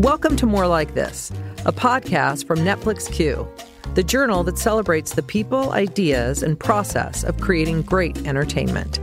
Welcome 0.00 0.34
to 0.36 0.46
More 0.46 0.66
Like 0.66 0.94
This, 0.94 1.30
a 1.66 1.72
podcast 1.72 2.46
from 2.46 2.60
Netflix 2.60 3.12
Queue, 3.12 3.46
the 3.92 4.02
journal 4.02 4.42
that 4.44 4.56
celebrates 4.56 5.12
the 5.12 5.22
people, 5.22 5.72
ideas, 5.72 6.42
and 6.42 6.58
process 6.58 7.22
of 7.22 7.38
creating 7.38 7.82
great 7.82 8.26
entertainment. 8.26 8.98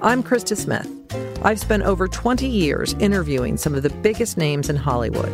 I'm 0.00 0.22
Krista 0.22 0.56
Smith. 0.56 0.88
I've 1.44 1.60
spent 1.60 1.82
over 1.82 2.08
20 2.08 2.46
years 2.46 2.94
interviewing 3.00 3.58
some 3.58 3.74
of 3.74 3.82
the 3.82 3.90
biggest 3.90 4.38
names 4.38 4.70
in 4.70 4.76
Hollywood. 4.76 5.30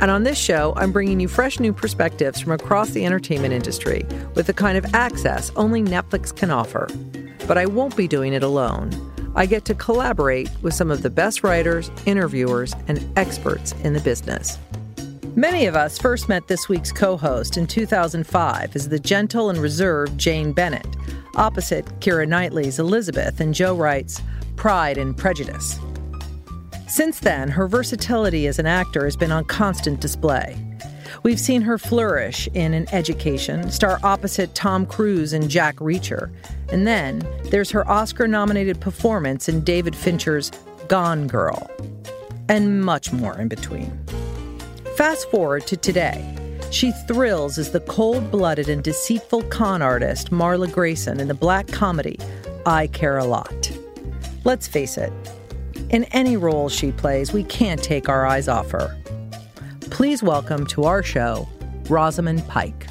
And 0.00 0.08
on 0.08 0.22
this 0.22 0.38
show, 0.38 0.72
I'm 0.76 0.92
bringing 0.92 1.18
you 1.18 1.26
fresh 1.26 1.58
new 1.58 1.72
perspectives 1.72 2.40
from 2.40 2.52
across 2.52 2.90
the 2.90 3.04
entertainment 3.04 3.54
industry 3.54 4.06
with 4.36 4.46
the 4.46 4.54
kind 4.54 4.78
of 4.78 4.94
access 4.94 5.50
only 5.56 5.82
Netflix 5.82 6.32
can 6.32 6.52
offer. 6.52 6.86
But 7.48 7.58
I 7.58 7.66
won't 7.66 7.96
be 7.96 8.06
doing 8.06 8.32
it 8.32 8.44
alone. 8.44 9.13
I 9.36 9.46
get 9.46 9.64
to 9.66 9.74
collaborate 9.74 10.48
with 10.62 10.74
some 10.74 10.90
of 10.90 11.02
the 11.02 11.10
best 11.10 11.42
writers, 11.42 11.90
interviewers, 12.06 12.74
and 12.86 13.06
experts 13.16 13.72
in 13.82 13.92
the 13.92 14.00
business. 14.00 14.58
Many 15.36 15.66
of 15.66 15.74
us 15.74 15.98
first 15.98 16.28
met 16.28 16.46
this 16.46 16.68
week's 16.68 16.92
co 16.92 17.16
host 17.16 17.56
in 17.56 17.66
2005 17.66 18.76
as 18.76 18.88
the 18.88 19.00
gentle 19.00 19.50
and 19.50 19.58
reserved 19.58 20.16
Jane 20.16 20.52
Bennett, 20.52 20.86
opposite 21.34 21.86
Keira 21.98 22.28
Knightley's 22.28 22.78
Elizabeth 22.78 23.40
and 23.40 23.52
Joe 23.52 23.74
Wright's 23.74 24.22
Pride 24.54 24.96
and 24.96 25.16
Prejudice. 25.16 25.80
Since 26.86 27.18
then, 27.18 27.48
her 27.48 27.66
versatility 27.66 28.46
as 28.46 28.60
an 28.60 28.66
actor 28.66 29.04
has 29.04 29.16
been 29.16 29.32
on 29.32 29.44
constant 29.46 30.00
display. 30.00 30.56
We've 31.24 31.40
seen 31.40 31.62
her 31.62 31.78
flourish 31.78 32.48
in 32.54 32.74
an 32.74 32.86
education, 32.92 33.70
star 33.70 33.98
opposite 34.04 34.54
Tom 34.54 34.86
Cruise 34.86 35.32
in 35.32 35.48
Jack 35.48 35.76
Reacher. 35.76 36.30
And 36.74 36.88
then 36.88 37.24
there's 37.52 37.70
her 37.70 37.88
Oscar 37.88 38.26
nominated 38.26 38.80
performance 38.80 39.48
in 39.48 39.60
David 39.60 39.94
Fincher's 39.94 40.50
Gone 40.88 41.28
Girl. 41.28 41.70
And 42.48 42.84
much 42.84 43.12
more 43.12 43.38
in 43.38 43.46
between. 43.46 43.96
Fast 44.96 45.30
forward 45.30 45.68
to 45.68 45.76
today. 45.76 46.36
She 46.72 46.90
thrills 47.06 47.58
as 47.58 47.70
the 47.70 47.78
cold 47.78 48.28
blooded 48.32 48.68
and 48.68 48.82
deceitful 48.82 49.44
con 49.44 49.82
artist 49.82 50.32
Marla 50.32 50.70
Grayson 50.70 51.20
in 51.20 51.28
the 51.28 51.34
black 51.34 51.68
comedy 51.68 52.18
I 52.66 52.88
Care 52.88 53.18
a 53.18 53.24
Lot. 53.24 53.70
Let's 54.42 54.66
face 54.66 54.98
it, 54.98 55.12
in 55.90 56.02
any 56.06 56.36
role 56.36 56.68
she 56.68 56.90
plays, 56.90 57.32
we 57.32 57.44
can't 57.44 57.80
take 57.84 58.08
our 58.08 58.26
eyes 58.26 58.48
off 58.48 58.72
her. 58.72 59.00
Please 59.90 60.24
welcome 60.24 60.66
to 60.66 60.86
our 60.86 61.04
show, 61.04 61.48
Rosamund 61.88 62.44
Pike. 62.48 62.88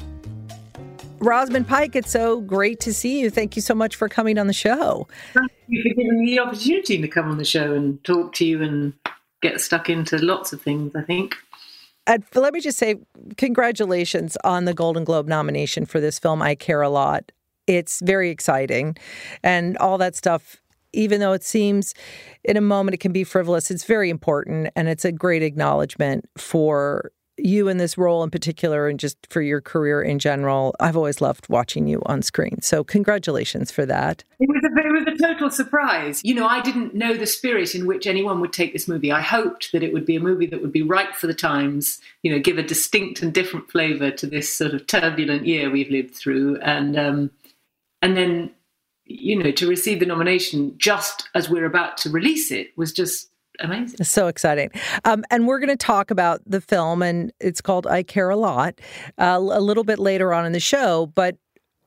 Rosamund 1.20 1.66
Pike, 1.66 1.96
it's 1.96 2.10
so 2.10 2.40
great 2.40 2.80
to 2.80 2.92
see 2.92 3.20
you. 3.20 3.30
Thank 3.30 3.56
you 3.56 3.62
so 3.62 3.74
much 3.74 3.96
for 3.96 4.08
coming 4.08 4.38
on 4.38 4.46
the 4.46 4.52
show. 4.52 5.08
Thank 5.32 5.50
you 5.68 5.82
for 5.82 5.94
giving 5.94 6.20
me 6.20 6.36
the 6.36 6.40
opportunity 6.40 7.00
to 7.00 7.08
come 7.08 7.30
on 7.30 7.38
the 7.38 7.44
show 7.44 7.72
and 7.74 8.02
talk 8.04 8.32
to 8.34 8.44
you 8.44 8.62
and 8.62 8.92
get 9.40 9.60
stuck 9.60 9.88
into 9.88 10.18
lots 10.18 10.52
of 10.52 10.60
things, 10.60 10.94
I 10.94 11.02
think. 11.02 11.36
And 12.06 12.24
let 12.34 12.52
me 12.52 12.60
just 12.60 12.78
say, 12.78 12.96
congratulations 13.36 14.36
on 14.44 14.66
the 14.66 14.74
Golden 14.74 15.04
Globe 15.04 15.26
nomination 15.26 15.86
for 15.86 16.00
this 16.00 16.18
film, 16.18 16.42
I 16.42 16.54
Care 16.54 16.82
a 16.82 16.90
Lot. 16.90 17.32
It's 17.66 18.00
very 18.00 18.28
exciting. 18.28 18.96
And 19.42 19.78
all 19.78 19.96
that 19.98 20.16
stuff 20.16 20.56
even 20.94 21.20
though 21.20 21.32
it 21.32 21.42
seems 21.42 21.94
in 22.44 22.56
a 22.56 22.60
moment 22.60 22.94
it 22.94 23.00
can 23.00 23.12
be 23.12 23.24
frivolous, 23.24 23.70
it's 23.70 23.84
very 23.84 24.10
important 24.10 24.68
and 24.76 24.88
it's 24.88 25.04
a 25.04 25.12
great 25.12 25.42
acknowledgement 25.42 26.28
for 26.38 27.10
you 27.36 27.68
in 27.68 27.78
this 27.78 27.98
role 27.98 28.22
in 28.22 28.30
particular 28.30 28.88
and 28.88 28.98
just 28.98 29.16
for 29.28 29.42
your 29.42 29.60
career 29.60 30.02
in 30.02 30.18
general. 30.18 30.74
I've 30.80 30.96
always 30.96 31.20
loved 31.20 31.48
watching 31.48 31.86
you 31.86 32.02
on 32.06 32.22
screen. 32.22 32.62
So 32.62 32.84
congratulations 32.84 33.70
for 33.70 33.84
that. 33.86 34.24
It 34.38 34.48
was, 34.48 34.62
a, 34.62 34.86
it 34.86 34.92
was 34.92 35.20
a 35.20 35.22
total 35.22 35.50
surprise. 35.50 36.20
You 36.24 36.34
know, 36.34 36.46
I 36.46 36.60
didn't 36.60 36.94
know 36.94 37.14
the 37.14 37.26
spirit 37.26 37.74
in 37.74 37.86
which 37.86 38.06
anyone 38.06 38.40
would 38.40 38.52
take 38.52 38.72
this 38.72 38.88
movie. 38.88 39.10
I 39.10 39.20
hoped 39.20 39.72
that 39.72 39.82
it 39.82 39.92
would 39.92 40.06
be 40.06 40.16
a 40.16 40.20
movie 40.20 40.46
that 40.46 40.62
would 40.62 40.72
be 40.72 40.82
right 40.82 41.14
for 41.14 41.26
the 41.26 41.34
times, 41.34 42.00
you 42.22 42.30
know, 42.30 42.38
give 42.38 42.58
a 42.58 42.62
distinct 42.62 43.22
and 43.22 43.32
different 43.32 43.70
flavor 43.70 44.10
to 44.12 44.26
this 44.26 44.52
sort 44.52 44.74
of 44.74 44.86
turbulent 44.86 45.46
year 45.46 45.70
we've 45.70 45.90
lived 45.90 46.14
through. 46.14 46.58
And 46.60 46.98
um, 46.98 47.30
and 48.00 48.16
then 48.16 48.50
you 49.06 49.42
know, 49.42 49.50
to 49.50 49.68
receive 49.68 50.00
the 50.00 50.06
nomination 50.06 50.74
just 50.78 51.28
as 51.34 51.50
we're 51.50 51.66
about 51.66 51.98
to 51.98 52.10
release 52.10 52.50
it 52.50 52.70
was 52.76 52.92
just 52.92 53.28
amazing. 53.60 54.04
So 54.04 54.26
exciting. 54.26 54.70
Um, 55.04 55.24
and 55.30 55.46
we're 55.46 55.58
going 55.58 55.68
to 55.68 55.76
talk 55.76 56.10
about 56.10 56.40
the 56.46 56.60
film, 56.60 57.02
and 57.02 57.32
it's 57.40 57.60
called 57.60 57.86
I 57.86 58.02
Care 58.02 58.30
a 58.30 58.36
Lot 58.36 58.80
uh, 59.18 59.38
a 59.38 59.60
little 59.60 59.84
bit 59.84 59.98
later 59.98 60.32
on 60.32 60.46
in 60.46 60.52
the 60.52 60.60
show. 60.60 61.06
But 61.14 61.36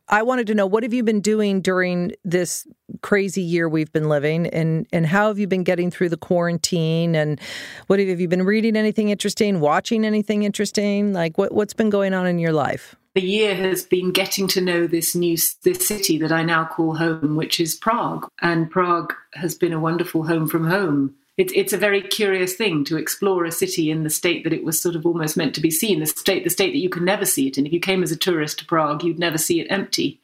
I 0.09 0.23
wanted 0.23 0.47
to 0.47 0.55
know 0.55 0.65
what 0.65 0.83
have 0.83 0.93
you 0.93 1.03
been 1.03 1.19
doing 1.19 1.61
during 1.61 2.13
this 2.23 2.65
crazy 3.01 3.41
year 3.41 3.67
we've 3.67 3.91
been 3.91 4.07
living, 4.09 4.47
and 4.47 4.87
and 4.93 5.05
how 5.05 5.27
have 5.27 5.39
you 5.39 5.47
been 5.47 5.63
getting 5.63 5.91
through 5.91 6.09
the 6.09 6.17
quarantine, 6.17 7.15
and 7.15 7.39
what 7.87 7.99
have, 7.99 8.07
have 8.07 8.21
you 8.21 8.27
been 8.27 8.43
reading 8.43 8.75
anything 8.75 9.09
interesting, 9.09 9.59
watching 9.59 10.05
anything 10.05 10.43
interesting? 10.43 11.13
Like 11.13 11.37
what 11.37 11.53
what's 11.53 11.73
been 11.73 11.89
going 11.89 12.13
on 12.13 12.27
in 12.27 12.39
your 12.39 12.53
life? 12.53 12.95
the 13.17 13.23
year 13.23 13.55
has 13.55 13.83
been 13.83 14.11
getting 14.11 14.47
to 14.47 14.61
know 14.61 14.85
this 14.85 15.15
new 15.15 15.35
this 15.63 15.87
city 15.87 16.19
that 16.19 16.31
I 16.31 16.43
now 16.43 16.65
call 16.65 16.93
home, 16.93 17.35
which 17.35 17.59
is 17.59 17.75
Prague. 17.75 18.27
And 18.43 18.69
Prague 18.69 19.11
has 19.33 19.55
been 19.55 19.73
a 19.73 19.79
wonderful 19.79 20.27
home 20.27 20.47
from 20.47 20.67
home. 20.67 21.15
It's 21.37 21.53
it's 21.55 21.73
a 21.73 21.77
very 21.77 22.01
curious 22.01 22.55
thing 22.55 22.83
to 22.85 22.97
explore 22.97 23.45
a 23.45 23.51
city 23.51 23.91
in 23.91 24.03
the 24.03 24.09
state 24.09 24.43
that 24.43 24.53
it 24.53 24.63
was 24.63 24.81
sort 24.81 24.95
of 24.95 25.05
almost 25.05 25.37
meant 25.37 25.53
to 25.55 25.61
be 25.61 25.69
seen, 25.69 25.99
the 25.99 26.07
state 26.07 26.43
the 26.43 26.49
state 26.49 26.71
that 26.71 26.79
you 26.79 26.89
can 26.89 27.05
never 27.05 27.25
see 27.25 27.47
it 27.47 27.57
in. 27.57 27.65
If 27.65 27.73
you 27.73 27.79
came 27.79 28.01
as 28.01 28.11
a 28.11 28.17
tourist 28.17 28.59
to 28.59 28.65
Prague, 28.65 29.03
you'd 29.03 29.19
never 29.19 29.37
see 29.37 29.59
it 29.61 29.67
empty. 29.69 30.19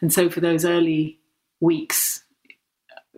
And 0.00 0.12
so 0.12 0.28
for 0.28 0.40
those 0.40 0.64
early 0.64 1.18
weeks, 1.60 2.24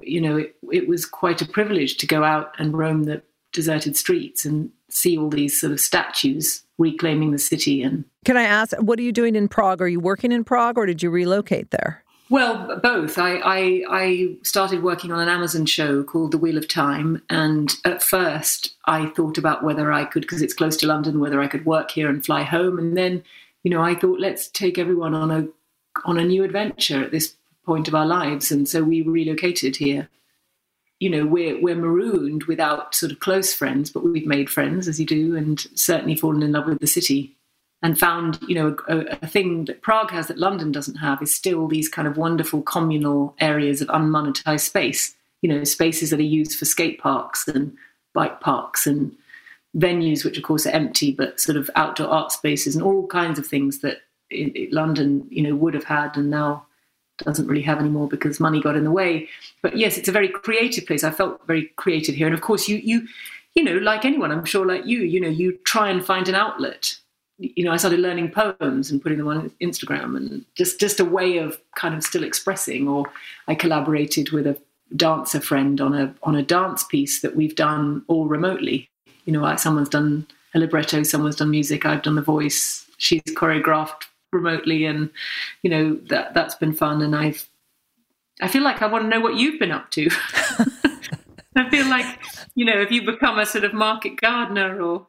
you 0.01 0.21
know, 0.21 0.37
it, 0.37 0.57
it 0.71 0.89
was 0.89 1.05
quite 1.05 1.43
a 1.43 1.47
privilege 1.47 1.97
to 1.99 2.07
go 2.07 2.23
out 2.25 2.55
and 2.59 2.77
roam 2.77 3.05
the 3.05 3.23
deserted 3.53 3.97
streets 3.97 4.45
and 4.45 4.71
see 4.89 5.19
all 5.19 5.29
these 5.29 5.61
sort 5.61 5.73
of 5.73 5.81
statues 5.81 6.63
reclaiming 6.79 7.33
the 7.33 7.39
city. 7.39 7.83
And 7.83 8.05
can 8.25 8.37
I 8.37 8.43
ask, 8.43 8.73
what 8.79 8.99
are 8.99 9.03
you 9.03 9.13
doing 9.13 9.37
in 9.37 9.49
Prague? 9.49 9.83
Are 9.83 9.89
you 9.89 10.01
working 10.01 10.33
in 10.33 10.45
Prague, 10.45 10.79
or 10.79 10.87
did 10.87 11.03
you 11.03 11.11
relocate 11.11 11.71
there? 11.71 12.02
Well, 12.33 12.81
both. 12.83 13.19
I, 13.19 13.35
I, 13.45 13.85
I 13.91 14.37
started 14.43 14.83
working 14.83 15.13
on 15.13 15.21
an 15.21 15.29
Amazon 15.29 15.67
show 15.67 16.03
called 16.03 16.31
The 16.31 16.39
Wheel 16.39 16.57
of 16.57 16.67
Time, 16.67 17.23
and 17.29 17.71
at 17.85 18.03
first 18.03 18.75
I 18.87 19.09
thought 19.09 19.37
about 19.37 19.63
whether 19.63 19.93
I 19.93 20.07
could, 20.07 20.23
because 20.23 20.41
it's 20.41 20.55
close 20.55 20.79
to 20.79 20.87
London, 20.87 21.21
whether 21.21 21.43
I 21.43 21.47
could 21.47 21.67
work 21.67 21.91
here 21.91 22.09
and 22.09 22.25
fly 22.25 22.43
home. 22.43 22.79
And 22.79 22.97
then, 22.97 23.23
you 23.65 23.71
know, 23.71 23.83
I 23.83 23.95
thought 23.95 24.19
let's 24.19 24.49
take 24.49 24.79
everyone 24.79 25.13
on 25.13 25.31
a 25.31 25.47
on 26.07 26.17
a 26.17 26.25
new 26.25 26.43
adventure 26.43 27.05
at 27.05 27.11
this 27.11 27.35
point 27.67 27.87
of 27.87 27.95
our 27.95 28.07
lives, 28.07 28.51
and 28.51 28.67
so 28.67 28.83
we 28.83 29.03
relocated 29.03 29.77
here 29.77 30.09
you 31.01 31.11
know 31.11 31.27
we're 31.27 31.61
we're 31.61 31.75
marooned 31.75 32.45
without 32.45 32.95
sort 32.95 33.13
of 33.13 33.21
close 33.21 33.53
friends, 33.53 33.91
but 33.91 34.05
we've 34.05 34.27
made 34.27 34.49
friends 34.49 34.89
as 34.89 34.99
you 34.99 35.05
do, 35.05 35.37
and 35.37 35.67
certainly 35.75 36.17
fallen 36.17 36.43
in 36.43 36.53
love 36.53 36.65
with 36.65 36.79
the 36.79 36.87
city 36.87 37.37
and 37.83 37.99
found 37.99 38.39
you 38.47 38.55
know 38.55 38.77
a, 38.89 39.19
a, 39.23 39.27
thing 39.27 39.65
that 39.67 39.83
Prague 39.83 40.11
has 40.11 40.29
that 40.29 40.39
London 40.39 40.73
doesn't 40.73 40.97
have 40.97 41.21
is 41.21 41.35
still 41.35 41.67
these 41.67 41.89
kind 41.89 42.07
of 42.07 42.17
wonderful 42.17 42.63
communal 42.63 43.35
areas 43.41 43.81
of 43.81 43.89
unmonetized 43.89 44.67
space. 44.67 45.15
You 45.43 45.49
know, 45.49 45.65
spaces 45.65 46.11
that 46.11 46.21
are 46.21 46.23
used 46.23 46.57
for 46.57 46.65
skate 46.65 47.01
parks 47.01 47.49
and 47.49 47.77
bike 48.15 48.41
parks 48.41 48.87
and 48.87 49.13
venues, 49.77 50.25
which 50.25 50.37
of 50.37 50.45
course 50.45 50.67
are 50.67 50.71
empty, 50.71 51.13
but 51.13 51.41
sort 51.41 51.57
of 51.57 51.69
outdoor 51.75 52.07
art 52.07 52.31
spaces 52.31 52.77
and 52.77 52.85
all 52.85 53.07
kinds 53.09 53.39
of 53.39 53.47
things 53.47 53.81
that 53.81 54.03
London, 54.71 55.27
you 55.31 55.43
know, 55.43 55.57
would 55.57 55.75
have 55.75 55.85
had 55.85 56.17
and 56.17 56.31
now 56.31 56.65
doesn't 57.19 57.47
really 57.47 57.63
have 57.63 57.79
anymore 57.79 58.09
because 58.09 58.41
money 58.41 58.61
got 58.61 58.77
in 58.77 58.85
the 58.85 58.91
way. 58.91 59.29
But 59.63 59.77
yes, 59.77 59.99
it's 59.99 60.09
a 60.09 60.13
very 60.13 60.29
creative 60.29 60.87
place. 60.87 61.05
I 61.05 61.11
felt 61.11 61.45
very 61.47 61.73
creative 61.77 62.15
here, 62.15 62.27
and 62.27 62.35
of 62.35 62.41
course, 62.41 62.69
you 62.69 62.77
you 62.77 63.09
you 63.55 63.63
know, 63.65 63.77
like 63.79 64.05
anyone, 64.05 64.33
I'm 64.33 64.45
sure, 64.45 64.65
like 64.65 64.87
you, 64.87 65.01
you 65.01 65.21
know, 65.21 65.29
you 65.29 65.59
try 65.65 65.91
and 65.91 66.05
find 66.05 66.29
an 66.29 66.35
outlet. 66.35 66.99
You 67.43 67.65
know, 67.65 67.73
I 67.73 67.77
started 67.77 68.01
learning 68.01 68.31
poems 68.31 68.91
and 68.91 69.03
putting 69.03 69.19
them 69.19 69.29
on 69.29 69.51
Instagram, 69.61 70.17
and 70.17 70.45
just 70.55 70.79
just 70.79 71.01
a 71.01 71.05
way 71.05 71.39
of 71.39 71.61
kind 71.75 71.95
of 71.95 72.05
still 72.05 72.25
expressing. 72.25 72.89
Or 72.89 73.07
I 73.49 73.55
collaborated 73.55 74.31
with 74.31 74.47
a 74.47 74.59
dancer 74.95 75.41
friend 75.41 75.81
on 75.81 75.95
a 75.95 76.15
on 76.23 76.37
a 76.37 76.43
dance 76.43 76.85
piece 76.85 77.21
that 77.23 77.37
we've 77.37 77.57
done 77.57 78.05
all 78.09 78.27
remotely. 78.27 78.89
You 79.25 79.33
know, 79.33 79.57
someone's 79.57 79.89
done 79.89 80.27
a 80.55 80.59
libretto, 80.59 81.03
someone's 81.03 81.37
done 81.37 81.51
music, 81.51 81.87
I've 81.87 82.03
done 82.03 82.17
the 82.17 82.23
voice. 82.23 82.87
She's 82.99 83.23
choreographed 83.23 84.05
remotely, 84.33 84.85
and 84.85 85.11
you 85.63 85.71
know 85.71 85.95
that 86.09 86.35
that's 86.35 86.55
been 86.55 86.73
fun. 86.73 87.03
And 87.03 87.17
I've 87.17 87.49
I 88.41 88.49
feel 88.49 88.63
like 88.63 88.83
I 88.83 88.87
want 88.87 89.05
to 89.05 89.09
know 89.09 89.21
what 89.21 89.37
you've 89.37 89.59
been 89.59 89.73
up 89.73 89.91
to. 89.93 90.09
I 91.57 91.69
feel 91.71 91.87
like 91.89 92.07
you 92.55 92.65
know, 92.65 92.81
if 92.81 92.91
you 92.91 93.05
become 93.05 93.39
a 93.39 93.47
sort 93.47 93.65
of 93.65 93.73
market 93.73 94.21
gardener 94.21 94.81
or 94.81 95.07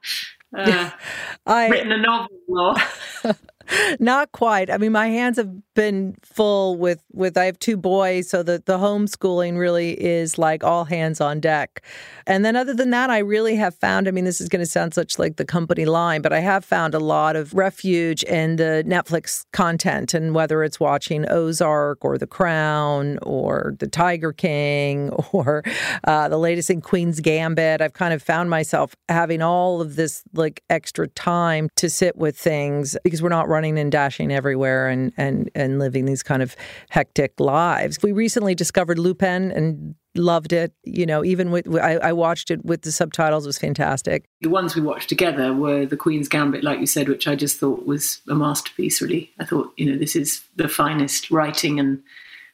uh, 0.58 0.92
I, 1.46 1.68
written 1.70 1.92
a 1.92 1.98
novel 1.98 2.30
or 2.50 2.76
Not 4.00 4.32
quite. 4.32 4.70
I 4.70 4.78
mean, 4.78 4.92
my 4.92 5.08
hands 5.08 5.38
have 5.38 5.50
been 5.74 6.16
full 6.22 6.78
with 6.78 7.04
with 7.14 7.38
I 7.38 7.46
have 7.46 7.60
two 7.60 7.78
boys, 7.78 8.30
so 8.30 8.44
the 8.44 8.62
the 8.66 8.78
homeschooling 8.78 9.58
really 9.58 10.02
is 10.02 10.38
like 10.38 10.64
all 10.64 10.86
hands 10.86 11.22
on 11.22 11.40
deck. 11.40 11.84
And 12.28 12.46
then 12.46 12.56
other 12.56 12.74
than 12.74 12.92
that, 12.92 13.10
I 13.10 13.20
really 13.20 13.56
have 13.56 13.76
found. 13.76 14.08
I 14.08 14.12
mean, 14.12 14.26
this 14.26 14.42
is 14.42 14.50
going 14.50 14.62
to 14.62 14.70
sound 14.70 14.94
such 14.94 15.20
like 15.20 15.38
the 15.38 15.46
company 15.46 15.86
line, 15.86 16.22
but 16.22 16.34
I 16.34 16.40
have 16.40 16.64
found 16.64 16.94
a 16.94 17.00
lot 17.00 17.36
of 17.36 17.54
refuge 17.54 18.24
in 18.24 18.58
the 18.58 18.84
Netflix 18.86 19.46
content, 19.52 20.14
and 20.14 20.34
whether 20.34 20.64
it's 20.64 20.80
watching 20.80 21.30
Ozark 21.30 22.04
or 22.04 22.18
The 22.18 22.28
Crown 22.28 23.20
or 23.24 23.76
The 23.80 23.88
Tiger 23.88 24.34
King 24.34 25.10
or 25.32 25.64
uh, 26.06 26.30
the 26.30 26.38
latest 26.38 26.70
in 26.70 26.82
Queen's 26.82 27.20
Gambit, 27.20 27.82
I've 27.82 27.94
kind 27.94 28.14
of 28.14 28.22
found 28.22 28.50
myself 28.50 28.96
having 29.10 29.42
all 29.42 29.82
of 29.82 29.96
this 29.96 30.24
like 30.34 30.64
extra 30.70 31.08
time 31.08 31.70
to 31.76 31.90
sit 31.90 32.16
with 32.18 32.38
things 32.38 32.98
because 33.04 33.22
we're 33.22 33.30
not 33.30 33.48
running 33.54 33.78
and 33.78 33.92
dashing 33.92 34.34
everywhere 34.34 34.90
and 34.90 35.14
and 35.16 35.50
and 35.54 35.80
living 35.80 36.06
these 36.06 36.24
kind 36.24 36.42
of 36.42 36.56
hectic 36.90 37.40
lives. 37.40 38.00
We 38.02 38.12
recently 38.12 38.56
discovered 38.56 38.98
Lupin 38.98 39.52
and 39.52 39.96
loved 40.16 40.54
it. 40.54 40.74
You 40.84 41.06
know, 41.06 41.24
even 41.24 41.52
with 41.52 41.68
I, 41.76 41.96
I, 41.98 42.14
watched 42.14 42.52
it 42.52 42.66
with 42.66 42.82
the 42.82 42.92
subtitles; 42.92 43.46
it 43.46 43.50
was 43.50 43.60
fantastic. 43.60 44.26
The 44.42 44.50
ones 44.50 44.76
we 44.76 44.82
watched 44.82 45.10
together 45.10 45.54
were 45.54 45.86
The 45.86 45.98
Queen's 45.98 46.28
Gambit, 46.28 46.64
like 46.64 46.80
you 46.80 46.88
said, 46.88 47.08
which 47.08 47.28
I 47.28 47.36
just 47.36 47.60
thought 47.60 47.86
was 47.86 48.22
a 48.28 48.36
masterpiece. 48.36 49.02
Really, 49.02 49.32
I 49.40 49.46
thought 49.46 49.72
you 49.78 49.92
know 49.92 49.98
this 49.98 50.16
is 50.16 50.44
the 50.56 50.68
finest 50.68 51.32
writing 51.32 51.80
and 51.80 52.02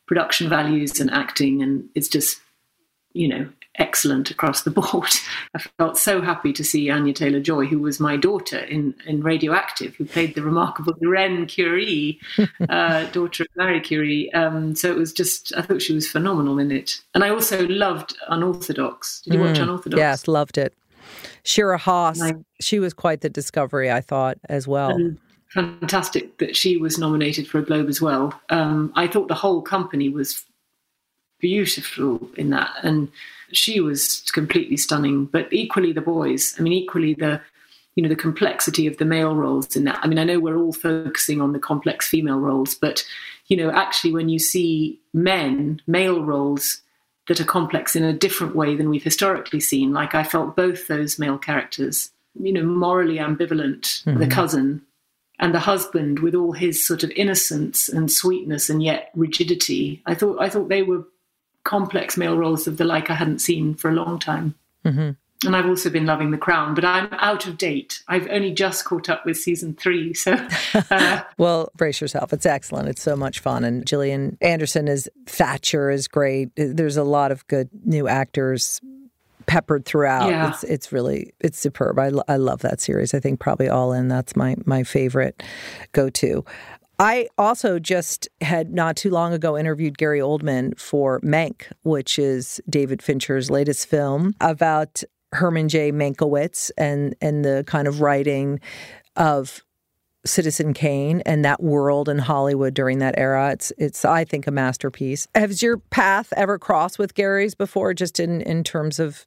production 0.05 0.49
values 0.49 0.99
and 0.99 1.11
acting, 1.11 1.61
and 1.61 1.87
it's 1.95 2.09
just 2.09 2.41
you 3.13 3.27
know 3.27 3.49
excellent 3.79 4.29
across 4.29 4.61
the 4.63 4.71
board. 4.79 5.11
I 5.55 5.59
felt 5.77 5.97
so 5.97 6.21
happy 6.21 6.53
to 6.53 6.63
see 6.63 6.89
Anya 6.89 7.13
Taylor 7.13 7.39
Joy, 7.39 7.65
who 7.65 7.79
was 7.79 7.99
my 7.99 8.17
daughter 8.17 8.59
in, 8.59 8.93
in 9.05 9.21
Radioactive, 9.21 9.95
who 9.95 10.05
played 10.05 10.35
the 10.35 10.43
remarkable 10.43 10.93
Irene 11.03 11.45
Curie, 11.47 12.19
uh, 12.69 13.05
daughter 13.07 13.43
of 13.43 13.49
Marie 13.55 13.79
Curie. 13.79 14.31
Um, 14.33 14.75
so 14.75 14.91
it 14.91 14.97
was 14.97 15.13
just, 15.13 15.53
I 15.55 15.61
thought 15.61 15.81
she 15.81 15.93
was 15.93 16.07
phenomenal 16.07 16.59
in 16.59 16.71
it. 16.71 17.01
And 17.13 17.23
I 17.23 17.29
also 17.29 17.65
loved 17.67 18.15
Unorthodox. 18.27 19.21
Did 19.21 19.33
you 19.33 19.39
mm, 19.39 19.47
watch 19.47 19.59
Unorthodox? 19.59 19.97
Yes, 19.97 20.27
loved 20.27 20.57
it. 20.57 20.73
Shira 21.43 21.77
Haas, 21.77 22.21
I, 22.21 22.35
she 22.59 22.79
was 22.79 22.93
quite 22.93 23.21
the 23.21 23.29
discovery, 23.29 23.89
I 23.91 24.01
thought, 24.01 24.37
as 24.49 24.67
well. 24.67 24.97
fantastic 25.47 26.37
that 26.37 26.55
she 26.55 26.77
was 26.77 26.99
nominated 26.99 27.47
for 27.47 27.57
a 27.59 27.63
Globe 27.63 27.87
as 27.87 28.01
well. 28.01 28.39
Um, 28.49 28.91
I 28.95 29.07
thought 29.07 29.29
the 29.29 29.35
whole 29.35 29.61
company 29.61 30.09
was 30.09 30.45
beautiful 31.39 32.29
in 32.35 32.49
that. 32.51 32.71
And 32.83 33.09
she 33.51 33.79
was 33.79 34.21
completely 34.31 34.77
stunning. 34.77 35.25
But 35.25 35.51
equally, 35.51 35.91
the 35.91 36.01
boys. 36.01 36.55
I 36.57 36.61
mean, 36.61 36.73
equally 36.73 37.13
the 37.13 37.41
you 37.95 38.03
know 38.03 38.09
the 38.09 38.15
complexity 38.15 38.87
of 38.87 38.97
the 38.97 39.05
male 39.05 39.35
roles 39.35 39.75
in 39.75 39.83
that. 39.85 39.99
I 40.01 40.07
mean, 40.07 40.19
I 40.19 40.23
know 40.23 40.39
we're 40.39 40.57
all 40.57 40.73
focusing 40.73 41.41
on 41.41 41.53
the 41.53 41.59
complex 41.59 42.07
female 42.07 42.39
roles, 42.39 42.75
but 42.75 43.03
you 43.47 43.57
know, 43.57 43.71
actually, 43.71 44.13
when 44.13 44.29
you 44.29 44.39
see 44.39 44.99
men, 45.13 45.81
male 45.87 46.23
roles 46.23 46.81
that 47.27 47.41
are 47.41 47.45
complex 47.45 47.95
in 47.95 48.03
a 48.03 48.13
different 48.13 48.55
way 48.55 48.75
than 48.75 48.89
we've 48.89 49.03
historically 49.03 49.59
seen, 49.59 49.91
like 49.91 50.15
I 50.15 50.23
felt 50.23 50.55
both 50.55 50.87
those 50.87 51.19
male 51.19 51.37
characters, 51.37 52.11
you 52.39 52.53
know, 52.53 52.63
morally 52.63 53.17
ambivalent, 53.17 54.03
mm-hmm. 54.03 54.19
the 54.19 54.27
cousin 54.27 54.81
and 55.39 55.53
the 55.53 55.59
husband 55.59 56.19
with 56.19 56.35
all 56.35 56.51
his 56.51 56.85
sort 56.85 57.03
of 57.03 57.11
innocence 57.11 57.89
and 57.89 58.11
sweetness 58.11 58.69
and 58.69 58.83
yet 58.83 59.11
rigidity. 59.15 60.01
I 60.05 60.13
thought 60.13 60.39
I 60.39 60.49
thought 60.49 60.69
they 60.69 60.83
were 60.83 61.05
complex 61.69 62.17
male 62.17 62.35
roles 62.35 62.65
of 62.65 62.77
the 62.77 62.83
like 62.83 63.11
I 63.11 63.13
hadn't 63.13 63.39
seen 63.39 63.75
for 63.75 63.91
a 63.91 63.93
long 63.93 64.17
time. 64.17 64.55
Mm-hmm. 64.83 65.11
And 65.45 65.55
I've 65.55 65.67
also 65.67 65.91
been 65.91 66.07
loving 66.07 66.31
The 66.31 66.37
Crown, 66.37 66.73
but 66.73 66.83
I'm 66.83 67.07
out 67.13 67.45
of 67.45 67.59
date. 67.59 68.01
I've 68.07 68.27
only 68.29 68.51
just 68.51 68.83
caught 68.85 69.07
up 69.07 69.23
with 69.23 69.37
season 69.37 69.75
three. 69.75 70.15
So, 70.15 70.33
uh, 70.89 71.21
well, 71.37 71.69
brace 71.77 72.01
yourself. 72.01 72.33
It's 72.33 72.47
excellent. 72.47 72.89
It's 72.89 73.03
so 73.03 73.15
much 73.15 73.39
fun. 73.39 73.63
And 73.63 73.85
Gillian 73.85 74.37
Anderson 74.41 74.87
is 74.87 75.07
Thatcher 75.27 75.91
is 75.91 76.07
great. 76.07 76.49
There's 76.55 76.97
a 76.97 77.03
lot 77.03 77.31
of 77.31 77.45
good 77.47 77.69
new 77.85 78.07
actors 78.07 78.81
peppered 79.45 79.85
throughout. 79.85 80.29
Yeah. 80.29 80.49
It's, 80.49 80.63
it's 80.63 80.91
really 80.91 81.33
it's 81.39 81.59
superb. 81.59 81.99
I, 81.99 82.11
I 82.27 82.37
love 82.37 82.61
that 82.61 82.81
series. 82.81 83.13
I 83.13 83.19
think 83.19 83.39
probably 83.39 83.69
all 83.69 83.93
in 83.93 84.07
that's 84.07 84.35
my 84.35 84.55
my 84.65 84.83
favorite 84.83 85.41
go 85.91 86.09
to. 86.09 86.43
I 86.99 87.29
also 87.37 87.79
just 87.79 88.27
had 88.41 88.73
not 88.73 88.97
too 88.97 89.09
long 89.09 89.33
ago 89.33 89.57
interviewed 89.57 89.97
Gary 89.97 90.19
Oldman 90.19 90.77
for 90.77 91.21
Mank, 91.21 91.71
which 91.83 92.19
is 92.19 92.61
David 92.69 93.01
Fincher's 93.01 93.49
latest 93.49 93.87
film 93.87 94.35
about 94.41 95.01
Herman 95.31 95.69
J. 95.69 95.91
Mankiewicz 95.91 96.71
and 96.77 97.15
and 97.21 97.45
the 97.45 97.63
kind 97.67 97.87
of 97.87 98.01
writing 98.01 98.59
of 99.15 99.63
Citizen 100.25 100.73
Kane 100.73 101.21
and 101.25 101.45
that 101.45 101.63
world 101.63 102.09
in 102.09 102.19
Hollywood 102.19 102.73
during 102.73 102.99
that 102.99 103.15
era. 103.17 103.51
It's 103.51 103.71
it's 103.77 104.03
I 104.03 104.25
think 104.25 104.45
a 104.45 104.51
masterpiece. 104.51 105.27
Has 105.35 105.63
your 105.63 105.77
path 105.77 106.33
ever 106.35 106.59
crossed 106.59 106.99
with 106.99 107.15
Gary's 107.15 107.55
before, 107.55 107.93
just 107.93 108.19
in 108.19 108.41
in 108.41 108.63
terms 108.63 108.99
of 108.99 109.23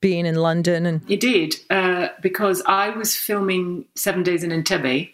being 0.00 0.26
in 0.26 0.36
London? 0.36 0.86
And 0.86 1.10
it 1.10 1.18
did 1.18 1.56
uh, 1.70 2.08
because 2.20 2.62
I 2.66 2.90
was 2.90 3.16
filming 3.16 3.86
Seven 3.96 4.22
Days 4.22 4.44
in 4.44 4.50
Entebbe 4.50 5.12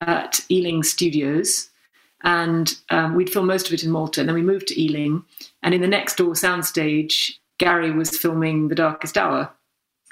at 0.00 0.40
Ealing 0.50 0.82
Studios. 0.82 1.70
And 2.22 2.74
um, 2.90 3.14
we'd 3.14 3.30
filmed 3.30 3.48
most 3.48 3.66
of 3.66 3.72
it 3.72 3.82
in 3.82 3.90
Malta. 3.90 4.20
And 4.20 4.28
then 4.28 4.34
we 4.34 4.42
moved 4.42 4.68
to 4.68 4.80
Ealing. 4.80 5.24
And 5.62 5.74
in 5.74 5.80
the 5.80 5.88
next 5.88 6.16
door 6.16 6.34
soundstage, 6.34 7.32
Gary 7.58 7.90
was 7.90 8.16
filming 8.16 8.68
The 8.68 8.74
Darkest 8.74 9.16
Hour. 9.16 9.50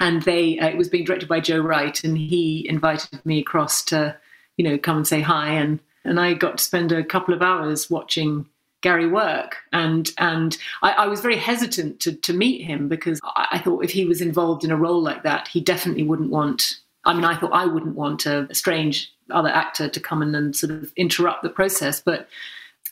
And 0.00 0.22
they 0.22 0.58
uh, 0.58 0.68
it 0.68 0.78
was 0.78 0.88
being 0.88 1.04
directed 1.04 1.28
by 1.28 1.40
Joe 1.40 1.60
Wright. 1.60 2.02
And 2.04 2.16
he 2.16 2.66
invited 2.68 3.24
me 3.26 3.40
across 3.40 3.84
to, 3.86 4.16
you 4.56 4.64
know, 4.64 4.78
come 4.78 4.98
and 4.98 5.06
say 5.06 5.20
hi. 5.20 5.50
And, 5.50 5.80
and 6.04 6.18
I 6.18 6.34
got 6.34 6.58
to 6.58 6.64
spend 6.64 6.92
a 6.92 7.04
couple 7.04 7.34
of 7.34 7.42
hours 7.42 7.90
watching 7.90 8.46
Gary 8.80 9.08
work. 9.08 9.56
And 9.72 10.10
and 10.18 10.56
I, 10.82 10.92
I, 10.92 11.06
was 11.08 11.20
very 11.20 11.36
hesitant 11.36 12.00
to 12.00 12.12
to 12.12 12.32
meet 12.32 12.64
him 12.64 12.88
because 12.88 13.20
I, 13.24 13.48
I, 13.52 13.58
thought 13.58 13.84
if 13.84 13.90
he 13.90 14.04
was 14.04 14.20
involved 14.20 14.64
in 14.64 14.70
a 14.70 14.76
role 14.76 15.02
like 15.02 15.24
that, 15.24 15.48
he 15.48 15.60
definitely 15.60 16.04
wouldn't 16.04 16.30
want. 16.30 16.78
I 17.04 17.14
mean, 17.14 17.24
I 17.24 17.36
thought 17.36 17.52
I 17.52 17.66
wouldn't 17.66 17.94
want 17.94 18.26
a, 18.26 18.46
a 18.50 18.54
strange 18.54 19.12
other 19.30 19.48
actor 19.48 19.88
to 19.88 20.00
come 20.00 20.22
in 20.22 20.34
and 20.34 20.54
sort 20.54 20.72
of 20.72 20.92
interrupt 20.96 21.42
the 21.42 21.48
process. 21.48 22.00
But 22.00 22.28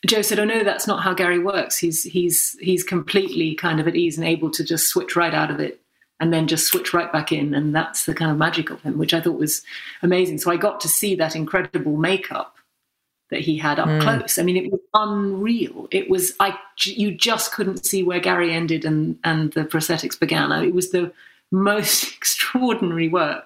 Joe 0.07 0.23
said, 0.23 0.39
"Oh 0.39 0.45
no, 0.45 0.65
that's 0.65 0.87
not 0.87 1.03
how 1.03 1.15
Gary 1.15 1.39
works. 1.39 1.79
He's 1.79 2.03
he's 2.03 2.57
he's 2.61 2.83
completely 2.83 3.55
kind 3.55 3.81
of 3.81 3.89
at 3.89 3.97
ease 3.97 4.17
and 4.19 4.27
able 4.27 4.51
to 4.51 4.65
just 4.65 4.89
switch 4.89 5.17
right 5.17 5.35
out 5.35 5.51
of 5.51 5.61
it." 5.61 5.81
and 6.19 6.33
then 6.33 6.47
just 6.47 6.67
switch 6.67 6.95
right 6.95 7.13
back 7.13 7.31
in. 7.31 7.55
And 7.55 7.75
that's 7.75 8.07
the 8.07 8.15
kind 8.15 8.31
of 8.31 8.39
magic 8.39 8.71
of 8.71 8.81
him, 8.83 8.99
which 8.99 9.13
I 9.13 9.21
thought 9.21 9.39
was 9.39 9.63
amazing. 10.03 10.39
So 10.39 10.51
I 10.51 10.57
got 10.57 10.81
to 10.81 10.89
see 10.89 11.15
that 11.17 11.37
incredible 11.37 11.97
makeup 11.97 12.57
that 13.31 13.41
he 13.41 13.59
had 13.59 13.79
up 13.79 13.89
mm. 13.89 14.01
close. 14.01 14.39
I 14.39 14.43
mean, 14.43 14.57
it 14.57 14.71
was 14.71 14.81
unreal. 14.95 15.89
It 15.91 16.09
was 16.09 16.33
I 16.41 16.57
you 16.85 17.13
just 17.13 17.53
couldn't 17.53 17.85
see 17.85 18.03
where 18.03 18.21
Gary 18.21 18.53
ended 18.53 18.85
and 18.85 19.19
and 19.25 19.53
the 19.53 19.65
prosthetics 19.65 20.19
began. 20.19 20.53
It 20.65 20.75
was 20.75 20.91
the 20.91 21.13
most 21.51 22.13
extraordinary 22.17 23.09
work. 23.09 23.46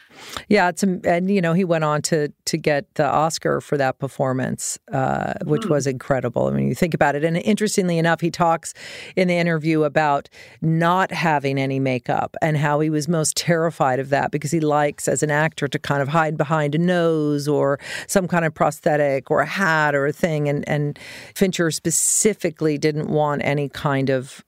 Yeah, 0.49 0.69
it's 0.69 0.83
and 0.83 1.29
you 1.29 1.41
know 1.41 1.53
he 1.53 1.63
went 1.63 1.83
on 1.83 2.01
to 2.03 2.29
to 2.45 2.57
get 2.57 2.93
the 2.95 3.05
Oscar 3.05 3.61
for 3.61 3.77
that 3.77 3.99
performance, 3.99 4.77
uh, 4.91 5.33
which 5.43 5.65
was 5.65 5.87
incredible. 5.87 6.47
I 6.47 6.51
mean, 6.51 6.67
you 6.67 6.75
think 6.75 6.93
about 6.93 7.15
it, 7.15 7.23
and 7.23 7.37
interestingly 7.37 7.97
enough, 7.97 8.21
he 8.21 8.31
talks 8.31 8.73
in 9.15 9.27
the 9.27 9.37
interview 9.37 9.83
about 9.83 10.29
not 10.61 11.11
having 11.11 11.59
any 11.59 11.79
makeup 11.79 12.35
and 12.41 12.57
how 12.57 12.79
he 12.79 12.89
was 12.89 13.07
most 13.07 13.35
terrified 13.37 13.99
of 13.99 14.09
that 14.09 14.31
because 14.31 14.51
he 14.51 14.59
likes, 14.59 15.07
as 15.07 15.23
an 15.23 15.31
actor, 15.31 15.67
to 15.67 15.79
kind 15.79 16.01
of 16.01 16.07
hide 16.09 16.37
behind 16.37 16.75
a 16.75 16.77
nose 16.77 17.47
or 17.47 17.79
some 18.07 18.27
kind 18.27 18.45
of 18.45 18.53
prosthetic 18.53 19.31
or 19.31 19.41
a 19.41 19.45
hat 19.45 19.95
or 19.95 20.05
a 20.05 20.13
thing, 20.13 20.47
and 20.47 20.67
and 20.67 20.99
Fincher 21.35 21.71
specifically 21.71 22.77
didn't 22.77 23.07
want 23.07 23.41
any 23.43 23.69
kind 23.69 24.09
of 24.09 24.43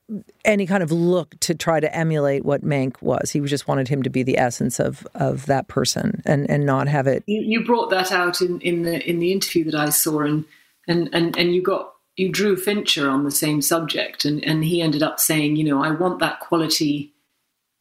any 0.45 0.65
kind 0.65 0.83
of 0.83 0.91
look 0.91 1.39
to 1.39 1.55
try 1.55 1.79
to 1.79 1.95
emulate 1.95 2.45
what 2.45 2.63
Mank 2.63 3.01
was. 3.01 3.31
He 3.31 3.39
just 3.41 3.67
wanted 3.67 3.87
him 3.87 4.03
to 4.03 4.09
be 4.09 4.23
the 4.23 4.37
essence 4.37 4.79
of 4.79 5.07
of 5.15 5.45
that 5.47 5.67
person 5.73 6.21
and 6.25 6.49
and 6.49 6.65
not 6.65 6.87
have 6.87 7.07
it. 7.07 7.23
You, 7.25 7.41
you 7.41 7.65
brought 7.65 7.89
that 7.89 8.11
out 8.11 8.41
in, 8.41 8.61
in 8.61 8.83
the 8.83 9.07
in 9.09 9.19
the 9.19 9.31
interview 9.31 9.65
that 9.65 9.75
I 9.75 9.89
saw, 9.89 10.21
and 10.21 10.45
and 10.87 11.09
and 11.13 11.35
and 11.35 11.55
you 11.55 11.61
got 11.61 11.93
you 12.15 12.31
drew 12.31 12.55
Fincher 12.55 13.09
on 13.09 13.23
the 13.23 13.31
same 13.31 13.61
subject, 13.61 14.23
and 14.25 14.43
and 14.45 14.63
he 14.63 14.81
ended 14.81 15.03
up 15.03 15.19
saying, 15.19 15.55
you 15.55 15.63
know, 15.63 15.83
I 15.83 15.91
want 15.91 16.19
that 16.19 16.39
quality 16.39 17.13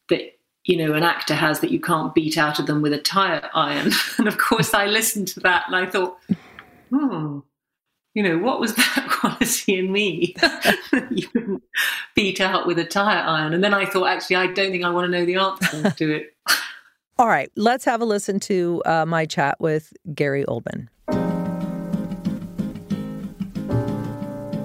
that 0.09 0.37
you 0.65 0.75
know 0.77 0.93
an 0.93 1.03
actor 1.03 1.35
has 1.35 1.59
that 1.59 1.71
you 1.71 1.79
can't 1.79 2.15
beat 2.15 2.37
out 2.37 2.59
of 2.59 2.65
them 2.65 2.81
with 2.81 2.93
a 2.93 2.99
tire 2.99 3.49
iron. 3.53 3.91
and 4.17 4.27
of 4.27 4.37
course, 4.37 4.73
I 4.73 4.87
listened 4.87 5.27
to 5.29 5.39
that 5.41 5.65
and 5.67 5.75
I 5.75 5.85
thought, 5.85 6.17
hmm 6.89 7.39
you 8.13 8.21
know, 8.21 8.37
what 8.37 8.59
was 8.59 8.75
that 8.75 9.07
quality 9.09 9.77
in 9.79 9.91
me 9.91 10.35
you 11.09 11.27
couldn't 11.27 11.63
beat 12.15 12.39
out 12.39 12.67
with 12.67 12.79
a 12.79 12.85
tire 12.85 13.23
iron? 13.23 13.53
And 13.53 13.63
then 13.63 13.73
I 13.73 13.85
thought, 13.85 14.07
actually, 14.07 14.37
I 14.37 14.47
don't 14.47 14.71
think 14.71 14.83
I 14.83 14.89
want 14.89 15.11
to 15.11 15.17
know 15.17 15.25
the 15.25 15.35
answer 15.35 15.91
to 15.91 16.11
it. 16.15 16.35
All 17.19 17.27
right, 17.27 17.51
let's 17.55 17.85
have 17.85 18.01
a 18.01 18.05
listen 18.05 18.39
to 18.41 18.81
uh, 18.87 19.05
my 19.05 19.27
chat 19.27 19.59
with 19.59 19.93
Gary 20.15 20.45
Oldman. 20.45 20.87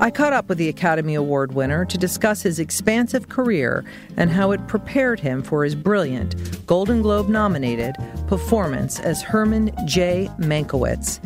I 0.00 0.10
caught 0.10 0.32
up 0.32 0.48
with 0.48 0.56
the 0.56 0.70
Academy 0.70 1.14
Award 1.14 1.52
winner 1.52 1.84
to 1.84 1.98
discuss 1.98 2.40
his 2.40 2.58
expansive 2.58 3.28
career 3.28 3.84
and 4.16 4.30
how 4.30 4.52
it 4.52 4.66
prepared 4.66 5.20
him 5.20 5.42
for 5.42 5.62
his 5.62 5.74
brilliant, 5.74 6.64
Golden 6.66 7.02
Globe 7.02 7.28
nominated 7.28 7.96
performance 8.28 8.98
as 8.98 9.20
Herman 9.20 9.70
J. 9.84 10.30
Mankiewicz 10.38 11.22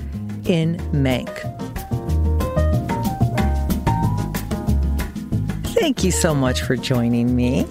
in 0.48 0.78
Mank. 0.90 1.30
Thank 5.74 6.02
you 6.02 6.10
so 6.10 6.34
much 6.34 6.62
for 6.62 6.76
joining 6.76 7.36
me. 7.36 7.64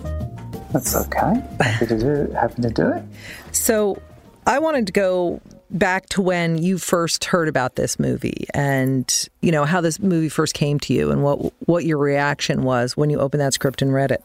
That's 0.71 0.95
okay. 0.95 1.43
Happy 1.59 1.85
to 1.87 1.97
do, 1.99 2.31
happy 2.31 2.61
to 2.61 2.69
do 2.69 2.93
it. 2.93 3.03
So, 3.51 4.01
I 4.47 4.59
wanted 4.59 4.87
to 4.87 4.93
go 4.93 5.41
back 5.71 6.09
to 6.09 6.21
when 6.21 6.57
you 6.57 6.77
first 6.77 7.25
heard 7.25 7.47
about 7.47 7.75
this 7.75 7.99
movie 7.99 8.45
and 8.53 9.29
you 9.41 9.51
know 9.51 9.65
how 9.65 9.81
this 9.81 9.99
movie 9.99 10.29
first 10.29 10.53
came 10.53 10.79
to 10.81 10.93
you 10.93 11.11
and 11.11 11.23
what 11.23 11.53
what 11.67 11.85
your 11.85 11.97
reaction 11.97 12.63
was 12.63 12.97
when 12.97 13.09
you 13.09 13.19
opened 13.19 13.41
that 13.41 13.53
script 13.53 13.81
and 13.81 13.93
read 13.93 14.11
it. 14.11 14.23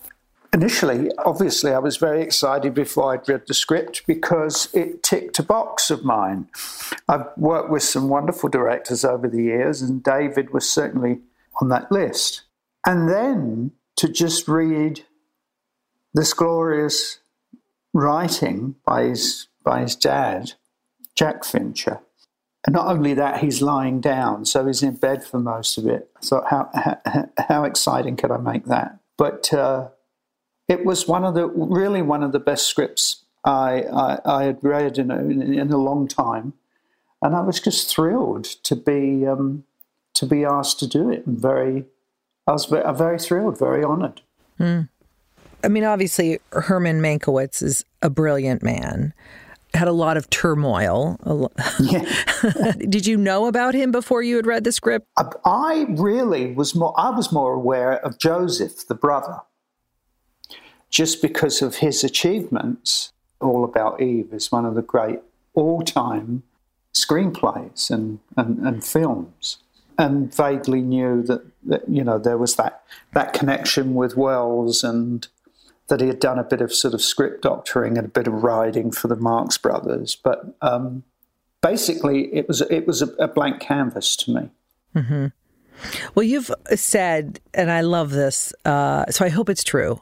Initially 0.52 1.10
obviously 1.18 1.72
i 1.72 1.78
was 1.78 1.98
very 1.98 2.22
excited 2.22 2.72
before 2.72 3.12
i'd 3.12 3.28
read 3.28 3.42
the 3.46 3.54
script 3.54 4.06
because 4.06 4.72
it 4.74 5.02
ticked 5.02 5.38
a 5.38 5.42
box 5.42 5.90
of 5.90 6.04
mine. 6.04 6.48
I've 7.08 7.26
worked 7.36 7.70
with 7.70 7.82
some 7.82 8.08
wonderful 8.08 8.48
directors 8.48 9.04
over 9.04 9.28
the 9.28 9.42
years 9.42 9.82
and 9.82 10.02
david 10.02 10.52
was 10.52 10.68
certainly 10.68 11.20
on 11.60 11.68
that 11.68 11.90
list. 11.92 12.42
And 12.84 13.08
then 13.08 13.72
to 13.96 14.08
just 14.08 14.48
read 14.48 15.04
this 16.14 16.32
glorious 16.32 17.18
writing 17.96 18.76
by 18.84 19.04
his 19.04 19.48
by 19.64 19.80
his 19.80 19.96
dad 19.96 20.52
Jack 21.14 21.44
Fincher. 21.44 22.00
And 22.64 22.74
not 22.74 22.88
only 22.88 23.14
that, 23.14 23.40
he's 23.40 23.62
lying 23.62 24.00
down, 24.00 24.44
so 24.44 24.66
he's 24.66 24.82
in 24.82 24.96
bed 24.96 25.24
for 25.24 25.38
most 25.38 25.78
of 25.78 25.86
it. 25.86 26.10
So 26.20 26.44
how 26.48 26.68
how, 26.74 27.28
how 27.38 27.64
exciting 27.64 28.16
could 28.16 28.30
I 28.30 28.38
make 28.38 28.66
that? 28.66 28.98
But 29.16 29.52
uh, 29.52 29.88
it 30.68 30.84
was 30.84 31.08
one 31.08 31.24
of 31.24 31.34
the 31.34 31.46
really 31.46 32.02
one 32.02 32.22
of 32.22 32.32
the 32.32 32.40
best 32.40 32.66
scripts 32.66 33.24
I 33.44 33.82
I, 33.82 34.18
I 34.24 34.44
had 34.44 34.58
read 34.62 34.98
in 34.98 35.10
a, 35.10 35.18
in 35.18 35.72
a 35.72 35.78
long 35.78 36.08
time, 36.08 36.52
and 37.22 37.34
I 37.34 37.40
was 37.40 37.60
just 37.60 37.88
thrilled 37.88 38.44
to 38.64 38.76
be 38.76 39.26
um, 39.26 39.64
to 40.14 40.26
be 40.26 40.44
asked 40.44 40.80
to 40.80 40.86
do 40.86 41.10
it. 41.10 41.26
And 41.26 41.38
very, 41.38 41.84
I 42.46 42.52
was 42.52 42.66
very, 42.66 43.18
thrilled, 43.18 43.58
very 43.58 43.84
honoured. 43.84 44.22
Mm. 44.58 44.88
I 45.66 45.68
mean, 45.68 45.84
obviously, 45.84 46.38
Herman 46.52 47.02
Mankiewicz 47.02 47.60
is 47.62 47.84
a 48.00 48.08
brilliant 48.08 48.62
man 48.62 49.12
had 49.74 49.88
a 49.88 49.92
lot 49.92 50.16
of 50.16 50.28
turmoil. 50.30 51.50
Yeah. 51.80 52.72
Did 52.78 53.06
you 53.06 53.16
know 53.16 53.46
about 53.46 53.74
him 53.74 53.92
before 53.92 54.22
you 54.22 54.36
had 54.36 54.46
read 54.46 54.64
the 54.64 54.72
script? 54.72 55.06
I 55.44 55.86
really 55.90 56.52
was 56.52 56.74
more. 56.74 56.94
I 56.98 57.10
was 57.10 57.32
more 57.32 57.52
aware 57.52 58.04
of 58.04 58.18
Joseph, 58.18 58.86
the 58.86 58.94
brother, 58.94 59.40
just 60.90 61.22
because 61.22 61.62
of 61.62 61.76
his 61.76 62.02
achievements. 62.02 63.12
All 63.38 63.64
About 63.64 64.00
Eve 64.00 64.32
is 64.32 64.50
one 64.50 64.64
of 64.64 64.74
the 64.74 64.82
great 64.82 65.20
all-time 65.52 66.42
screenplays 66.94 67.90
and, 67.90 68.18
and, 68.34 68.66
and 68.66 68.82
films, 68.82 69.58
and 69.98 70.34
vaguely 70.34 70.80
knew 70.80 71.22
that, 71.24 71.44
that 71.64 71.86
you 71.86 72.02
know 72.02 72.18
there 72.18 72.38
was 72.38 72.56
that 72.56 72.82
that 73.12 73.34
connection 73.34 73.94
with 73.94 74.16
Welles 74.16 74.82
and 74.82 75.28
that 75.88 76.00
he 76.00 76.08
had 76.08 76.20
done 76.20 76.38
a 76.38 76.44
bit 76.44 76.60
of 76.60 76.74
sort 76.74 76.94
of 76.94 77.00
script 77.00 77.42
doctoring 77.42 77.96
and 77.96 78.06
a 78.06 78.10
bit 78.10 78.26
of 78.26 78.42
writing 78.42 78.90
for 78.90 79.08
the 79.08 79.16
Marx 79.16 79.56
Brothers, 79.56 80.16
but 80.16 80.56
um, 80.62 81.04
basically 81.62 82.34
it 82.34 82.48
was 82.48 82.60
it 82.62 82.86
was 82.86 83.02
a, 83.02 83.06
a 83.14 83.28
blank 83.28 83.60
canvas 83.60 84.16
to 84.16 84.30
me. 84.32 84.50
Mm-hmm. 84.94 85.26
Well, 86.14 86.22
you've 86.22 86.50
said, 86.74 87.40
and 87.52 87.70
I 87.70 87.82
love 87.82 88.10
this, 88.10 88.54
uh, 88.64 89.06
so 89.10 89.26
I 89.26 89.28
hope 89.28 89.50
it's 89.50 89.62
true. 89.62 90.00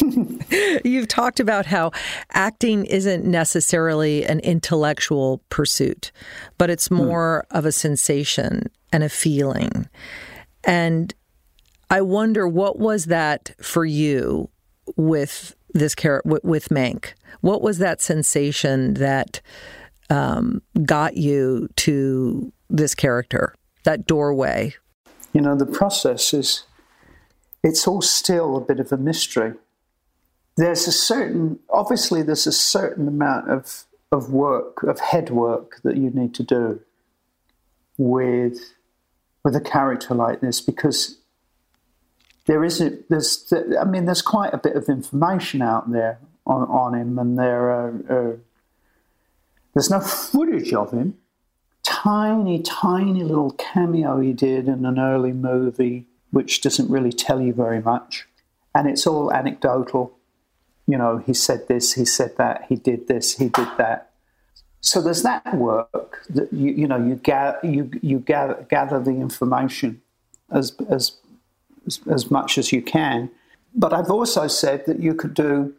you've 0.84 1.08
talked 1.08 1.40
about 1.40 1.64
how 1.64 1.92
acting 2.32 2.84
isn't 2.84 3.24
necessarily 3.24 4.24
an 4.26 4.40
intellectual 4.40 5.42
pursuit, 5.48 6.12
but 6.58 6.68
it's 6.68 6.88
hmm. 6.88 6.96
more 6.96 7.46
mm. 7.50 7.56
of 7.56 7.64
a 7.64 7.72
sensation 7.72 8.66
and 8.92 9.02
a 9.02 9.08
feeling. 9.08 9.88
And 10.64 11.14
I 11.88 12.02
wonder 12.02 12.46
what 12.46 12.78
was 12.78 13.06
that 13.06 13.52
for 13.62 13.86
you 13.86 14.50
with 14.96 15.56
this 15.72 15.94
character 15.94 16.28
with, 16.28 16.44
with 16.44 16.68
Mank? 16.68 17.12
What 17.40 17.62
was 17.62 17.78
that 17.78 18.00
sensation 18.00 18.94
that 18.94 19.40
um, 20.08 20.62
got 20.84 21.16
you 21.16 21.68
to 21.76 22.52
this 22.68 22.94
character? 22.94 23.54
That 23.84 24.06
doorway. 24.06 24.74
You 25.32 25.40
know, 25.40 25.56
the 25.56 25.66
process 25.66 26.34
is 26.34 26.64
it's 27.62 27.86
all 27.86 28.02
still 28.02 28.56
a 28.56 28.60
bit 28.60 28.80
of 28.80 28.92
a 28.92 28.96
mystery. 28.96 29.54
There's 30.56 30.86
a 30.86 30.92
certain, 30.92 31.58
obviously, 31.70 32.22
there's 32.22 32.46
a 32.46 32.52
certain 32.52 33.08
amount 33.08 33.50
of 33.50 33.84
of 34.12 34.32
work, 34.32 34.82
of 34.82 34.98
head 34.98 35.30
work 35.30 35.80
that 35.84 35.96
you 35.96 36.10
need 36.10 36.34
to 36.34 36.42
do 36.42 36.80
with 37.96 38.74
with 39.44 39.54
a 39.56 39.60
character 39.60 40.14
like 40.14 40.40
this 40.40 40.60
because 40.60 41.19
there 42.50 42.64
isn't 42.64 43.08
there's 43.08 43.52
I 43.80 43.84
mean 43.84 44.06
there's 44.06 44.22
quite 44.22 44.52
a 44.52 44.58
bit 44.58 44.74
of 44.74 44.88
information 44.88 45.62
out 45.62 45.92
there 45.92 46.18
on, 46.44 46.62
on 46.68 46.94
him, 46.94 47.16
and 47.16 47.38
there 47.38 47.70
are, 47.70 47.94
uh, 48.10 48.36
there's 49.72 49.88
no 49.88 50.00
footage 50.00 50.72
of 50.72 50.90
him. 50.90 51.16
Tiny, 51.84 52.60
tiny 52.60 53.22
little 53.22 53.52
cameo 53.52 54.18
he 54.18 54.32
did 54.32 54.66
in 54.66 54.84
an 54.84 54.98
early 54.98 55.32
movie, 55.32 56.06
which 56.32 56.60
doesn't 56.60 56.90
really 56.90 57.12
tell 57.12 57.40
you 57.40 57.52
very 57.52 57.80
much, 57.80 58.26
and 58.74 58.88
it's 58.88 59.06
all 59.06 59.32
anecdotal. 59.32 60.18
You 60.88 60.98
know, 60.98 61.18
he 61.18 61.34
said 61.34 61.68
this, 61.68 61.92
he 61.92 62.04
said 62.04 62.36
that, 62.36 62.66
he 62.68 62.74
did 62.74 63.06
this, 63.06 63.36
he 63.36 63.48
did 63.48 63.68
that. 63.78 64.10
So 64.80 65.00
there's 65.00 65.22
that 65.22 65.54
work 65.54 66.24
that 66.30 66.52
you 66.52 66.72
you 66.72 66.88
know 66.88 66.96
you 66.96 67.14
gather 67.14 67.60
you 67.62 67.92
you 68.02 68.18
gather 68.18 68.66
gather 68.68 68.98
the 68.98 69.12
information 69.12 70.02
as 70.50 70.74
as 70.88 71.19
as, 71.86 72.00
as 72.10 72.30
much 72.30 72.58
as 72.58 72.72
you 72.72 72.82
can. 72.82 73.30
But 73.74 73.92
I've 73.92 74.10
also 74.10 74.48
said 74.48 74.86
that 74.86 75.00
you 75.00 75.14
could 75.14 75.34
do, 75.34 75.74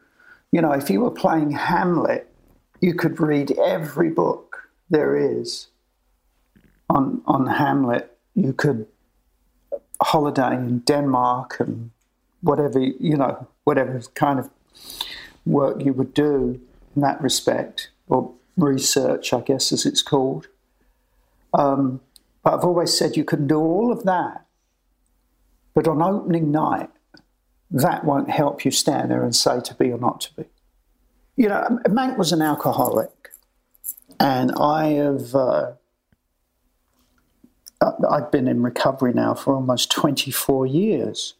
you 0.51 0.61
know, 0.61 0.71
if 0.71 0.89
you 0.89 1.01
were 1.01 1.11
playing 1.11 1.51
Hamlet, 1.51 2.27
you 2.79 2.93
could 2.93 3.19
read 3.19 3.51
every 3.59 4.09
book 4.09 4.69
there 4.89 5.15
is 5.15 5.67
on 6.89 7.21
on 7.25 7.47
Hamlet. 7.47 8.17
You 8.35 8.53
could 8.53 8.87
holiday 10.01 10.55
in 10.55 10.79
Denmark 10.79 11.59
and 11.59 11.91
whatever 12.41 12.79
you 12.79 13.17
know, 13.17 13.47
whatever 13.63 14.01
kind 14.15 14.39
of 14.39 14.49
work 15.45 15.83
you 15.83 15.93
would 15.93 16.13
do 16.13 16.59
in 16.95 17.01
that 17.01 17.21
respect, 17.21 17.89
or 18.07 18.33
research, 18.57 19.33
I 19.33 19.41
guess, 19.41 19.71
as 19.71 19.85
it's 19.85 20.01
called. 20.01 20.47
Um, 21.53 22.01
but 22.43 22.53
I've 22.53 22.65
always 22.65 22.97
said 22.97 23.15
you 23.15 23.23
can 23.23 23.47
do 23.47 23.59
all 23.59 23.91
of 23.91 24.03
that 24.03 24.45
but 25.73 25.87
on 25.87 26.01
opening 26.01 26.51
night, 26.51 26.89
that 27.69 28.03
won't 28.03 28.29
help 28.29 28.65
you 28.65 28.71
stand 28.71 29.11
there 29.11 29.23
and 29.23 29.35
say 29.35 29.61
to 29.61 29.73
be 29.75 29.91
or 29.91 29.97
not 29.97 30.21
to 30.21 30.33
be. 30.35 30.45
You 31.37 31.49
know, 31.49 31.79
Mank 31.87 32.17
was 32.17 32.31
an 32.31 32.41
alcoholic, 32.41 33.29
and 34.19 34.51
I 34.53 34.87
have. 34.93 35.33
Uh, 35.33 35.71
I've 38.09 38.31
been 38.31 38.47
in 38.47 38.61
recovery 38.61 39.11
now 39.11 39.33
for 39.33 39.55
almost 39.55 39.89
24 39.89 40.67
years. 40.67 41.33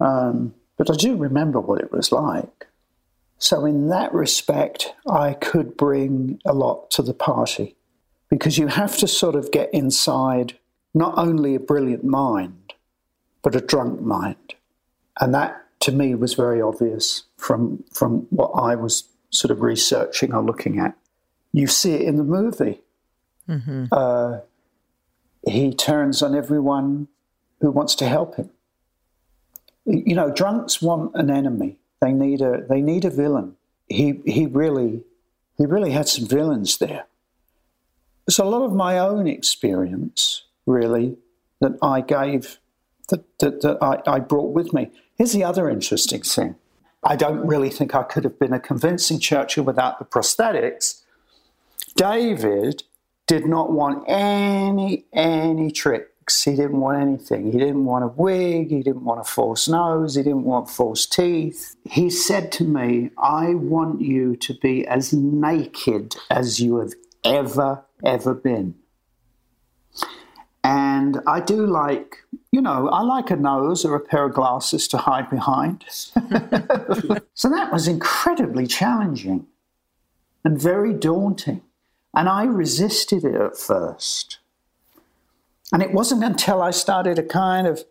Um, 0.00 0.54
but 0.76 0.90
I 0.90 0.94
do 0.94 1.14
remember 1.14 1.60
what 1.60 1.80
it 1.80 1.92
was 1.92 2.10
like. 2.10 2.66
So, 3.38 3.64
in 3.64 3.88
that 3.88 4.12
respect, 4.12 4.94
I 5.08 5.34
could 5.34 5.76
bring 5.76 6.40
a 6.44 6.52
lot 6.52 6.90
to 6.92 7.02
the 7.02 7.14
party 7.14 7.76
because 8.28 8.58
you 8.58 8.66
have 8.66 8.96
to 8.98 9.06
sort 9.06 9.34
of 9.34 9.50
get 9.50 9.72
inside 9.72 10.58
not 10.94 11.16
only 11.16 11.54
a 11.54 11.60
brilliant 11.60 12.04
mind, 12.04 12.59
but 13.42 13.54
a 13.54 13.60
drunk 13.60 14.00
mind. 14.00 14.54
And 15.20 15.34
that 15.34 15.64
to 15.80 15.92
me 15.92 16.14
was 16.14 16.34
very 16.34 16.60
obvious 16.60 17.24
from, 17.36 17.84
from 17.92 18.26
what 18.30 18.50
I 18.50 18.74
was 18.74 19.04
sort 19.30 19.50
of 19.50 19.62
researching 19.62 20.34
or 20.34 20.42
looking 20.42 20.78
at. 20.78 20.96
You 21.52 21.66
see 21.66 21.94
it 21.94 22.02
in 22.02 22.16
the 22.16 22.24
movie. 22.24 22.80
Mm-hmm. 23.48 23.86
Uh, 23.90 24.38
he 25.46 25.74
turns 25.74 26.22
on 26.22 26.34
everyone 26.34 27.08
who 27.60 27.70
wants 27.70 27.94
to 27.96 28.08
help 28.08 28.36
him. 28.36 28.50
You 29.86 30.14
know, 30.14 30.30
drunks 30.30 30.80
want 30.80 31.14
an 31.14 31.30
enemy. 31.30 31.78
They 32.00 32.12
need 32.12 32.40
a 32.40 32.64
they 32.68 32.80
need 32.80 33.04
a 33.04 33.10
villain. 33.10 33.56
He 33.88 34.20
he 34.24 34.46
really 34.46 35.02
he 35.56 35.66
really 35.66 35.90
had 35.90 36.08
some 36.08 36.26
villains 36.26 36.78
there. 36.78 37.06
It's 38.26 38.38
a 38.38 38.44
lot 38.44 38.62
of 38.62 38.72
my 38.72 38.98
own 38.98 39.26
experience, 39.26 40.44
really, 40.64 41.16
that 41.60 41.72
I 41.82 42.00
gave 42.00 42.58
that, 43.10 43.38
that, 43.38 43.60
that 43.62 43.78
I, 43.82 44.00
I 44.06 44.18
brought 44.18 44.52
with 44.52 44.72
me. 44.72 44.90
Here's 45.16 45.32
the 45.32 45.44
other 45.44 45.68
interesting 45.68 46.22
thing. 46.22 46.56
I 47.02 47.16
don't 47.16 47.46
really 47.46 47.70
think 47.70 47.94
I 47.94 48.02
could 48.02 48.24
have 48.24 48.38
been 48.38 48.52
a 48.52 48.60
convincing 48.60 49.20
Churchill 49.20 49.64
without 49.64 49.98
the 49.98 50.04
prosthetics. 50.04 51.02
David 51.96 52.82
did 53.26 53.46
not 53.46 53.72
want 53.72 54.04
any 54.08 55.04
any 55.12 55.70
tricks. 55.70 56.44
He 56.44 56.52
didn't 56.52 56.80
want 56.80 57.00
anything. 57.00 57.52
He 57.52 57.58
didn't 57.58 57.84
want 57.84 58.04
a 58.04 58.08
wig. 58.08 58.70
He 58.70 58.82
didn't 58.82 59.04
want 59.04 59.20
a 59.20 59.24
false 59.24 59.68
nose. 59.68 60.14
He 60.14 60.22
didn't 60.22 60.44
want 60.44 60.70
false 60.70 61.06
teeth. 61.06 61.76
He 61.84 62.10
said 62.10 62.52
to 62.52 62.64
me, 62.64 63.10
I 63.18 63.54
want 63.54 64.00
you 64.00 64.36
to 64.36 64.54
be 64.54 64.86
as 64.86 65.12
naked 65.12 66.16
as 66.30 66.60
you 66.60 66.76
have 66.76 66.94
ever, 67.24 67.84
ever 68.04 68.34
been. 68.34 68.74
And 70.62 71.20
I 71.26 71.40
do 71.40 71.66
like, 71.66 72.18
you 72.52 72.60
know, 72.60 72.88
I 72.88 73.00
like 73.02 73.30
a 73.30 73.36
nose 73.36 73.84
or 73.84 73.94
a 73.94 74.00
pair 74.00 74.26
of 74.26 74.34
glasses 74.34 74.86
to 74.88 74.98
hide 74.98 75.30
behind. 75.30 75.84
so 75.88 77.48
that 77.48 77.70
was 77.72 77.88
incredibly 77.88 78.66
challenging 78.66 79.46
and 80.44 80.60
very 80.60 80.92
daunting. 80.92 81.62
And 82.14 82.28
I 82.28 82.44
resisted 82.44 83.24
it 83.24 83.34
at 83.34 83.56
first. 83.56 84.38
And 85.72 85.82
it 85.82 85.92
wasn't 85.92 86.24
until 86.24 86.60
I 86.60 86.72
started 86.72 87.16
to 87.16 87.22
kind 87.22 87.66
of 87.66 87.84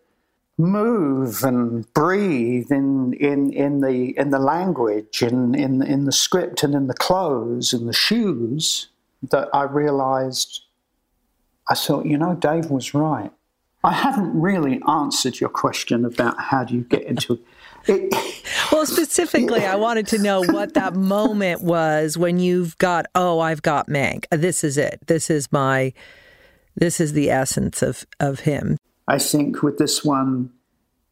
move 0.57 1.43
and 1.43 1.91
breathe 1.93 2.69
in, 2.69 3.13
in, 3.13 3.53
in, 3.53 3.79
the, 3.79 4.17
in 4.17 4.29
the 4.29 4.39
language, 4.39 5.23
in, 5.23 5.55
in, 5.55 5.81
in 5.81 6.03
the 6.03 6.11
script, 6.11 6.63
and 6.63 6.75
in 6.75 6.87
the 6.87 6.93
clothes 6.93 7.71
and 7.71 7.87
the 7.87 7.93
shoes 7.93 8.89
that 9.23 9.47
I 9.53 9.63
realized 9.63 10.65
I 11.69 11.75
thought, 11.75 12.05
you 12.07 12.17
know, 12.17 12.35
Dave 12.35 12.71
was 12.71 12.93
right. 12.93 13.31
I 13.83 13.93
haven't 13.93 14.39
really 14.39 14.81
answered 14.89 15.39
your 15.39 15.49
question 15.49 16.03
about 16.03 16.39
how 16.39 16.63
do 16.65 16.75
you 16.75 16.81
get 16.81 17.03
into 17.03 17.39
it. 17.87 18.13
well, 18.71 18.85
specifically, 18.85 19.65
I 19.65 19.75
wanted 19.75 20.07
to 20.07 20.17
know 20.17 20.41
what 20.41 20.73
that 20.73 20.95
moment 20.95 21.61
was 21.61 22.17
when 22.17 22.39
you've 22.39 22.77
got, 22.77 23.05
oh, 23.15 23.39
I've 23.39 23.61
got 23.61 23.87
Mank. 23.87 24.25
This 24.31 24.63
is 24.63 24.77
it. 24.77 24.99
This 25.07 25.29
is 25.29 25.51
my, 25.51 25.93
this 26.75 26.99
is 26.99 27.13
the 27.13 27.29
essence 27.29 27.81
of, 27.81 28.05
of 28.19 28.41
him. 28.41 28.77
I 29.07 29.17
think 29.17 29.63
with 29.63 29.77
this 29.77 30.03
one 30.03 30.51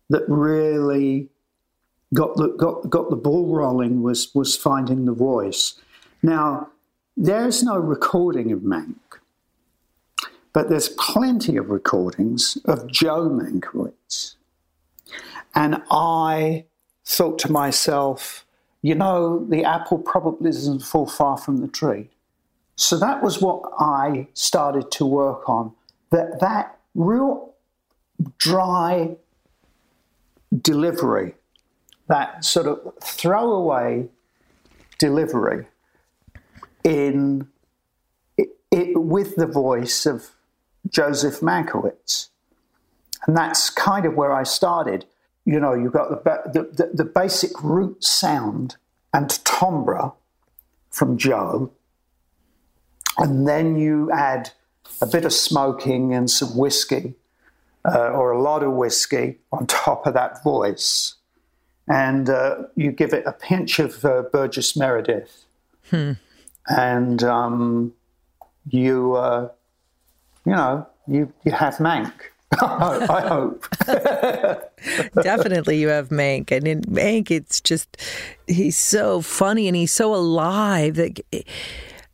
that 0.10 0.24
really 0.28 1.30
got 2.14 2.36
the, 2.36 2.50
got, 2.50 2.90
got 2.90 3.10
the 3.10 3.16
ball 3.16 3.56
rolling 3.56 4.02
was, 4.02 4.34
was 4.34 4.58
finding 4.58 5.06
the 5.06 5.14
voice. 5.14 5.80
Now, 6.22 6.70
there's 7.16 7.64
no 7.64 7.78
recording 7.78 8.52
of 8.52 8.60
Mank. 8.60 8.96
But 10.58 10.70
there's 10.70 10.90
plenty 10.90 11.56
of 11.58 11.70
recordings 11.70 12.58
of 12.66 12.88
Joe 12.92 13.30
Mankiewicz. 13.30 14.34
And 15.54 15.84
I 15.92 16.66
thought 17.06 17.38
to 17.42 17.52
myself, 17.52 18.44
you 18.82 18.96
know, 18.96 19.46
the 19.48 19.64
apple 19.64 20.00
probably 20.00 20.50
doesn't 20.50 20.80
fall 20.80 21.06
far 21.06 21.38
from 21.38 21.58
the 21.58 21.68
tree. 21.68 22.10
So 22.76 22.98
that 22.98 23.22
was 23.22 23.40
what 23.40 23.72
I 23.78 24.30
started 24.34 24.90
to 24.94 25.06
work 25.06 25.48
on. 25.48 25.74
That 26.10 26.40
that 26.40 26.80
real 26.96 27.54
dry 28.40 29.16
delivery, 30.60 31.36
that 32.08 32.44
sort 32.44 32.66
of 32.66 32.96
throwaway 33.04 34.10
delivery 34.98 35.68
in 36.84 37.48
it, 38.40 38.58
it, 38.72 39.00
with 39.00 39.36
the 39.36 39.46
voice 39.46 40.08
of 40.08 40.32
Joseph 40.90 41.42
Mankiewicz. 41.42 42.30
And 43.26 43.36
that's 43.36 43.70
kind 43.70 44.06
of 44.06 44.16
where 44.16 44.32
I 44.32 44.44
started. 44.44 45.06
You 45.46 45.60
know, 45.60 45.74
you've 45.74 45.94
got 45.94 46.24
the, 46.24 46.70
the, 46.74 46.92
the 46.94 47.06
basic 47.06 47.64
root 47.64 48.04
sound 48.04 48.76
and 49.14 49.30
timbre 49.46 50.12
from 50.90 51.18
Joe, 51.18 51.72
and 53.18 53.48
then 53.48 53.78
you 53.78 54.12
add 54.12 54.52
a 55.02 55.06
bit 55.06 55.26
of 55.26 55.34
smoking 55.34 56.14
and 56.14 56.30
some 56.30 56.58
whiskey, 56.58 57.16
uh, 57.86 58.10
or 58.10 58.32
a 58.32 58.42
lot 58.42 58.64
of 58.64 58.74
whiskey 58.74 59.38
on 59.52 59.68
top 59.68 60.06
of 60.06 60.14
that 60.14 60.44
voice, 60.44 61.16
and 61.88 62.30
uh, 62.30 62.64
you 62.76 62.92
give 62.92 63.14
it 63.14 63.24
a 63.26 63.32
pinch 63.32 63.80
of 63.80 64.04
uh, 64.04 64.24
Burgess 64.32 64.76
Meredith, 64.76 65.46
hmm. 65.90 66.14
and 66.68 67.24
um, 67.24 67.94
you 68.68 69.16
uh, 69.16 69.50
you 70.48 70.54
know, 70.54 70.88
you, 71.08 71.32
you 71.44 71.52
have 71.52 71.76
Mank. 71.76 72.14
I 72.62 73.28
hope. 73.28 73.68
Definitely, 75.22 75.78
you 75.78 75.90
have 75.90 76.08
Mank, 76.08 76.52
and 76.52 76.66
in 76.66 76.82
Mank, 76.84 77.30
it's 77.30 77.60
just 77.60 77.98
he's 78.48 78.78
so 78.78 79.22
funny 79.22 79.68
and 79.68 79.76
he's 79.76 79.94
so 79.94 80.16
alive 80.16 80.96
that. 80.96 81.20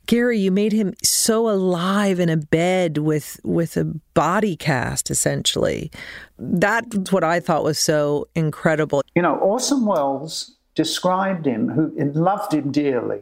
Gary, 0.06 0.38
you 0.38 0.52
made 0.52 0.74
him 0.74 0.94
so 1.02 1.50
alive 1.50 2.20
in 2.20 2.28
a 2.28 2.36
bed 2.36 2.98
with 2.98 3.40
with 3.46 3.78
a 3.78 3.86
body 4.14 4.58
cast, 4.58 5.10
essentially. 5.10 5.90
That's 6.38 7.10
what 7.10 7.24
I 7.24 7.40
thought 7.40 7.64
was 7.64 7.80
so 7.80 8.28
incredible. 8.36 9.02
You 9.16 9.22
know, 9.22 9.36
Orson 9.36 9.86
Welles 9.86 10.58
described 10.76 11.46
him, 11.46 11.70
who 11.70 11.94
loved 12.12 12.54
him 12.54 12.70
dearly, 12.70 13.22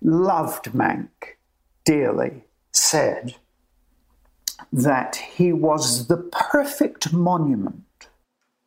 loved 0.00 0.72
Mank 0.72 1.10
dearly, 1.84 2.44
said 2.72 3.34
that 4.72 5.16
he 5.16 5.52
was 5.52 6.08
the 6.08 6.16
perfect 6.16 7.12
monument 7.12 8.08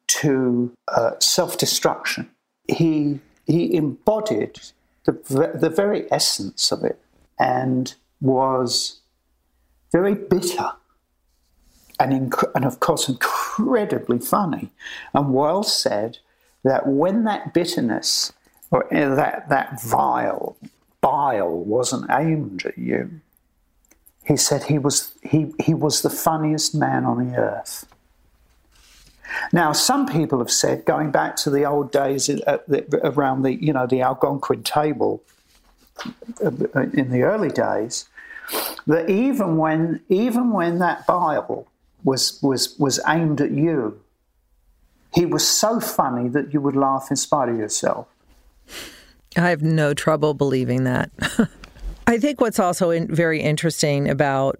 to 0.07 0.73
uh, 0.87 1.11
self 1.19 1.57
destruction. 1.57 2.29
He, 2.67 3.19
he 3.45 3.75
embodied 3.75 4.59
the, 5.05 5.51
the 5.59 5.69
very 5.69 6.11
essence 6.11 6.71
of 6.71 6.83
it 6.83 6.99
and 7.39 7.93
was 8.21 8.99
very 9.91 10.13
bitter 10.13 10.71
and, 11.99 12.31
inc- 12.31 12.51
and, 12.55 12.63
of 12.65 12.79
course, 12.79 13.09
incredibly 13.09 14.19
funny. 14.19 14.69
And 15.13 15.33
Welles 15.33 15.73
said 15.73 16.19
that 16.63 16.87
when 16.87 17.23
that 17.25 17.53
bitterness 17.53 18.31
or 18.71 18.85
uh, 18.93 19.15
that, 19.15 19.49
that 19.49 19.81
vile 19.81 20.55
bile 21.01 21.49
wasn't 21.49 22.09
aimed 22.09 22.65
at 22.65 22.77
you, 22.77 23.21
he 24.29 24.37
said 24.37 24.65
he 24.65 24.77
was, 24.77 25.11
he, 25.23 25.51
he 25.59 25.73
was 25.73 26.03
the 26.03 26.09
funniest 26.09 26.75
man 26.75 27.03
on 27.03 27.27
the 27.27 27.35
earth. 27.35 27.87
Now, 29.51 29.73
some 29.73 30.05
people 30.05 30.37
have 30.37 30.51
said, 30.51 30.85
going 30.85 31.09
back 31.09 31.35
to 31.37 31.49
the 31.49 31.65
old 31.65 31.91
days 31.91 32.27
the, 32.27 33.01
around 33.03 33.41
the, 33.41 33.55
you 33.55 33.73
know, 33.73 33.87
the 33.87 34.01
Algonquin 34.01 34.61
table 34.61 35.23
uh, 36.45 36.51
in 36.93 37.09
the 37.09 37.23
early 37.23 37.49
days, 37.49 38.07
that 38.85 39.09
even 39.09 39.57
when, 39.57 40.01
even 40.09 40.51
when 40.51 40.77
that 40.77 41.07
Bible 41.07 41.67
was, 42.03 42.39
was, 42.43 42.77
was 42.77 42.99
aimed 43.07 43.41
at 43.41 43.49
you, 43.49 43.99
he 45.11 45.25
was 45.25 45.47
so 45.47 45.79
funny 45.79 46.29
that 46.29 46.53
you 46.53 46.61
would 46.61 46.75
laugh 46.75 47.07
in 47.09 47.15
spite 47.15 47.49
of 47.49 47.57
yourself. 47.57 48.07
I 49.35 49.49
have 49.49 49.63
no 49.63 49.95
trouble 49.95 50.35
believing 50.35 50.83
that. 50.83 51.09
I 52.09 52.17
think 52.17 52.41
what's 52.41 52.57
also 52.57 52.89
in, 52.89 53.13
very 53.13 53.39
interesting 53.39 54.09
about 54.09 54.59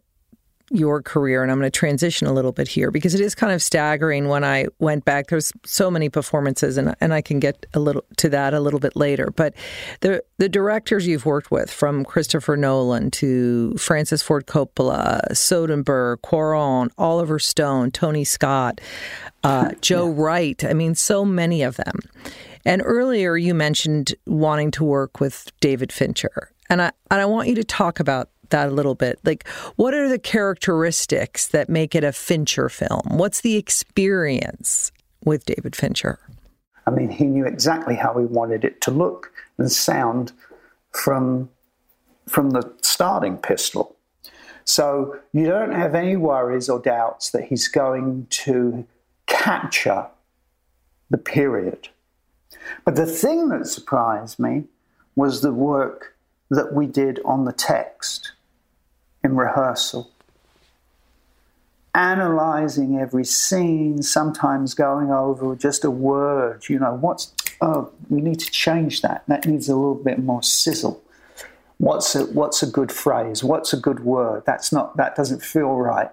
your 0.70 1.02
career, 1.02 1.42
and 1.42 1.52
I'm 1.52 1.58
going 1.58 1.66
to 1.66 1.76
transition 1.76 2.28
a 2.28 2.32
little 2.32 2.52
bit 2.52 2.68
here 2.68 2.92
because 2.92 3.16
it 3.16 3.22
is 3.22 3.34
kind 3.34 3.52
of 3.52 3.64
staggering 3.64 4.28
when 4.28 4.44
I 4.44 4.68
went 4.78 5.04
back. 5.04 5.30
There's 5.30 5.52
so 5.66 5.90
many 5.90 6.10
performances, 6.10 6.78
and 6.78 6.94
and 7.02 7.12
I 7.12 7.22
can 7.22 7.40
get 7.40 7.66
a 7.74 7.80
little 7.80 8.06
to 8.18 8.30
that 8.30 8.54
a 8.54 8.60
little 8.60 8.80
bit 8.80 8.96
later. 8.96 9.34
But 9.36 9.56
the 10.02 10.24
the 10.38 10.48
directors 10.48 11.08
you've 11.08 11.26
worked 11.26 11.50
with, 11.50 11.72
from 11.72 12.06
Christopher 12.06 12.56
Nolan 12.56 13.10
to 13.12 13.74
Francis 13.80 14.22
Ford 14.22 14.46
Coppola, 14.46 15.20
Soderbergh, 15.32 16.18
Cuarón, 16.18 16.92
Oliver 17.00 17.40
Stone, 17.40 17.90
Tony 17.90 18.24
Scott, 18.24 18.80
uh, 19.44 19.72
Joe 19.82 20.08
yeah. 20.08 20.22
Wright. 20.22 20.64
I 20.64 20.74
mean, 20.74 20.94
so 20.94 21.26
many 21.26 21.64
of 21.64 21.78
them. 21.78 21.98
And 22.64 22.84
earlier 22.86 23.38
you 23.38 23.56
mentioned 23.56 24.14
wanting 24.28 24.70
to 24.72 24.84
work 24.84 25.20
with 25.20 25.52
David 25.62 25.92
Fincher. 25.92 26.52
And 26.70 26.82
I 26.82 26.92
and 27.10 27.22
I 27.22 27.26
want 27.26 27.48
you 27.48 27.56
to 27.56 27.64
talk 27.64 28.00
about 28.00 28.30
that 28.50 28.70
a 28.70 28.72
little 28.72 28.96
bit. 28.96 29.20
Like, 29.24 29.48
what 29.76 29.94
are 29.94 30.08
the 30.08 30.20
characteristics 30.20 31.48
that 31.48 31.70
make 31.70 31.96
it 31.96 32.04
a 32.04 32.12
Fincher 32.12 32.70
film? 32.70 33.18
What's 33.18 33.42
the 33.42 33.56
experience 33.56 34.92
with 35.24 35.46
David 35.46 35.76
Fincher? 35.76 36.20
I 36.86 36.92
mean, 36.92 37.10
he 37.10 37.26
knew 37.26 37.46
exactly 37.46 37.96
how 37.96 38.18
he 38.18 38.26
wanted 38.26 38.64
it 38.64 38.82
to 38.82 38.92
look 38.92 39.32
and 39.58 39.72
sound 39.72 40.32
from 40.92 41.50
from 42.28 42.52
the 42.52 42.74
starting 42.82 43.38
pistol. 43.38 43.96
So 44.64 45.18
you 45.34 45.48
don't 45.48 45.72
have 45.72 45.96
any 45.96 46.16
worries 46.16 46.70
or 46.70 46.80
doubts 46.80 47.32
that 47.32 47.46
he's 47.46 47.68
going 47.68 48.28
to 48.30 48.86
capture 49.26 50.06
the 51.10 51.18
period. 51.18 51.90
But 52.86 52.96
the 52.96 53.08
thing 53.08 53.50
that 53.50 53.66
surprised 53.66 54.38
me 54.38 54.66
was 55.16 55.42
the 55.42 55.54
work 55.54 56.16
that 56.50 56.74
we 56.74 56.88
did 56.88 57.20
on 57.24 57.46
the 57.46 57.54
text 57.54 58.32
in 59.24 59.36
rehearsal. 59.36 60.12
Analyzing 61.96 62.98
every 63.00 63.26
scene, 63.26 64.02
sometimes 64.02 64.74
going 64.74 65.12
over 65.12 65.56
just 65.56 65.84
a 65.84 65.92
word, 65.92 66.70
you 66.70 66.80
know, 66.80 66.94
what's, 66.94 67.34
oh, 67.62 67.92
we 68.10 68.22
need 68.22 68.40
to 68.40 68.52
change 68.52 69.02
that. 69.02 69.24
That 69.28 69.46
needs 69.46 69.70
a 69.70 69.76
little 69.76 69.96
bit 69.96 70.20
more 70.20 70.44
sizzle. 70.44 71.02
What's 71.78 72.16
a, 72.16 72.26
what's 72.26 72.62
a 72.64 72.68
good 72.68 72.92
phrase? 72.92 73.44
What's 73.44 73.74
a 73.74 73.78
good 73.78 74.02
word? 74.02 74.44
That's 74.46 74.72
not, 74.72 74.98
that 74.98 75.16
doesn't 75.16 75.44
feel 75.44 75.76
right. 75.76 76.10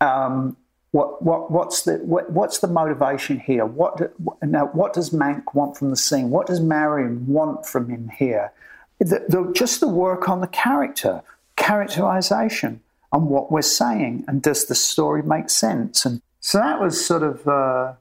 um, 0.00 0.56
what, 0.92 1.22
what, 1.22 1.50
what's 1.50 1.82
the 1.82 1.98
what, 1.98 2.30
what's 2.32 2.58
the 2.58 2.66
motivation 2.66 3.38
here? 3.38 3.64
What 3.64 4.12
now? 4.42 4.66
What 4.66 4.92
does 4.92 5.10
Mank 5.10 5.54
want 5.54 5.76
from 5.76 5.90
the 5.90 5.96
scene? 5.96 6.30
What 6.30 6.46
does 6.48 6.60
Marion 6.60 7.26
want 7.26 7.64
from 7.64 7.88
him 7.88 8.10
here? 8.18 8.52
The, 9.00 9.24
the, 9.28 9.52
just 9.54 9.80
the 9.80 9.88
work 9.88 10.28
on 10.28 10.40
the 10.40 10.46
character, 10.46 11.22
characterization, 11.56 12.80
and 13.12 13.26
what 13.28 13.50
we're 13.50 13.62
saying, 13.62 14.24
and 14.28 14.40
does 14.40 14.66
the 14.66 14.74
story 14.74 15.22
make 15.22 15.50
sense? 15.50 16.04
And 16.04 16.22
so 16.40 16.58
that 16.58 16.80
was 16.80 17.04
sort 17.04 17.22
of 17.22 17.46
uh, 17.48 17.94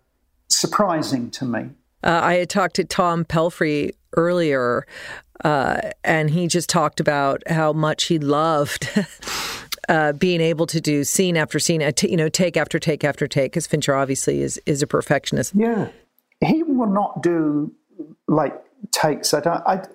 surprising 0.49 1.31
to 1.31 1.45
me. 1.45 1.69
Uh, 2.03 2.19
I 2.23 2.35
had 2.35 2.49
talked 2.49 2.75
to 2.75 2.83
Tom 2.83 3.25
Pelphrey 3.25 3.91
earlier, 4.15 4.85
uh, 5.43 5.81
and 6.03 6.29
he 6.29 6.47
just 6.47 6.69
talked 6.69 6.99
about 6.99 7.43
how 7.47 7.73
much 7.73 8.05
he 8.05 8.19
loved 8.19 8.89
uh, 9.89 10.13
being 10.13 10.41
able 10.41 10.67
to 10.67 10.79
do 10.79 11.03
scene 11.03 11.35
after 11.35 11.59
scene, 11.59 11.81
uh, 11.81 11.91
you 12.03 12.17
know, 12.17 12.29
take 12.29 12.55
after 12.55 12.79
take 12.79 13.03
after 13.03 13.27
take, 13.27 13.51
because 13.51 13.67
Fincher 13.67 13.95
obviously 13.95 14.41
is 14.41 14.62
is 14.65 14.81
a 14.81 14.88
perfectionist. 14.88 15.53
Yeah, 15.55 15.89
he 16.45 16.63
will 16.63 16.88
not 16.88 17.23
do 17.23 17.73
like 18.27 18.53
takes. 18.91 19.33
I 19.33 19.39
don't. 19.41 19.63
I 19.65 19.85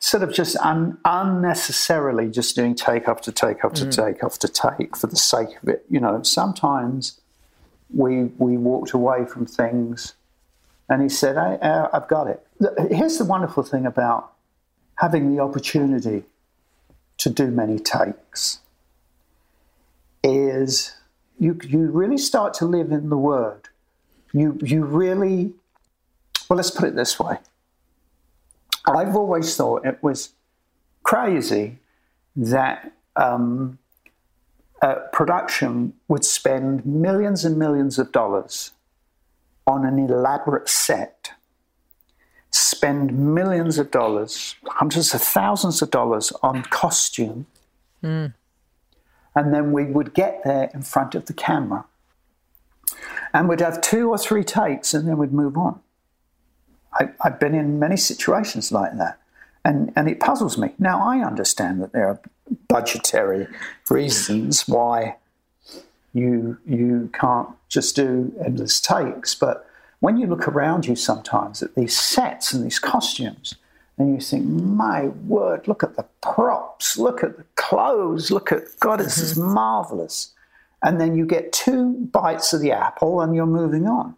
sort 0.00 0.22
of 0.22 0.32
just 0.32 0.56
un, 0.56 0.98
unnecessarily 1.04 2.28
just 2.28 2.56
doing 2.56 2.74
take 2.74 3.06
after 3.06 3.30
take 3.30 3.58
after 3.64 3.84
mm. 3.84 3.94
take 3.94 4.24
after 4.24 4.48
take 4.48 4.96
for 4.96 5.06
the 5.06 5.16
sake 5.16 5.56
of 5.62 5.68
it. 5.68 5.84
You 5.88 6.00
know, 6.00 6.22
sometimes 6.22 7.20
we 7.94 8.24
we 8.38 8.56
walked 8.56 8.92
away 8.92 9.24
from 9.26 9.46
things, 9.46 10.14
and 10.88 11.02
he 11.02 11.08
said, 11.08 11.36
I, 11.36 11.88
"I've 11.92 12.08
got 12.08 12.26
it." 12.26 12.44
Here's 12.90 13.18
the 13.18 13.24
wonderful 13.24 13.62
thing 13.62 13.86
about 13.86 14.32
having 14.96 15.34
the 15.34 15.42
opportunity 15.42 16.24
to 17.18 17.30
do 17.30 17.46
many 17.48 17.78
takes 17.78 18.60
is 20.22 20.94
you, 21.38 21.58
you 21.66 21.86
really 21.90 22.18
start 22.18 22.54
to 22.54 22.66
live 22.66 22.92
in 22.92 23.08
the 23.08 23.16
word. 23.16 23.68
You, 24.32 24.58
you 24.62 24.84
really, 24.84 25.54
well, 26.48 26.56
let's 26.56 26.70
put 26.70 26.88
it 26.88 26.94
this 26.94 27.18
way. 27.18 27.38
I've 28.86 29.14
always 29.16 29.56
thought 29.56 29.84
it 29.84 30.02
was 30.02 30.30
crazy 31.02 31.78
that 32.36 32.92
um, 33.16 33.78
production 35.12 35.92
would 36.08 36.24
spend 36.24 36.84
millions 36.86 37.44
and 37.44 37.58
millions 37.58 37.98
of 37.98 38.12
dollars 38.12 38.72
on 39.66 39.84
an 39.84 39.98
elaborate 39.98 40.68
set, 40.68 41.32
spend 42.50 43.34
millions 43.34 43.78
of 43.78 43.90
dollars, 43.90 44.56
hundreds 44.66 45.14
of 45.14 45.20
thousands 45.20 45.82
of 45.82 45.90
dollars 45.90 46.32
on 46.42 46.62
costume. 46.62 47.46
Mm 48.02 48.32
and 49.34 49.54
then 49.54 49.72
we 49.72 49.84
would 49.84 50.14
get 50.14 50.42
there 50.44 50.70
in 50.74 50.82
front 50.82 51.14
of 51.14 51.26
the 51.26 51.32
camera. 51.32 51.84
And 53.32 53.48
we'd 53.48 53.60
have 53.60 53.80
two 53.80 54.08
or 54.10 54.18
three 54.18 54.42
takes 54.42 54.92
and 54.92 55.06
then 55.06 55.18
we'd 55.18 55.32
move 55.32 55.56
on. 55.56 55.80
I, 57.00 57.08
have 57.22 57.40
been 57.40 57.54
in 57.54 57.78
many 57.78 57.96
situations 57.96 58.70
like 58.70 58.96
that. 58.98 59.18
And, 59.64 59.92
and 59.96 60.08
it 60.08 60.20
puzzles 60.20 60.56
me. 60.56 60.74
Now, 60.78 61.02
I 61.02 61.18
understand 61.18 61.82
that 61.82 61.92
there 61.92 62.08
are 62.08 62.20
budgetary 62.68 63.46
reasons 63.90 64.66
why 64.68 65.16
you, 66.14 66.58
you 66.66 67.10
can't 67.12 67.48
just 67.68 67.96
do 67.96 68.32
endless 68.44 68.80
takes. 68.80 69.34
But 69.34 69.66
when 70.00 70.16
you 70.16 70.26
look 70.26 70.48
around 70.48 70.86
you 70.86 70.96
sometimes 70.96 71.62
at 71.62 71.74
these 71.74 71.96
sets 71.96 72.52
and 72.52 72.64
these 72.64 72.78
costumes, 72.78 73.56
and 73.98 74.14
you 74.14 74.20
think, 74.20 74.46
my 74.46 75.08
word, 75.08 75.68
look 75.68 75.82
at 75.82 75.96
the 75.96 76.06
props, 76.22 76.96
look 76.96 77.22
at 77.22 77.36
the 77.36 77.44
clothes, 77.56 78.30
look 78.30 78.50
at 78.50 78.62
God, 78.80 79.00
this 79.00 79.16
mm-hmm. 79.16 79.24
is 79.24 79.36
marvelous. 79.36 80.32
And 80.82 80.98
then 80.98 81.14
you 81.14 81.26
get 81.26 81.52
two 81.52 81.92
bites 82.10 82.54
of 82.54 82.62
the 82.62 82.72
apple 82.72 83.20
and 83.20 83.34
you're 83.34 83.44
moving 83.44 83.86
on. 83.86 84.16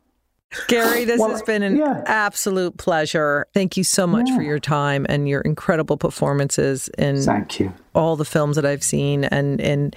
Gary, 0.69 1.05
this 1.05 1.21
well, 1.21 1.31
has 1.31 1.43
been 1.43 1.63
an 1.63 1.77
yeah. 1.77 2.03
absolute 2.07 2.77
pleasure. 2.77 3.47
Thank 3.55 3.77
you 3.77 3.85
so 3.85 4.07
much 4.07 4.29
yeah. 4.29 4.37
for 4.37 4.43
your 4.43 4.59
time 4.59 5.07
and 5.09 5.29
your 5.29 5.41
incredible 5.41 5.97
performances 5.97 6.89
in 6.99 7.23
Thank 7.23 7.61
you. 7.61 7.73
all 7.95 8.17
the 8.17 8.25
films 8.25 8.57
that 8.57 8.67
I've 8.67 8.85
seen 8.85 9.25
and 9.25 9.61
and 9.61 9.97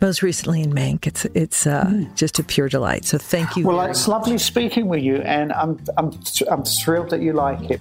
most 0.00 0.22
recently 0.22 0.62
in 0.62 0.72
Mank. 0.72 1.06
It's 1.06 1.24
it's 1.26 1.66
uh, 1.66 1.84
mm. 1.86 2.14
just 2.16 2.38
a 2.38 2.42
pure 2.42 2.68
delight. 2.68 3.04
So 3.04 3.18
thank 3.18 3.56
you. 3.56 3.66
Well, 3.66 3.80
it's 3.82 4.06
much. 4.06 4.08
lovely 4.08 4.38
speaking 4.38 4.88
with 4.88 5.02
you, 5.02 5.16
and 5.16 5.52
I'm 5.52 5.78
I'm 5.96 6.12
I'm 6.50 6.64
thrilled 6.64 7.10
that 7.10 7.20
you 7.20 7.32
like 7.32 7.70
it. 7.70 7.80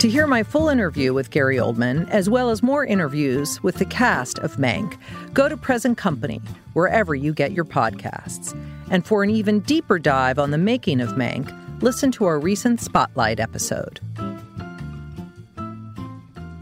To 0.00 0.08
hear 0.08 0.26
my 0.26 0.42
full 0.42 0.70
interview 0.70 1.12
with 1.12 1.30
Gary 1.30 1.58
Oldman, 1.58 2.08
as 2.08 2.30
well 2.30 2.48
as 2.48 2.62
more 2.62 2.86
interviews 2.86 3.62
with 3.62 3.74
the 3.74 3.84
cast 3.84 4.38
of 4.38 4.56
Mank, 4.56 4.96
go 5.34 5.46
to 5.46 5.58
Present 5.58 5.98
Company, 5.98 6.40
wherever 6.72 7.14
you 7.14 7.34
get 7.34 7.52
your 7.52 7.66
podcasts. 7.66 8.58
And 8.90 9.06
for 9.06 9.22
an 9.22 9.28
even 9.28 9.60
deeper 9.60 9.98
dive 9.98 10.38
on 10.38 10.52
the 10.52 10.56
making 10.56 11.02
of 11.02 11.10
Mank, 11.10 11.52
listen 11.82 12.10
to 12.12 12.24
our 12.24 12.40
recent 12.40 12.80
Spotlight 12.80 13.40
episode. 13.40 14.00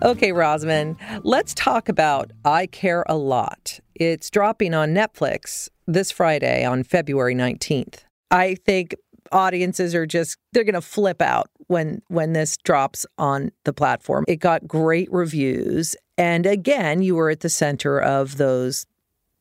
Okay, 0.02 0.32
Rosamund, 0.32 0.96
let's 1.22 1.54
talk 1.54 1.88
about 1.88 2.32
I 2.44 2.66
Care 2.66 3.04
a 3.08 3.16
Lot. 3.16 3.78
It's 3.94 4.30
dropping 4.30 4.74
on 4.74 4.94
Netflix 4.94 5.68
this 5.86 6.10
Friday 6.10 6.64
on 6.64 6.82
February 6.82 7.36
19th. 7.36 8.00
I 8.32 8.56
think 8.56 8.96
audiences 9.30 9.94
are 9.94 10.06
just 10.06 10.38
they're 10.52 10.64
going 10.64 10.74
to 10.74 10.80
flip 10.80 11.22
out 11.22 11.50
when 11.68 12.02
when 12.08 12.32
this 12.34 12.56
drops 12.58 13.06
on 13.16 13.52
the 13.64 13.72
platform. 13.72 14.24
It 14.28 14.36
got 14.36 14.66
great 14.66 15.10
reviews 15.12 15.96
and 16.18 16.44
again, 16.46 17.00
you 17.00 17.14
were 17.14 17.30
at 17.30 17.40
the 17.40 17.48
center 17.48 18.00
of 18.00 18.36
those 18.36 18.86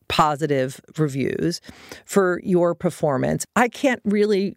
positive 0.07 0.79
reviews 0.97 1.59
for 2.05 2.39
your 2.43 2.75
performance. 2.75 3.45
I 3.55 3.67
can't 3.67 4.01
really 4.05 4.55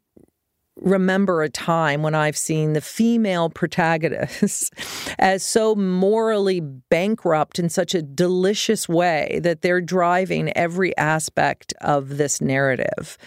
remember 0.80 1.42
a 1.42 1.48
time 1.48 2.02
when 2.02 2.14
I've 2.14 2.36
seen 2.36 2.72
the 2.72 2.80
female 2.80 3.50
protagonists 3.50 4.70
as 5.18 5.42
so 5.42 5.74
morally 5.74 6.60
bankrupt 6.60 7.58
in 7.58 7.68
such 7.68 7.94
a 7.94 8.02
delicious 8.02 8.88
way 8.88 9.40
that 9.42 9.62
they're 9.62 9.80
driving 9.80 10.52
every 10.56 10.96
aspect 10.96 11.72
of 11.80 12.16
this 12.16 12.40
narrative. 12.40 13.18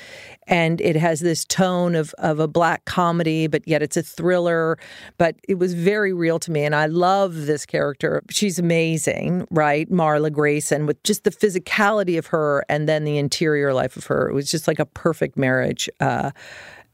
And 0.46 0.82
it 0.82 0.96
has 0.98 1.22
this 1.22 1.46
tone 1.46 1.96
of, 1.96 2.14
of 2.18 2.40
a 2.40 2.48
black 2.48 2.84
comedy, 2.86 3.48
but 3.48 3.66
yet 3.68 3.82
it's 3.82 3.96
a 3.96 4.04
thriller. 4.04 4.78
But 5.18 5.38
it 5.48 5.56
was 5.56 5.74
very 5.74 6.12
real 6.12 6.40
to 6.40 6.52
me. 6.52 6.64
And 6.64 6.76
I 6.76 6.88
love 6.88 7.46
this 7.46 7.66
character. 7.66 8.22
She's 8.30 8.60
amazing, 8.60 9.48
right? 9.52 9.90
Marla 9.90 10.32
Grayson, 10.32 10.86
with 10.86 11.02
just 11.04 11.24
the 11.24 11.32
physicality 11.32 12.18
of 12.18 12.28
her 12.28 12.66
and 12.68 12.90
then 12.90 13.06
the 13.06 13.18
interior 13.18 13.74
life 13.74 13.96
of 13.96 14.08
her. 14.08 14.30
It 14.30 14.34
was 14.34 14.52
just 14.52 14.68
like 14.68 14.80
a 14.80 14.86
perfect 14.86 15.38
marriage. 15.38 15.90
Uh, 16.00 16.32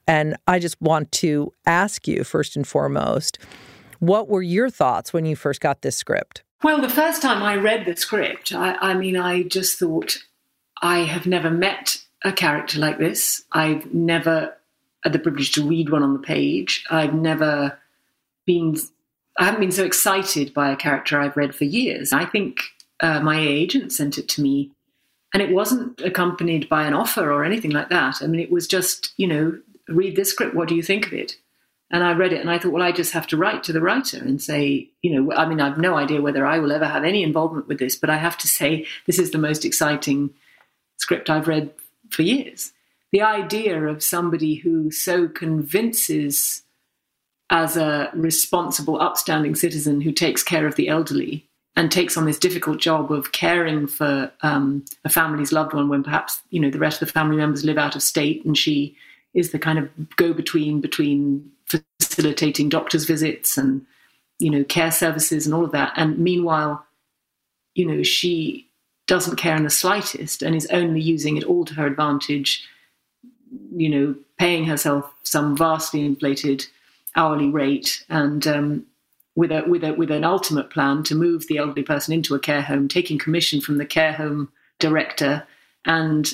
and 0.10 0.36
I 0.48 0.58
just 0.58 0.82
want 0.82 1.12
to 1.12 1.54
ask 1.67 2.08
you, 2.08 2.24
first 2.24 2.56
and 2.56 2.67
foremost, 2.67 3.38
what 4.00 4.28
were 4.28 4.41
your 4.41 4.67
thoughts 4.67 5.13
when 5.13 5.28
you 5.28 5.36
first 5.36 5.62
got 5.62 5.84
this 5.84 5.95
script? 5.95 6.41
Well, 6.63 6.82
the 6.82 6.89
first 6.89 7.22
time 7.22 7.43
I 7.43 7.58
read 7.58 7.86
the 7.86 7.95
script, 7.95 8.52
I, 8.52 8.74
I 8.82 8.95
mean, 8.95 9.15
I 9.15 9.43
just 9.43 9.78
thought, 9.78 10.17
I 10.82 11.02
have 11.02 11.28
never 11.28 11.52
met 11.52 11.98
a 12.26 12.32
character 12.32 12.80
like 12.80 12.98
this. 12.98 13.43
I've 13.52 13.93
never 13.93 14.58
had 15.04 15.13
the 15.13 15.19
privilege 15.19 15.52
to 15.54 15.67
read 15.67 15.91
one 15.91 16.02
on 16.02 16.13
the 16.13 16.19
page. 16.19 16.84
I've 16.89 17.13
never 17.13 17.78
been, 18.48 18.78
I 19.38 19.45
haven't 19.45 19.60
been 19.60 19.72
so 19.72 19.86
excited 19.86 20.56
by 20.56 20.72
a 20.72 20.76
character 20.76 21.19
I've 21.19 21.38
read 21.38 21.54
for 21.54 21.65
years. 21.65 22.12
I 22.12 22.26
think 22.26 22.62
uh, 23.00 23.19
my 23.19 23.39
agent 23.39 23.93
sent 23.93 24.17
it 24.17 24.28
to 24.30 24.41
me, 24.41 24.72
and 25.36 25.43
it 25.43 25.54
wasn't 25.54 26.02
accompanied 26.02 26.67
by 26.67 26.86
an 26.86 26.95
offer 26.95 27.32
or 27.32 27.43
anything 27.43 27.72
like 27.72 27.89
that. 27.89 28.24
I 28.24 28.26
mean, 28.28 28.41
it 28.41 28.52
was 28.52 28.67
just, 28.67 29.13
you 29.15 29.28
know, 29.28 29.60
read 29.89 30.15
this 30.15 30.30
script. 30.30 30.56
What 30.56 30.67
do 30.67 30.75
you 30.75 30.84
think 30.84 31.08
of 31.08 31.13
it? 31.13 31.38
And 31.91 32.04
I 32.04 32.13
read 32.13 32.34
it 32.34 32.41
and 32.41 32.52
I 32.52 32.60
thought, 32.60 32.71
well, 32.71 32.84
I 32.84 32.91
just 32.91 33.13
have 33.13 33.25
to 33.28 33.38
write 33.38 33.63
to 33.63 33.73
the 33.73 33.82
writer 33.82 34.17
and 34.17 34.41
say, 34.41 34.89
you 35.02 35.12
know, 35.12 35.34
I 35.34 35.47
mean, 35.47 35.60
I've 35.60 35.80
no 35.80 35.95
idea 35.95 36.21
whether 36.21 36.45
I 36.45 36.60
will 36.60 36.71
ever 36.71 36.86
have 36.86 37.04
any 37.04 37.23
involvement 37.23 37.67
with 37.67 37.80
this, 37.80 37.95
but 37.95 38.12
I 38.12 38.17
have 38.17 38.38
to 38.39 38.47
say, 38.47 38.86
this 39.08 39.17
is 39.17 39.32
the 39.32 39.39
most 39.39 39.65
exciting 39.65 40.30
script 40.97 41.30
I've 41.30 41.47
read 41.47 41.71
for 42.10 42.21
years. 42.21 42.73
The 43.12 43.23
idea 43.23 43.88
of 43.88 44.04
somebody 44.04 44.56
who 44.56 44.91
so 44.91 45.28
convinces 45.28 46.62
as 47.49 47.75
a 47.75 48.12
responsible, 48.13 49.02
upstanding 49.02 49.56
citizen 49.56 50.02
who 50.02 50.12
takes 50.12 50.43
care 50.43 50.67
of 50.67 50.75
the 50.75 50.88
elderly 50.88 51.47
and 51.75 51.91
takes 51.91 52.17
on 52.17 52.25
this 52.25 52.38
difficult 52.38 52.80
job 52.80 53.12
of 53.12 53.32
caring 53.32 53.88
for 53.88 54.32
um, 54.41 54.86
a 55.06 55.10
family's 55.10 55.52
loved 55.52 55.73
one 55.73 55.89
when 55.89 56.04
perhaps 56.04 56.41
you 56.49 56.60
know 56.60 56.69
the 56.69 56.78
rest 56.78 57.02
of 57.02 57.08
the 57.08 57.13
family 57.13 57.38
members 57.38 57.65
live 57.65 57.78
out 57.78 57.95
of 57.95 58.04
state 58.04 58.45
and 58.45 58.58
she 58.58 58.95
is 59.33 59.51
the 59.51 59.59
kind 59.59 59.79
of 59.79 59.89
go 60.15 60.33
between 60.33 60.81
between 60.81 61.51
facilitating 61.99 62.69
doctors' 62.69 63.05
visits 63.05 63.57
and 63.57 63.85
you 64.39 64.49
know 64.49 64.63
care 64.63 64.91
services 64.91 65.45
and 65.45 65.53
all 65.53 65.65
of 65.65 65.71
that. 65.71 65.93
And 65.95 66.17
meanwhile, 66.17 66.85
you 67.75 67.85
know 67.85 68.03
she 68.03 68.69
doesn't 69.07 69.37
care 69.37 69.55
in 69.55 69.63
the 69.63 69.69
slightest 69.69 70.43
and 70.43 70.55
is 70.55 70.67
only 70.67 71.01
using 71.01 71.35
it 71.37 71.43
all 71.43 71.65
to 71.65 71.73
her 71.73 71.87
advantage. 71.87 72.67
You 73.75 73.89
know, 73.89 74.15
paying 74.37 74.65
herself 74.65 75.11
some 75.23 75.57
vastly 75.57 76.05
inflated 76.05 76.65
hourly 77.15 77.49
rate 77.49 78.05
and 78.09 78.45
um, 78.45 78.85
with 79.35 79.51
a 79.51 79.63
with 79.67 79.83
a 79.83 79.93
with 79.93 80.11
an 80.11 80.23
ultimate 80.23 80.69
plan 80.69 81.03
to 81.03 81.15
move 81.15 81.47
the 81.47 81.57
elderly 81.57 81.83
person 81.83 82.13
into 82.13 82.35
a 82.35 82.39
care 82.39 82.61
home, 82.61 82.87
taking 82.87 83.17
commission 83.17 83.61
from 83.61 83.77
the 83.77 83.85
care 83.85 84.13
home 84.13 84.51
director, 84.79 85.47
and 85.85 86.33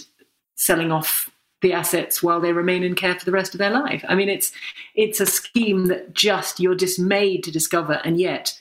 selling 0.55 0.91
off 0.91 1.29
the 1.65 1.73
assets 1.73 2.21
while 2.21 2.39
they 2.39 2.53
remain 2.53 2.83
in 2.83 2.93
care 2.93 3.17
for 3.17 3.25
the 3.25 3.31
rest 3.31 3.55
of 3.55 3.57
their 3.57 3.71
life. 3.71 4.05
I 4.07 4.13
mean, 4.13 4.29
it's 4.29 4.51
it's 4.93 5.19
a 5.19 5.25
scheme 5.25 5.87
that 5.87 6.13
just 6.13 6.59
you're 6.59 6.75
dismayed 6.75 7.43
to 7.43 7.51
discover, 7.51 7.99
and 8.05 8.19
yet 8.19 8.59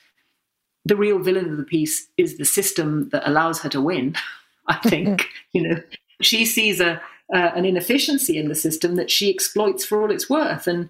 the 0.86 0.96
real 0.96 1.18
villain 1.18 1.50
of 1.50 1.58
the 1.58 1.64
piece 1.64 2.08
is 2.16 2.38
the 2.38 2.46
system 2.46 3.10
that 3.10 3.28
allows 3.28 3.60
her 3.60 3.68
to 3.68 3.80
win. 3.80 4.16
I 4.66 4.76
think 4.76 5.28
you 5.52 5.68
know 5.68 5.82
she 6.22 6.46
sees 6.46 6.80
a 6.80 7.00
uh, 7.32 7.50
an 7.54 7.66
inefficiency 7.66 8.38
in 8.38 8.48
the 8.48 8.54
system 8.54 8.96
that 8.96 9.10
she 9.10 9.28
exploits 9.28 9.84
for 9.84 10.00
all 10.00 10.10
it's 10.10 10.30
worth. 10.30 10.66
And 10.66 10.88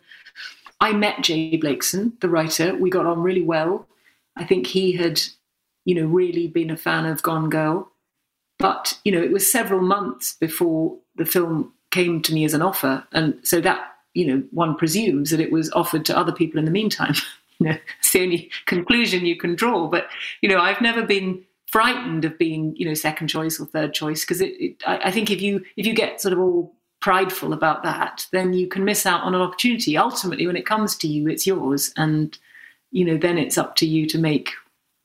I 0.81 0.93
met 0.93 1.23
Jay 1.23 1.59
Blakeson, 1.59 2.19
the 2.21 2.29
writer. 2.29 2.77
We 2.77 2.91
got 2.91 3.07
on 3.07 3.23
really 3.23 3.43
well. 3.43 3.89
I 4.37 4.45
think 4.45 4.67
he 4.69 4.93
had, 4.93 5.21
you 5.85 5.95
know, 5.95 6.07
really 6.07 6.47
been 6.47 6.71
a 6.71 6.77
fan 6.77 7.07
of 7.07 7.23
Gone 7.23 7.51
Girl. 7.51 7.91
But, 8.59 8.99
you 9.05 9.13
know, 9.13 9.23
it 9.23 9.33
was 9.33 9.51
several 9.51 9.81
months 9.81 10.37
before 10.41 10.97
the 11.17 11.25
film 11.25 11.73
came 11.95 12.21
to 12.23 12.35
me 12.35 12.45
as 12.45 12.55
an 12.55 12.63
offer. 12.63 13.07
And 13.13 13.39
so 13.43 13.61
that, 13.61 13.95
you 14.15 14.27
know, 14.27 14.43
one 14.51 14.75
presumes 14.75 15.31
that 15.31 15.41
it 15.41 15.53
was 15.53 15.71
offered 15.73 16.05
to 16.07 16.19
other 16.19 16.33
people 16.33 16.59
in 16.59 16.65
the 16.65 16.71
meantime. 16.73 17.15
you 17.61 17.69
know, 17.69 17.77
it's 18.01 18.13
the 18.13 18.23
only 18.23 18.51
conclusion 18.67 19.25
you 19.25 19.37
can 19.37 19.55
draw. 19.55 19.87
But, 19.87 20.09
you 20.41 20.49
know, 20.49 20.59
I've 20.59 20.81
never 20.81 21.03
been 21.03 21.45
frightened 21.67 22.25
of 22.25 22.39
being 22.39 22.73
you 22.77 22.87
know 22.87 22.95
second 22.95 23.27
choice 23.27 23.59
or 23.59 23.67
third 23.67 23.93
choice 23.93 24.25
because 24.25 24.41
I, 24.41 24.77
I, 24.87 25.11
think 25.11 25.29
if 25.29 25.43
you 25.43 25.65
if 25.77 25.85
you 25.85 25.93
get 25.93 26.21
sort 26.21 26.33
of 26.33 26.39
all 26.39 26.73
prideful 27.01 27.53
about 27.53 27.83
that 27.83 28.29
then 28.31 28.53
you 28.53 28.69
can 28.69 28.85
miss 28.85 29.05
out 29.07 29.23
on 29.23 29.35
an 29.35 29.41
opportunity 29.41 29.99
ultimately 29.99 30.47
when 30.47 30.55
it 30.55 30.67
comes 30.67 30.95
to 30.99 31.09
you 31.09 31.29
it's 31.29 31.49
yours 31.49 31.93
and 31.97 32.39
you 32.93 33.05
know 33.05 33.17
then 33.17 33.39
it's 33.39 33.59
up 33.59 33.75
to 33.75 33.87
you 33.87 34.07
to 34.07 34.19
make 34.19 34.51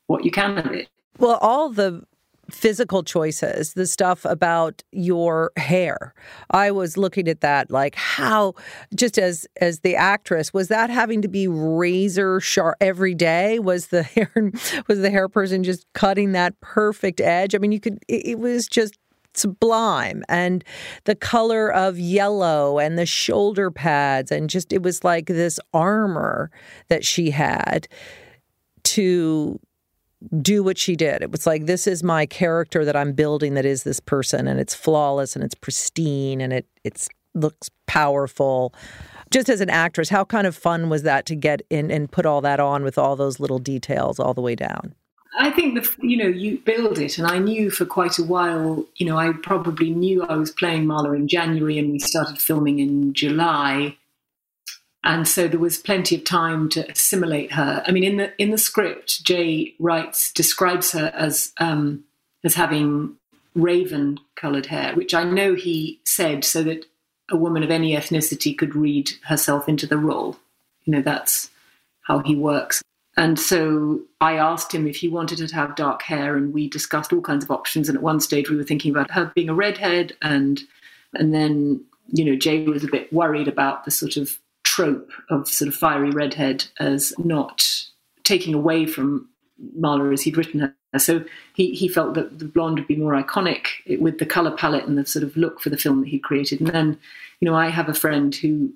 what 0.05 0.23
you 0.23 0.29
can 0.29 0.59
of 0.59 0.67
it 0.67 0.87
well 1.17 1.39
all 1.41 1.71
the 1.71 2.05
physical 2.49 3.03
choices, 3.03 3.73
the 3.73 3.85
stuff 3.85 4.25
about 4.25 4.83
your 4.91 5.51
hair. 5.57 6.13
I 6.51 6.71
was 6.71 6.97
looking 6.97 7.27
at 7.27 7.41
that 7.41 7.71
like 7.71 7.95
how 7.95 8.53
just 8.95 9.17
as 9.17 9.47
as 9.61 9.79
the 9.79 9.95
actress 9.95 10.53
was 10.53 10.67
that 10.67 10.89
having 10.89 11.21
to 11.21 11.27
be 11.27 11.47
razor 11.47 12.39
sharp 12.39 12.75
every 12.81 13.15
day 13.15 13.59
was 13.59 13.87
the 13.87 14.03
hair 14.15 14.31
was 14.87 14.99
the 14.99 15.09
hair 15.09 15.29
person 15.29 15.63
just 15.63 15.85
cutting 15.93 16.31
that 16.33 16.59
perfect 16.61 17.21
edge. 17.21 17.55
I 17.55 17.57
mean 17.57 17.71
you 17.71 17.79
could 17.79 17.99
it, 18.07 18.27
it 18.27 18.39
was 18.39 18.67
just 18.67 18.97
sublime 19.35 20.23
and 20.27 20.63
the 21.05 21.15
color 21.15 21.71
of 21.71 21.99
yellow 21.99 22.79
and 22.79 22.97
the 22.97 23.05
shoulder 23.05 23.69
pads 23.71 24.31
and 24.31 24.49
just 24.49 24.73
it 24.73 24.81
was 24.81 25.03
like 25.03 25.27
this 25.27 25.59
armor 25.73 26.51
that 26.89 27.05
she 27.05 27.29
had 27.29 27.87
to 28.83 29.59
do 30.41 30.63
what 30.63 30.77
she 30.77 30.95
did. 30.95 31.21
It 31.21 31.31
was 31.31 31.47
like, 31.47 31.65
this 31.65 31.87
is 31.87 32.03
my 32.03 32.25
character 32.25 32.83
that 32.83 32.95
I'm 32.95 33.13
building 33.13 33.53
that 33.53 33.65
is 33.65 33.83
this 33.83 33.99
person, 33.99 34.47
and 34.47 34.59
it's 34.59 34.75
flawless 34.75 35.35
and 35.35 35.43
it's 35.43 35.55
pristine 35.55 36.41
and 36.41 36.51
it 36.53 36.65
it's 36.83 37.07
looks 37.35 37.69
powerful. 37.87 38.73
Just 39.31 39.49
as 39.49 39.61
an 39.61 39.69
actress, 39.69 40.09
how 40.09 40.25
kind 40.25 40.47
of 40.47 40.55
fun 40.55 40.89
was 40.89 41.03
that 41.03 41.25
to 41.27 41.35
get 41.35 41.61
in 41.69 41.91
and 41.91 42.11
put 42.11 42.25
all 42.25 42.41
that 42.41 42.59
on 42.59 42.83
with 42.83 42.97
all 42.97 43.15
those 43.15 43.39
little 43.39 43.59
details 43.59 44.19
all 44.19 44.33
the 44.33 44.41
way 44.41 44.55
down? 44.55 44.95
I 45.37 45.51
think 45.51 45.75
the 45.75 46.05
you 46.05 46.17
know 46.17 46.27
you 46.27 46.57
build 46.57 46.97
it, 46.97 47.17
and 47.17 47.27
I 47.27 47.37
knew 47.37 47.69
for 47.69 47.85
quite 47.85 48.17
a 48.17 48.23
while. 48.23 48.83
You 48.95 49.05
know, 49.05 49.17
I 49.17 49.31
probably 49.43 49.91
knew 49.91 50.23
I 50.23 50.35
was 50.35 50.51
playing 50.51 50.85
Marla 50.85 51.15
in 51.15 51.27
January, 51.27 51.77
and 51.77 51.91
we 51.91 51.99
started 51.99 52.39
filming 52.39 52.79
in 52.79 53.13
July 53.13 53.95
and 55.03 55.27
so 55.27 55.47
there 55.47 55.59
was 55.59 55.77
plenty 55.77 56.15
of 56.15 56.25
time 56.25 56.67
to 56.69 56.89
assimilate 56.89 57.53
her. 57.53 57.83
I 57.85 57.91
mean, 57.91 58.03
in 58.03 58.17
the 58.17 58.33
in 58.41 58.51
the 58.51 58.57
script, 58.57 59.23
Jay 59.23 59.75
writes 59.79 60.31
describes 60.33 60.91
her 60.91 61.11
as 61.15 61.53
um, 61.57 62.03
as 62.43 62.55
having 62.55 63.15
raven 63.55 64.19
coloured 64.35 64.65
hair, 64.65 64.93
which 64.95 65.13
I 65.13 65.23
know 65.23 65.55
he 65.55 65.99
said 66.05 66.43
so 66.43 66.63
that 66.63 66.85
a 67.31 67.37
woman 67.37 67.63
of 67.63 67.71
any 67.71 67.95
ethnicity 67.95 68.57
could 68.57 68.75
read 68.75 69.11
herself 69.25 69.69
into 69.69 69.87
the 69.87 69.97
role. 69.97 70.37
You 70.85 70.93
know, 70.93 71.01
that's 71.01 71.49
how 72.01 72.19
he 72.19 72.35
works. 72.35 72.81
And 73.15 73.39
so 73.39 74.01
I 74.21 74.35
asked 74.35 74.73
him 74.73 74.87
if 74.87 74.95
he 74.97 75.07
wanted 75.07 75.39
her 75.39 75.47
to 75.47 75.55
have 75.55 75.75
dark 75.75 76.01
hair, 76.01 76.35
and 76.35 76.53
we 76.53 76.67
discussed 76.67 77.13
all 77.13 77.21
kinds 77.21 77.43
of 77.43 77.51
options. 77.51 77.87
And 77.87 77.97
at 77.97 78.03
one 78.03 78.19
stage, 78.19 78.49
we 78.49 78.57
were 78.57 78.63
thinking 78.63 78.91
about 78.91 79.11
her 79.11 79.31
being 79.33 79.49
a 79.49 79.53
redhead, 79.53 80.15
and 80.21 80.61
and 81.13 81.33
then 81.33 81.85
you 82.07 82.25
know 82.25 82.35
Jay 82.35 82.63
was 82.65 82.83
a 82.83 82.91
bit 82.91 83.13
worried 83.13 83.47
about 83.47 83.85
the 83.85 83.91
sort 83.91 84.17
of 84.17 84.37
trope 84.79 85.11
of 85.29 85.47
sort 85.47 85.67
of 85.67 85.75
fiery 85.75 86.09
redhead 86.09 86.65
as 86.79 87.13
not 87.17 87.67
taking 88.23 88.53
away 88.53 88.85
from 88.85 89.27
Marla 89.77 90.13
as 90.13 90.21
he'd 90.21 90.37
written 90.37 90.61
her. 90.61 90.99
So 90.99 91.25
he, 91.53 91.73
he 91.75 91.89
felt 91.89 92.13
that 92.13 92.39
the 92.39 92.45
blonde 92.45 92.79
would 92.79 92.87
be 92.87 92.95
more 92.95 93.21
iconic 93.21 93.67
with 93.99 94.19
the 94.19 94.25
color 94.25 94.51
palette 94.51 94.85
and 94.85 94.97
the 94.97 95.05
sort 95.05 95.23
of 95.23 95.35
look 95.35 95.59
for 95.59 95.69
the 95.69 95.77
film 95.77 95.99
that 95.99 96.07
he 96.07 96.17
created. 96.17 96.61
And 96.61 96.69
then, 96.69 96.97
you 97.41 97.45
know, 97.45 97.55
I 97.55 97.67
have 97.67 97.89
a 97.89 97.93
friend 97.93 98.33
who 98.33 98.73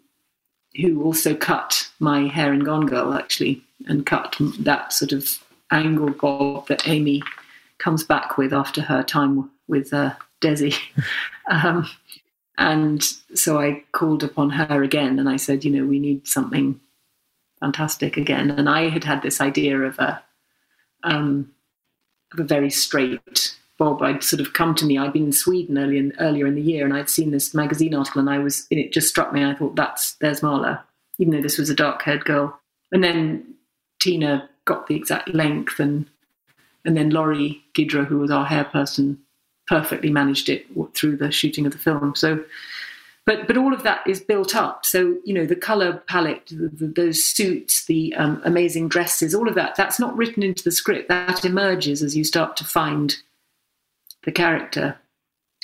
who 0.81 1.03
also 1.03 1.35
cut 1.35 1.87
my 1.99 2.27
hair 2.27 2.51
in 2.51 2.61
Gone 2.61 2.87
Girl 2.87 3.13
actually, 3.13 3.61
and 3.85 4.07
cut 4.07 4.35
that 4.59 4.91
sort 4.91 5.11
of 5.11 5.29
angle 5.71 6.09
bob 6.09 6.67
that 6.67 6.87
Amy 6.87 7.21
comes 7.77 8.03
back 8.03 8.37
with 8.37 8.51
after 8.51 8.81
her 8.81 9.03
time 9.03 9.51
with 9.67 9.93
uh, 9.93 10.13
Desi. 10.41 10.75
um, 11.51 11.87
and 12.57 13.03
so 13.33 13.59
I 13.59 13.83
called 13.91 14.23
upon 14.23 14.51
her 14.51 14.83
again 14.83 15.19
and 15.19 15.27
I 15.27 15.37
said, 15.37 15.65
you 15.65 15.71
know, 15.71 15.85
we 15.85 15.99
need 15.99 16.27
something 16.27 16.79
fantastic 17.59 18.17
again. 18.17 18.51
And 18.51 18.69
I 18.69 18.89
had 18.89 19.03
had 19.03 19.21
this 19.21 19.41
idea 19.41 19.79
of 19.79 19.97
a, 19.97 20.21
um, 21.03 21.51
of 22.33 22.39
a 22.39 22.43
very 22.43 22.69
straight 22.69 23.55
bob. 23.77 24.01
I'd 24.01 24.23
sort 24.23 24.39
of 24.39 24.53
come 24.53 24.75
to 24.75 24.85
me. 24.85 24.97
I'd 24.97 25.13
been 25.13 25.25
in 25.25 25.31
Sweden 25.31 25.77
early 25.77 25.97
in, 25.97 26.13
earlier 26.19 26.45
in 26.45 26.55
the 26.55 26.61
year, 26.61 26.85
and 26.85 26.93
I'd 26.93 27.09
seen 27.09 27.31
this 27.31 27.53
magazine 27.53 27.95
article, 27.95 28.19
and 28.19 28.29
I 28.29 28.39
was 28.39 28.67
it 28.69 28.93
just 28.93 29.09
struck 29.09 29.33
me. 29.33 29.43
I 29.43 29.55
thought 29.55 29.75
that's 29.75 30.13
there's 30.15 30.41
Marla, 30.41 30.81
even 31.17 31.33
though 31.33 31.41
this 31.41 31.57
was 31.57 31.69
a 31.69 31.75
dark-haired 31.75 32.25
girl. 32.25 32.59
And 32.91 33.03
then 33.03 33.55
Tina 33.99 34.49
got 34.65 34.87
the 34.87 34.95
exact 34.95 35.33
length, 35.33 35.79
and 35.79 36.05
and 36.85 36.95
then 36.95 37.09
Laurie 37.09 37.63
Gidra, 37.73 38.05
who 38.05 38.19
was 38.19 38.31
our 38.31 38.45
hair 38.45 38.65
person, 38.65 39.19
perfectly 39.67 40.09
managed 40.09 40.49
it 40.49 40.65
through 40.93 41.17
the 41.17 41.31
shooting 41.31 41.65
of 41.65 41.71
the 41.71 41.77
film. 41.77 42.15
So, 42.15 42.43
but 43.25 43.47
but 43.47 43.57
all 43.57 43.73
of 43.73 43.83
that 43.83 44.05
is 44.07 44.19
built 44.19 44.55
up. 44.55 44.85
So 44.85 45.17
you 45.23 45.33
know 45.33 45.45
the 45.45 45.55
color 45.55 46.03
palette, 46.07 46.47
the, 46.47 46.69
the, 46.69 46.87
those 46.87 47.23
suits, 47.23 47.85
the 47.85 48.13
um, 48.15 48.41
amazing 48.43 48.89
dresses, 48.89 49.33
all 49.33 49.47
of 49.47 49.55
that. 49.55 49.75
That's 49.75 49.99
not 49.99 50.15
written 50.17 50.43
into 50.43 50.63
the 50.63 50.71
script. 50.71 51.09
That 51.09 51.45
emerges 51.45 52.03
as 52.03 52.15
you 52.15 52.23
start 52.23 52.57
to 52.57 52.65
find 52.65 53.15
the 54.23 54.31
character, 54.31 54.97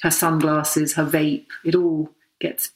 her 0.01 0.11
sunglasses, 0.11 0.93
her 0.93 1.05
vape. 1.05 1.47
It 1.65 1.75
all 1.75 2.09
gets 2.39 2.71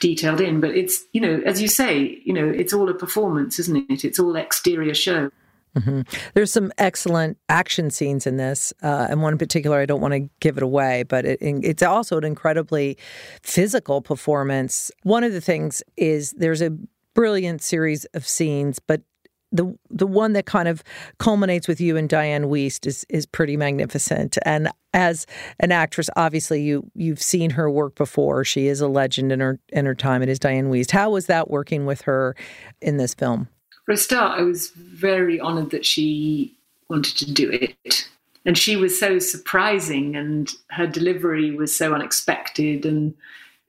detailed 0.00 0.40
in. 0.40 0.60
But 0.60 0.76
it's 0.76 1.04
you 1.12 1.20
know 1.20 1.42
as 1.46 1.62
you 1.62 1.68
say, 1.68 2.20
you 2.24 2.32
know 2.32 2.46
it's 2.46 2.72
all 2.72 2.88
a 2.88 2.94
performance, 2.94 3.58
isn't 3.58 3.90
it? 3.90 4.04
It's 4.04 4.18
all 4.18 4.36
exterior 4.36 4.94
show. 4.94 5.30
Mm-hmm. 5.76 6.02
There's 6.34 6.52
some 6.52 6.72
excellent 6.78 7.38
action 7.48 7.90
scenes 7.90 8.26
in 8.26 8.36
this, 8.36 8.72
uh, 8.82 9.06
and 9.10 9.22
one 9.22 9.32
in 9.34 9.38
particular, 9.38 9.78
I 9.78 9.86
don't 9.86 10.00
want 10.00 10.14
to 10.14 10.28
give 10.40 10.56
it 10.56 10.62
away, 10.62 11.04
but 11.04 11.24
it, 11.24 11.38
it's 11.40 11.82
also 11.82 12.18
an 12.18 12.24
incredibly 12.24 12.98
physical 13.42 14.00
performance. 14.00 14.90
One 15.02 15.24
of 15.24 15.32
the 15.32 15.40
things 15.40 15.82
is 15.96 16.32
there's 16.32 16.62
a 16.62 16.76
brilliant 17.14 17.62
series 17.62 18.04
of 18.06 18.26
scenes, 18.26 18.78
but 18.78 19.02
the 19.50 19.74
the 19.90 20.06
one 20.06 20.34
that 20.34 20.46
kind 20.46 20.68
of 20.68 20.82
culminates 21.18 21.66
with 21.66 21.80
you 21.80 21.96
and 21.96 22.08
Dianne 22.08 22.46
Wiest 22.46 22.86
is 22.86 23.06
is 23.08 23.26
pretty 23.26 23.56
magnificent. 23.56 24.36
And 24.44 24.68
as 24.92 25.26
an 25.60 25.72
actress, 25.72 26.10
obviously 26.16 26.62
you 26.62 26.90
you've 26.94 27.22
seen 27.22 27.50
her 27.50 27.70
work 27.70 27.94
before. 27.94 28.44
She 28.44 28.66
is 28.66 28.80
a 28.80 28.88
legend 28.88 29.32
in 29.32 29.40
her 29.40 29.58
in 29.70 29.86
her 29.86 29.94
time. 29.94 30.22
It 30.22 30.28
is 30.28 30.38
Dianne 30.38 30.68
Wiest. 30.68 30.90
How 30.90 31.10
was 31.10 31.26
that 31.26 31.50
working 31.50 31.86
with 31.86 32.02
her 32.02 32.36
in 32.80 32.98
this 32.98 33.14
film? 33.14 33.48
For 33.88 33.92
a 33.92 33.96
start, 33.96 34.38
I 34.38 34.42
was 34.42 34.68
very 34.72 35.40
honoured 35.40 35.70
that 35.70 35.86
she 35.86 36.54
wanted 36.90 37.16
to 37.16 37.32
do 37.32 37.50
it. 37.50 38.06
And 38.44 38.58
she 38.58 38.76
was 38.76 39.00
so 39.00 39.18
surprising, 39.18 40.14
and 40.14 40.52
her 40.68 40.86
delivery 40.86 41.52
was 41.52 41.74
so 41.74 41.94
unexpected. 41.94 42.84
And, 42.84 43.14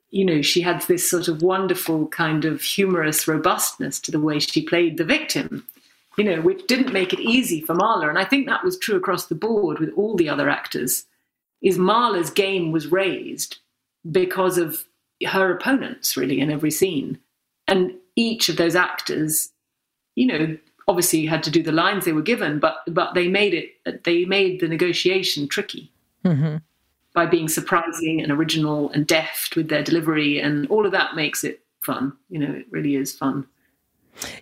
you 0.10 0.25
know, 0.25 0.41
she 0.41 0.60
had 0.60 0.82
this 0.82 1.10
sort 1.10 1.29
of 1.29 1.41
wonderful 1.41 2.10
kind 2.10 2.43
of 2.43 2.62
humorous 2.62 3.29
robustness 3.29 3.97
to 4.01 4.12
the 4.12 4.19
way 4.19 4.39
she 4.39 4.62
played 4.62 4.97
the 4.97 5.05
victim, 5.05 5.65
you 6.17 6.25
know, 6.25 6.41
which 6.41 6.67
didn't 6.67 6.91
make 6.91 7.13
it 7.13 7.21
easy 7.21 7.62
for 7.62 7.73
Marla. 7.73 8.10
And 8.10 8.19
I 8.19 8.25
think 8.25 8.45
that 8.45 8.65
was 8.65 8.77
true 8.77 8.97
across 8.97 9.27
the 9.27 9.36
board 9.36 9.79
with 9.79 9.93
all 9.95 10.17
the 10.17 10.27
other 10.27 10.49
actors, 10.49 11.05
is 11.62 11.77
Marla's 11.77 12.29
game 12.29 12.73
was 12.73 12.88
raised 12.88 13.60
because 14.12 14.58
of 14.58 14.84
her 15.25 15.49
opponents, 15.49 16.17
really, 16.17 16.41
in 16.41 16.51
every 16.51 16.71
scene. 16.71 17.19
And 17.69 17.93
each 18.17 18.49
of 18.49 18.58
those 18.58 18.75
actors 18.75 19.51
you 20.15 20.27
know, 20.27 20.57
obviously 20.87 21.25
had 21.25 21.43
to 21.43 21.51
do 21.51 21.61
the 21.61 21.71
lines 21.71 22.05
they 22.05 22.13
were 22.13 22.21
given, 22.21 22.59
but 22.59 22.77
but 22.87 23.13
they 23.13 23.27
made 23.27 23.53
it 23.53 24.03
they 24.03 24.25
made 24.25 24.59
the 24.59 24.67
negotiation 24.67 25.47
tricky 25.47 25.91
mm-hmm. 26.25 26.57
by 27.13 27.25
being 27.25 27.47
surprising 27.47 28.21
and 28.21 28.31
original 28.31 28.89
and 28.91 29.05
deft 29.07 29.55
with 29.55 29.69
their 29.69 29.83
delivery, 29.83 30.39
and 30.39 30.67
all 30.67 30.85
of 30.85 30.91
that 30.91 31.15
makes 31.15 31.43
it 31.43 31.61
fun. 31.83 32.13
You 32.29 32.39
know, 32.39 32.53
it 32.53 32.65
really 32.71 32.95
is 32.95 33.15
fun. 33.15 33.47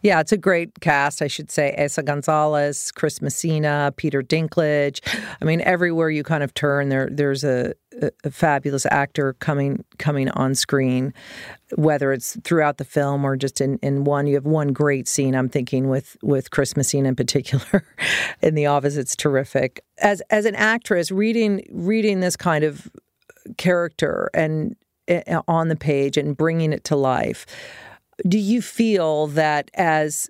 Yeah, 0.01 0.19
it's 0.19 0.31
a 0.31 0.37
great 0.37 0.79
cast, 0.79 1.21
I 1.21 1.27
should 1.27 1.51
say. 1.51 1.75
Eiza 1.77 2.03
Gonzalez, 2.03 2.91
Chris 2.91 3.21
Messina, 3.21 3.93
Peter 3.95 4.23
Dinklage. 4.23 5.01
I 5.39 5.45
mean, 5.45 5.61
everywhere 5.61 6.09
you 6.09 6.23
kind 6.23 6.43
of 6.43 6.53
turn, 6.53 6.89
there 6.89 7.09
there's 7.11 7.43
a, 7.43 7.73
a, 8.23 8.31
fabulous 8.31 8.85
actor 8.87 9.33
coming 9.33 9.83
coming 9.97 10.29
on 10.31 10.55
screen. 10.55 11.13
Whether 11.75 12.13
it's 12.13 12.37
throughout 12.43 12.77
the 12.77 12.85
film 12.85 13.25
or 13.25 13.35
just 13.35 13.59
in, 13.59 13.77
in 13.81 14.03
one, 14.03 14.27
you 14.27 14.35
have 14.35 14.45
one 14.45 14.73
great 14.73 15.07
scene. 15.07 15.35
I'm 15.35 15.49
thinking 15.49 15.89
with 15.89 16.17
with 16.21 16.51
Chris 16.51 16.77
Messina 16.77 17.09
in 17.09 17.15
particular 17.15 17.83
in 18.41 18.55
The 18.55 18.65
Office. 18.65 18.95
It's 18.95 19.15
terrific. 19.15 19.83
As 19.99 20.21
as 20.29 20.45
an 20.45 20.55
actress, 20.55 21.11
reading 21.11 21.65
reading 21.71 22.19
this 22.19 22.35
kind 22.35 22.63
of 22.63 22.89
character 23.57 24.29
and 24.33 24.75
uh, 25.09 25.41
on 25.47 25.69
the 25.69 25.75
page 25.75 26.17
and 26.17 26.35
bringing 26.35 26.73
it 26.73 26.83
to 26.83 26.95
life 26.95 27.45
do 28.27 28.39
you 28.39 28.61
feel 28.61 29.27
that 29.27 29.69
as 29.75 30.29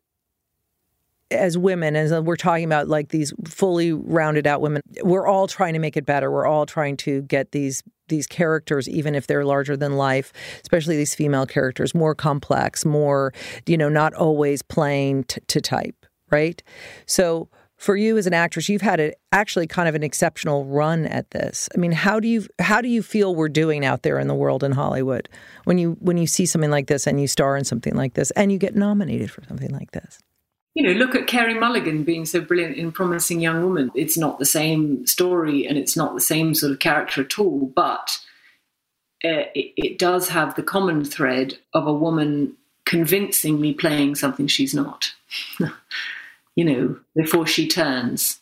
as 1.32 1.58
women 1.58 1.96
as 1.96 2.12
uh, 2.12 2.22
we're 2.22 2.36
talking 2.36 2.64
about 2.64 2.88
like 2.88 3.10
these 3.10 3.34
fully 3.46 3.92
rounded 3.92 4.48
out 4.48 4.62
women 4.62 4.82
we're 5.02 5.28
all 5.28 5.48
trying 5.48 5.74
to 5.74 5.80
make 5.80 5.98
it 5.98 6.06
better 6.06 6.32
we're 6.32 6.46
all 6.46 6.66
trying 6.66 6.96
to 6.96 7.22
get 7.24 7.52
these 7.52 7.84
these 8.08 8.26
characters 8.26 8.88
even 8.88 9.14
if 9.14 9.28
they're 9.28 9.46
larger 9.46 9.76
than 9.76 9.98
life 9.98 10.32
especially 10.62 10.96
these 10.96 11.14
female 11.14 11.46
characters 11.46 11.94
more 11.94 12.16
complex 12.16 12.86
more 12.86 13.34
you 13.66 13.78
know 13.78 13.90
not 13.90 14.14
always 14.14 14.62
playing 14.62 15.24
t- 15.26 15.42
to 15.48 15.60
type 15.60 16.06
right 16.32 16.64
so 17.06 17.50
for 17.78 17.96
you 17.96 18.18
as 18.18 18.26
an 18.26 18.34
actress, 18.34 18.70
you've 18.70 18.82
had 18.82 19.00
a, 19.00 19.14
actually 19.32 19.68
kind 19.68 19.88
of 19.88 19.94
an 19.94 20.02
exceptional 20.04 20.66
run 20.66 21.06
at 21.06 21.30
this. 21.32 21.70
I 21.76 21.78
mean, 21.78 21.92
how 21.92 22.20
do 22.20 22.28
you 22.28 22.46
how 22.60 22.82
do 22.82 22.90
you 22.90 23.04
feel 23.04 23.36
we're 23.36 23.50
doing 23.50 23.86
out 23.86 24.02
there 24.02 24.20
in 24.20 24.28
the 24.28 24.36
world 24.36 24.64
in 24.64 24.72
Hollywood 24.72 25.30
when 25.66 25.78
you 25.78 25.96
when 26.00 26.18
you 26.18 26.26
see 26.26 26.48
something 26.48 26.72
like 26.72 26.88
this 26.88 27.06
and 27.06 27.22
you 27.22 27.28
star 27.28 27.56
in 27.56 27.64
something 27.64 27.96
like 27.96 28.16
this 28.16 28.32
and 28.32 28.52
you 28.52 28.58
get 28.58 28.76
nominated 28.76 29.30
for 29.32 29.44
something 29.44 29.70
like 29.70 29.92
this? 29.92 30.20
You 30.78 30.84
know, 30.84 30.92
look 30.92 31.16
at 31.16 31.26
Carey 31.26 31.56
Mulligan 31.56 32.04
being 32.04 32.28
so 32.28 32.40
brilliant 32.40 32.78
in 32.78 32.92
Promising 32.92 33.42
Young 33.42 33.64
Woman. 33.64 33.90
It's 33.96 34.16
not 34.16 34.38
the 34.38 34.46
same 34.46 35.08
story 35.08 35.66
and 35.66 35.76
it's 35.76 35.98
not 35.98 36.14
the 36.14 36.22
same 36.22 36.54
sort 36.54 36.72
of 36.72 36.78
character 36.78 37.22
at 37.22 37.40
all, 37.40 37.72
but 37.76 38.20
uh, 39.26 39.50
it, 39.56 39.74
it 39.76 39.98
does 39.98 40.30
have 40.30 40.54
the 40.54 40.62
common 40.62 41.04
thread 41.04 41.58
of 41.74 41.88
a 41.88 41.94
woman 41.94 42.56
convincing 42.86 43.60
me 43.60 43.74
playing 43.74 44.14
something 44.14 44.46
she's 44.46 44.76
not. 44.76 45.16
you 46.56 46.64
know, 46.64 47.00
before 47.16 47.48
she 47.48 47.68
turns 47.68 48.40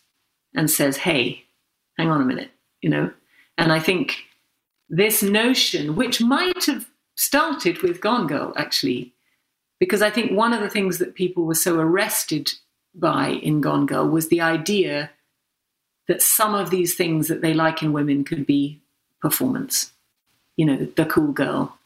and 0.53 0.69
says, 0.69 0.97
hey, 0.97 1.45
hang 1.97 2.09
on 2.09 2.21
a 2.21 2.25
minute, 2.25 2.51
you 2.81 2.89
know. 2.89 3.11
And 3.57 3.71
I 3.71 3.79
think 3.79 4.25
this 4.89 5.23
notion, 5.23 5.95
which 5.95 6.19
might 6.19 6.65
have 6.65 6.85
started 7.15 7.81
with 7.81 8.01
Gone 8.01 8.27
Girl, 8.27 8.51
actually, 8.57 9.14
because 9.79 10.01
I 10.01 10.09
think 10.09 10.31
one 10.31 10.53
of 10.53 10.61
the 10.61 10.69
things 10.69 10.97
that 10.99 11.15
people 11.15 11.43
were 11.43 11.55
so 11.55 11.79
arrested 11.79 12.53
by 12.93 13.29
in 13.29 13.61
Gone 13.61 13.85
Girl 13.85 14.07
was 14.07 14.29
the 14.29 14.41
idea 14.41 15.11
that 16.07 16.21
some 16.21 16.55
of 16.55 16.69
these 16.69 16.95
things 16.95 17.27
that 17.27 17.41
they 17.41 17.53
like 17.53 17.81
in 17.81 17.93
women 17.93 18.23
could 18.23 18.45
be 18.45 18.79
performance. 19.21 19.91
You 20.55 20.65
know, 20.65 20.87
the 20.95 21.05
cool 21.05 21.31
girl, 21.31 21.77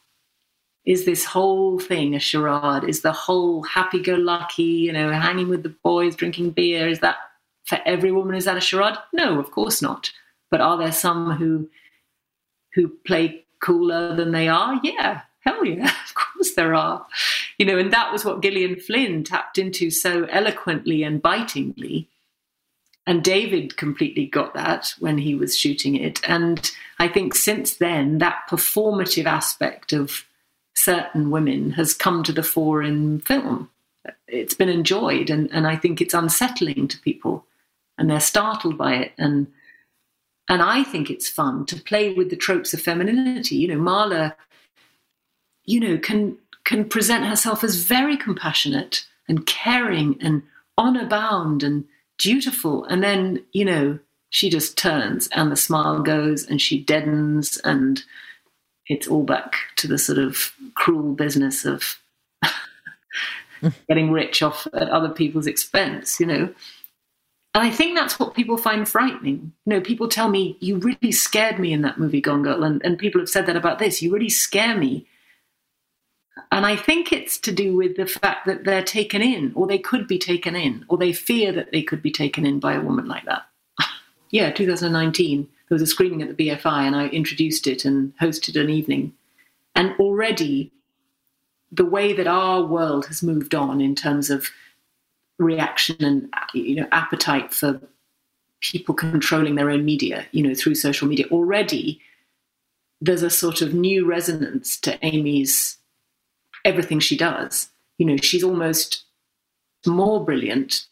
is 0.84 1.04
this 1.04 1.24
whole 1.24 1.78
thing 1.78 2.14
a 2.14 2.20
charade? 2.20 2.84
Is 2.84 3.02
the 3.02 3.12
whole 3.12 3.62
happy 3.62 4.00
go 4.00 4.14
lucky, 4.14 4.62
you 4.62 4.92
know, 4.92 5.10
hanging 5.10 5.48
with 5.48 5.62
the 5.62 5.74
boys, 5.82 6.14
drinking 6.14 6.50
beer, 6.50 6.88
is 6.88 7.00
that 7.00 7.16
for 7.64 7.78
every 7.84 8.12
woman? 8.12 8.34
Is 8.34 8.44
that 8.44 8.56
a 8.56 8.60
charade? 8.60 8.96
No, 9.12 9.38
of 9.38 9.50
course 9.50 9.82
not. 9.82 10.10
But 10.50 10.60
are 10.60 10.78
there 10.78 10.92
some 10.92 11.32
who 11.32 11.68
who 12.74 12.88
play 13.06 13.44
cooler 13.60 14.14
than 14.14 14.32
they 14.32 14.48
are? 14.48 14.80
Yeah, 14.82 15.22
hell 15.50 15.64
yeah, 15.64 15.92
of 16.08 16.14
course 16.14 16.54
there 16.54 16.74
are. 16.74 17.06
You 17.58 17.66
know, 17.66 17.78
and 17.78 17.92
that 17.92 18.12
was 18.12 18.24
what 18.24 18.42
Gillian 18.42 18.76
Flynn 18.76 19.24
tapped 19.24 19.58
into 19.58 19.90
so 19.90 20.24
eloquently 20.24 21.02
and 21.02 21.20
bitingly. 21.20 22.08
And 23.06 23.24
David 23.24 23.76
completely 23.76 24.26
got 24.26 24.54
that 24.54 24.94
when 24.98 25.18
he 25.18 25.34
was 25.34 25.56
shooting 25.56 25.96
it. 25.96 26.20
And 26.28 26.70
I 26.98 27.08
think 27.08 27.34
since 27.34 27.74
then, 27.74 28.18
that 28.18 28.42
performative 28.48 29.24
aspect 29.24 29.92
of 29.92 30.24
certain 30.74 31.30
women 31.30 31.72
has 31.72 31.94
come 31.94 32.22
to 32.22 32.32
the 32.32 32.42
fore 32.42 32.82
in 32.82 33.20
film. 33.20 33.70
It's 34.28 34.54
been 34.54 34.68
enjoyed, 34.68 35.28
and, 35.28 35.50
and 35.52 35.66
I 35.66 35.76
think 35.76 36.00
it's 36.00 36.14
unsettling 36.14 36.88
to 36.88 36.98
people, 37.00 37.44
and 37.98 38.08
they're 38.08 38.20
startled 38.20 38.78
by 38.78 38.94
it. 38.94 39.12
And 39.18 39.48
and 40.48 40.62
I 40.62 40.82
think 40.82 41.10
it's 41.10 41.28
fun 41.28 41.64
to 41.66 41.80
play 41.80 42.12
with 42.12 42.30
the 42.30 42.36
tropes 42.36 42.74
of 42.74 42.80
femininity. 42.80 43.54
You 43.56 43.68
know, 43.68 43.80
Marla, 43.80 44.34
you 45.70 45.78
know, 45.78 45.98
can 45.98 46.36
can 46.64 46.84
present 46.84 47.24
herself 47.26 47.62
as 47.62 47.76
very 47.76 48.16
compassionate 48.16 49.06
and 49.28 49.46
caring 49.46 50.18
and 50.20 50.42
honor 50.76 51.06
bound 51.06 51.62
and 51.62 51.84
dutiful, 52.18 52.84
and 52.84 53.02
then 53.02 53.44
you 53.52 53.64
know 53.64 53.98
she 54.30 54.50
just 54.50 54.76
turns 54.76 55.28
and 55.28 55.50
the 55.50 55.56
smile 55.56 56.00
goes 56.00 56.46
and 56.46 56.60
she 56.60 56.80
deadens 56.80 57.58
and 57.64 58.04
it's 58.86 59.08
all 59.08 59.24
back 59.24 59.56
to 59.76 59.88
the 59.88 59.98
sort 59.98 60.18
of 60.18 60.52
cruel 60.74 61.12
business 61.14 61.64
of 61.64 61.98
getting 63.88 64.10
rich 64.10 64.42
off 64.42 64.66
at 64.72 64.88
other 64.88 65.08
people's 65.08 65.46
expense, 65.46 66.18
you 66.18 66.26
know. 66.26 66.52
And 67.54 67.64
I 67.64 67.70
think 67.70 67.96
that's 67.96 68.18
what 68.18 68.34
people 68.34 68.56
find 68.56 68.88
frightening. 68.88 69.52
You 69.66 69.74
know, 69.74 69.80
people 69.80 70.08
tell 70.08 70.28
me, 70.28 70.56
you 70.60 70.78
really 70.78 71.12
scared 71.12 71.58
me 71.58 71.72
in 71.72 71.82
that 71.82 71.98
movie, 71.98 72.20
Gone 72.20 72.42
Girl. 72.42 72.62
And, 72.62 72.80
and 72.84 72.98
people 72.98 73.20
have 73.20 73.28
said 73.28 73.46
that 73.46 73.56
about 73.56 73.80
this. 73.80 74.00
You 74.00 74.12
really 74.12 74.28
scare 74.28 74.76
me. 74.76 75.06
And 76.52 76.64
I 76.64 76.76
think 76.76 77.12
it's 77.12 77.38
to 77.38 77.52
do 77.52 77.76
with 77.76 77.96
the 77.96 78.06
fact 78.06 78.46
that 78.46 78.64
they're 78.64 78.82
taken 78.82 79.22
in, 79.22 79.52
or 79.54 79.66
they 79.66 79.78
could 79.78 80.06
be 80.06 80.18
taken 80.18 80.56
in, 80.56 80.84
or 80.88 80.96
they 80.96 81.12
fear 81.12 81.52
that 81.52 81.72
they 81.72 81.82
could 81.82 82.02
be 82.02 82.10
taken 82.10 82.46
in 82.46 82.60
by 82.60 82.74
a 82.74 82.80
woman 82.80 83.06
like 83.06 83.24
that. 83.24 83.46
yeah, 84.30 84.50
2019 84.50 85.48
there 85.70 85.76
was 85.76 85.82
a 85.82 85.86
screening 85.86 86.20
at 86.20 86.36
the 86.36 86.48
BFI 86.48 86.82
and 86.82 86.96
I 86.96 87.06
introduced 87.06 87.68
it 87.68 87.84
and 87.84 88.12
hosted 88.18 88.60
an 88.60 88.68
evening. 88.68 89.14
And 89.76 89.94
already 90.00 90.72
the 91.70 91.84
way 91.84 92.12
that 92.12 92.26
our 92.26 92.62
world 92.62 93.06
has 93.06 93.22
moved 93.22 93.54
on 93.54 93.80
in 93.80 93.94
terms 93.94 94.30
of 94.30 94.50
reaction 95.38 95.96
and 96.00 96.28
you 96.52 96.74
know 96.74 96.88
appetite 96.90 97.54
for 97.54 97.80
people 98.58 98.94
controlling 98.94 99.54
their 99.54 99.70
own 99.70 99.84
media, 99.84 100.26
you 100.32 100.42
know, 100.42 100.54
through 100.54 100.74
social 100.74 101.06
media, 101.06 101.26
already 101.30 102.00
there's 103.00 103.22
a 103.22 103.30
sort 103.30 103.62
of 103.62 103.72
new 103.72 104.04
resonance 104.04 104.76
to 104.76 104.98
Amy's 105.06 105.78
everything 106.64 107.00
she 107.00 107.16
does. 107.16 107.68
You 107.98 108.06
know, 108.06 108.16
she's 108.16 108.44
almost 108.44 109.04
more 109.86 110.24
brilliant 110.24 110.86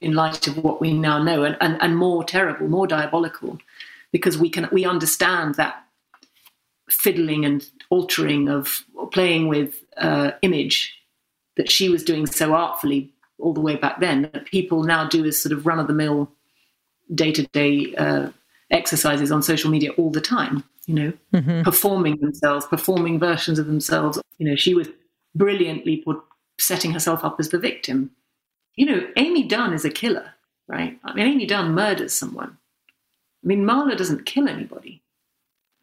in 0.00 0.14
light 0.14 0.46
of 0.48 0.58
what 0.58 0.80
we 0.80 0.92
now 0.92 1.22
know 1.22 1.44
and, 1.44 1.56
and, 1.60 1.80
and 1.80 1.96
more 1.96 2.24
terrible, 2.24 2.68
more 2.68 2.86
diabolical 2.86 3.58
because 4.10 4.36
we 4.36 4.50
can 4.50 4.68
we 4.72 4.84
understand 4.84 5.54
that 5.54 5.84
fiddling 6.90 7.44
and 7.44 7.66
altering 7.90 8.48
of 8.48 8.84
playing 9.12 9.48
with 9.48 9.82
uh, 9.96 10.32
image 10.42 10.94
that 11.56 11.70
she 11.70 11.88
was 11.88 12.02
doing 12.02 12.26
so 12.26 12.54
artfully 12.54 13.10
all 13.38 13.52
the 13.52 13.60
way 13.60 13.76
back 13.76 14.00
then 14.00 14.22
that 14.22 14.46
people 14.46 14.82
now 14.82 15.08
do 15.08 15.24
as 15.24 15.40
sort 15.40 15.52
of 15.52 15.66
run 15.66 15.78
of 15.78 15.86
the 15.86 15.92
mill 15.92 16.30
day 17.14 17.32
to 17.32 17.46
day 17.48 17.94
exercises 18.70 19.32
on 19.32 19.42
social 19.42 19.70
media 19.70 19.90
all 19.92 20.10
the 20.10 20.20
time 20.20 20.64
you 20.86 20.94
know 20.94 21.12
mm-hmm. 21.34 21.62
performing 21.62 22.16
themselves 22.18 22.66
performing 22.66 23.18
versions 23.18 23.58
of 23.58 23.66
themselves 23.66 24.18
you 24.38 24.48
know 24.48 24.56
she 24.56 24.74
was 24.74 24.88
brilliantly 25.34 26.04
setting 26.58 26.92
herself 26.92 27.24
up 27.24 27.36
as 27.38 27.48
the 27.48 27.58
victim 27.58 28.10
you 28.76 28.86
know 28.86 29.06
amy 29.16 29.42
dunne 29.42 29.72
is 29.72 29.84
a 29.84 29.90
killer 29.90 30.34
right 30.68 30.98
i 31.04 31.12
mean 31.14 31.26
amy 31.26 31.46
dunne 31.46 31.74
murders 31.74 32.12
someone 32.12 32.56
I 33.42 33.46
mean, 33.46 33.64
Marla 33.64 33.96
doesn't 33.96 34.26
kill 34.26 34.48
anybody. 34.48 35.02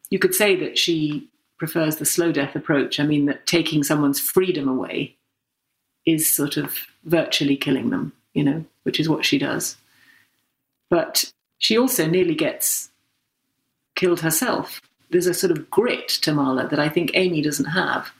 You 0.09 0.19
could 0.19 0.33
say 0.33 0.55
that 0.57 0.77
she 0.77 1.27
prefers 1.57 1.97
the 1.97 2.05
slow 2.05 2.31
death 2.31 2.55
approach. 2.55 2.99
I 2.99 3.03
mean, 3.03 3.25
that 3.25 3.45
taking 3.45 3.83
someone's 3.83 4.19
freedom 4.19 4.67
away 4.67 5.15
is 6.05 6.29
sort 6.29 6.57
of 6.57 6.75
virtually 7.03 7.57
killing 7.57 7.89
them, 7.89 8.13
you 8.33 8.43
know, 8.43 8.65
which 8.83 8.99
is 8.99 9.09
what 9.09 9.25
she 9.25 9.37
does. 9.37 9.75
But 10.89 11.31
she 11.57 11.77
also 11.77 12.07
nearly 12.07 12.33
gets 12.33 12.89
killed 13.95 14.21
herself. 14.21 14.81
There's 15.11 15.27
a 15.27 15.33
sort 15.33 15.51
of 15.51 15.69
grit 15.69 16.07
to 16.07 16.31
Marla 16.31 16.69
that 16.69 16.79
I 16.79 16.87
think 16.87 17.11
Amy 17.13 17.41
doesn't 17.41 17.65
have. 17.65 18.11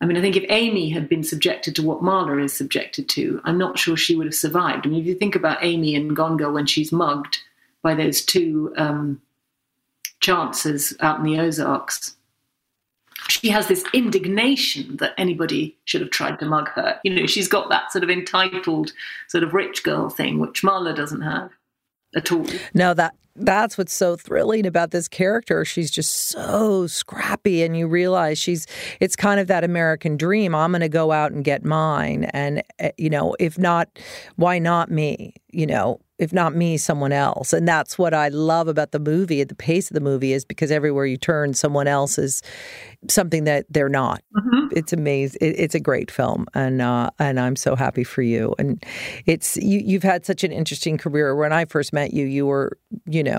I 0.00 0.06
mean, 0.06 0.16
I 0.16 0.20
think 0.20 0.36
if 0.36 0.46
Amy 0.48 0.88
had 0.90 1.08
been 1.08 1.22
subjected 1.22 1.76
to 1.76 1.82
what 1.82 2.00
Marla 2.02 2.42
is 2.42 2.56
subjected 2.56 3.08
to, 3.10 3.40
I'm 3.44 3.58
not 3.58 3.78
sure 3.78 3.96
she 3.96 4.16
would 4.16 4.26
have 4.26 4.34
survived. 4.34 4.86
I 4.86 4.88
mean, 4.88 5.00
if 5.00 5.06
you 5.06 5.14
think 5.14 5.34
about 5.34 5.62
Amy 5.62 5.94
and 5.94 6.16
Gone 6.16 6.38
Girl 6.38 6.52
when 6.52 6.66
she's 6.66 6.90
mugged 6.90 7.38
by 7.82 7.94
those 7.94 8.24
two 8.24 8.72
um, 8.76 9.20
chances 10.20 10.96
out 11.00 11.18
in 11.18 11.24
the 11.24 11.38
Ozarks. 11.38 12.16
She 13.28 13.48
has 13.50 13.68
this 13.68 13.84
indignation 13.92 14.96
that 14.96 15.12
anybody 15.18 15.76
should 15.84 16.00
have 16.00 16.10
tried 16.10 16.38
to 16.38 16.46
mug 16.46 16.68
her. 16.70 16.98
You 17.04 17.14
know, 17.14 17.26
she's 17.26 17.48
got 17.48 17.68
that 17.68 17.92
sort 17.92 18.02
of 18.02 18.10
entitled, 18.10 18.92
sort 19.28 19.44
of 19.44 19.54
rich 19.54 19.82
girl 19.82 20.08
thing, 20.08 20.38
which 20.38 20.62
Marla 20.62 20.94
doesn't 20.94 21.20
have. 21.20 21.50
at 22.14 22.32
all. 22.32 22.46
No, 22.74 22.94
that 22.94 23.14
that's 23.40 23.76
what's 23.76 23.92
so 23.92 24.16
thrilling 24.16 24.66
about 24.66 24.90
this 24.90 25.08
character. 25.08 25.64
She's 25.64 25.90
just 25.90 26.28
so 26.28 26.86
scrappy, 26.86 27.62
and 27.62 27.76
you 27.76 27.86
realize 27.86 28.38
she's. 28.38 28.66
It's 29.00 29.16
kind 29.16 29.40
of 29.40 29.46
that 29.48 29.64
American 29.64 30.16
dream. 30.16 30.54
I'm 30.54 30.72
going 30.72 30.80
to 30.80 30.88
go 30.88 31.12
out 31.12 31.32
and 31.32 31.44
get 31.44 31.64
mine, 31.64 32.24
and 32.32 32.62
eh, 32.78 32.92
you 32.96 33.10
know, 33.10 33.34
if 33.38 33.58
not, 33.58 33.88
why 34.36 34.58
not 34.58 34.90
me? 34.90 35.34
You 35.52 35.66
know, 35.66 36.00
if 36.20 36.34
not 36.34 36.54
me, 36.54 36.76
someone 36.76 37.12
else. 37.12 37.54
And 37.54 37.66
that's 37.66 37.98
what 37.98 38.12
I 38.12 38.28
love 38.28 38.68
about 38.68 38.92
the 38.92 38.98
movie. 38.98 39.42
The 39.42 39.54
pace 39.54 39.90
of 39.90 39.94
the 39.94 40.02
movie 40.02 40.34
is 40.34 40.44
because 40.44 40.70
everywhere 40.70 41.06
you 41.06 41.16
turn, 41.16 41.54
someone 41.54 41.88
else 41.88 42.18
is 42.18 42.42
something 43.08 43.44
that 43.44 43.64
they're 43.70 43.88
not. 43.88 44.22
Mm-hmm. 44.36 44.66
It's 44.76 44.92
amazing. 44.92 45.38
It, 45.40 45.58
it's 45.58 45.74
a 45.74 45.80
great 45.80 46.10
film, 46.10 46.46
and 46.52 46.82
uh, 46.82 47.08
and 47.18 47.40
I'm 47.40 47.56
so 47.56 47.74
happy 47.74 48.04
for 48.04 48.20
you. 48.20 48.54
And 48.58 48.84
it's 49.24 49.56
you. 49.56 49.80
You've 49.82 50.02
had 50.02 50.26
such 50.26 50.44
an 50.44 50.52
interesting 50.52 50.98
career. 50.98 51.34
When 51.34 51.54
I 51.54 51.64
first 51.64 51.94
met 51.94 52.12
you, 52.12 52.26
you 52.26 52.44
were 52.44 52.78
you 53.06 53.22
know 53.22 53.29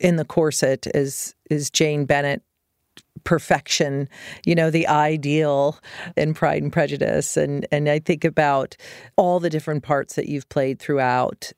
in 0.00 0.16
the 0.16 0.24
corset 0.24 0.86
as 0.88 1.34
is 1.50 1.70
Jane 1.70 2.04
Bennett 2.04 2.42
perfection, 3.24 4.08
you 4.44 4.54
know, 4.54 4.70
the 4.70 4.86
ideal 4.88 5.78
in 6.16 6.34
Pride 6.34 6.62
and 6.62 6.72
Prejudice. 6.72 7.36
And 7.36 7.66
and 7.70 7.88
I 7.88 7.98
think 7.98 8.24
about 8.24 8.76
all 9.16 9.40
the 9.40 9.50
different 9.50 9.82
parts 9.82 10.14
that 10.14 10.28
you've 10.28 10.48
played 10.48 10.78
throughout 10.78 11.52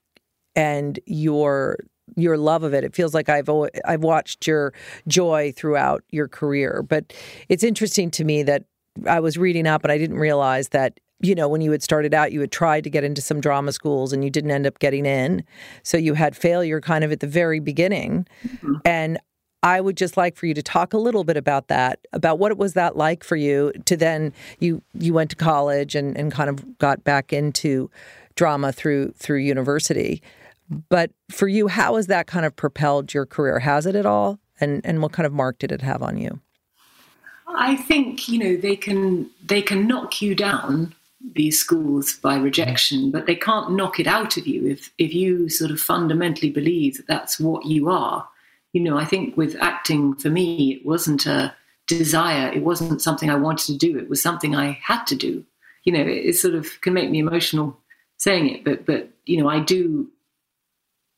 and 0.54 0.98
your 1.06 1.78
your 2.16 2.36
love 2.36 2.62
of 2.62 2.74
it. 2.74 2.84
It 2.84 2.94
feels 2.94 3.14
like 3.14 3.28
I've 3.28 3.48
I've 3.84 4.02
watched 4.02 4.46
your 4.46 4.72
joy 5.08 5.52
throughout 5.56 6.04
your 6.10 6.28
career. 6.28 6.84
But 6.86 7.12
it's 7.48 7.64
interesting 7.64 8.10
to 8.12 8.24
me 8.24 8.42
that 8.42 8.64
I 9.06 9.20
was 9.20 9.36
reading 9.36 9.66
up 9.66 9.82
and 9.82 9.92
I 9.92 9.98
didn't 9.98 10.18
realize 10.18 10.68
that 10.70 11.00
you 11.20 11.34
know 11.34 11.48
when 11.48 11.60
you 11.60 11.70
had 11.70 11.82
started 11.82 12.12
out 12.12 12.32
you 12.32 12.40
had 12.40 12.52
tried 12.52 12.84
to 12.84 12.90
get 12.90 13.04
into 13.04 13.20
some 13.20 13.40
drama 13.40 13.72
schools 13.72 14.12
and 14.12 14.24
you 14.24 14.30
didn't 14.30 14.50
end 14.50 14.66
up 14.66 14.78
getting 14.78 15.06
in. 15.06 15.44
So 15.82 15.96
you 15.96 16.14
had 16.14 16.36
failure 16.36 16.80
kind 16.80 17.04
of 17.04 17.12
at 17.12 17.20
the 17.20 17.26
very 17.26 17.60
beginning. 17.60 18.26
Mm-hmm. 18.46 18.74
And 18.84 19.18
I 19.64 19.80
would 19.80 19.96
just 19.96 20.18
like 20.18 20.36
for 20.36 20.44
you 20.44 20.52
to 20.52 20.62
talk 20.62 20.92
a 20.92 20.98
little 20.98 21.24
bit 21.24 21.38
about 21.38 21.68
that, 21.68 21.98
about 22.12 22.38
what 22.38 22.52
it 22.52 22.58
was 22.58 22.74
that 22.74 22.96
like 22.96 23.24
for 23.24 23.34
you 23.34 23.72
to 23.86 23.96
then 23.96 24.34
you 24.60 24.82
you 24.92 25.14
went 25.14 25.30
to 25.30 25.36
college 25.36 25.94
and, 25.94 26.16
and 26.18 26.30
kind 26.30 26.50
of 26.50 26.78
got 26.78 27.02
back 27.02 27.32
into 27.32 27.90
drama 28.36 28.72
through 28.72 29.12
through 29.12 29.38
university. 29.38 30.22
But 30.90 31.12
for 31.30 31.48
you, 31.48 31.68
how 31.68 31.96
has 31.96 32.08
that 32.08 32.26
kind 32.26 32.44
of 32.44 32.54
propelled 32.54 33.14
your 33.14 33.24
career? 33.24 33.58
Has 33.58 33.86
it 33.86 33.96
at 33.96 34.04
all? 34.04 34.38
And 34.60 34.82
and 34.84 35.00
what 35.00 35.12
kind 35.12 35.26
of 35.26 35.32
mark 35.32 35.58
did 35.58 35.72
it 35.72 35.80
have 35.80 36.02
on 36.02 36.18
you? 36.18 36.40
I 37.48 37.76
think 37.76 38.28
you 38.28 38.38
know 38.38 38.56
they 38.60 38.76
can 38.76 39.30
they 39.42 39.62
can 39.62 39.86
knock 39.86 40.20
you 40.20 40.34
down 40.34 40.94
these 41.32 41.58
schools 41.58 42.14
by 42.14 42.36
rejection, 42.36 42.98
mm-hmm. 42.98 43.10
but 43.10 43.26
they 43.26 43.34
can't 43.34 43.72
knock 43.72 43.98
it 43.98 44.06
out 44.06 44.36
of 44.36 44.46
you 44.46 44.66
if 44.66 44.92
if 44.98 45.14
you 45.14 45.48
sort 45.48 45.70
of 45.70 45.80
fundamentally 45.80 46.50
believe 46.50 46.96
that 46.96 47.06
that's 47.06 47.40
what 47.40 47.66
you 47.66 47.88
are. 47.88 48.28
You 48.72 48.80
know, 48.80 48.98
I 48.98 49.04
think 49.04 49.36
with 49.36 49.56
acting 49.60 50.14
for 50.14 50.30
me, 50.30 50.74
it 50.74 50.86
wasn't 50.86 51.26
a 51.26 51.54
desire. 51.86 52.50
It 52.52 52.62
wasn't 52.62 53.02
something 53.02 53.30
I 53.30 53.36
wanted 53.36 53.66
to 53.66 53.78
do. 53.78 53.98
It 53.98 54.08
was 54.08 54.20
something 54.20 54.54
I 54.54 54.78
had 54.82 55.04
to 55.04 55.14
do. 55.14 55.44
You 55.84 55.92
know, 55.92 56.00
it, 56.00 56.26
it 56.26 56.36
sort 56.36 56.54
of 56.54 56.80
can 56.80 56.92
make 56.92 57.10
me 57.10 57.20
emotional 57.20 57.78
saying 58.16 58.48
it, 58.48 58.64
but 58.64 58.84
but 58.84 59.10
you 59.26 59.38
know, 59.40 59.48
I 59.48 59.60
do 59.60 60.10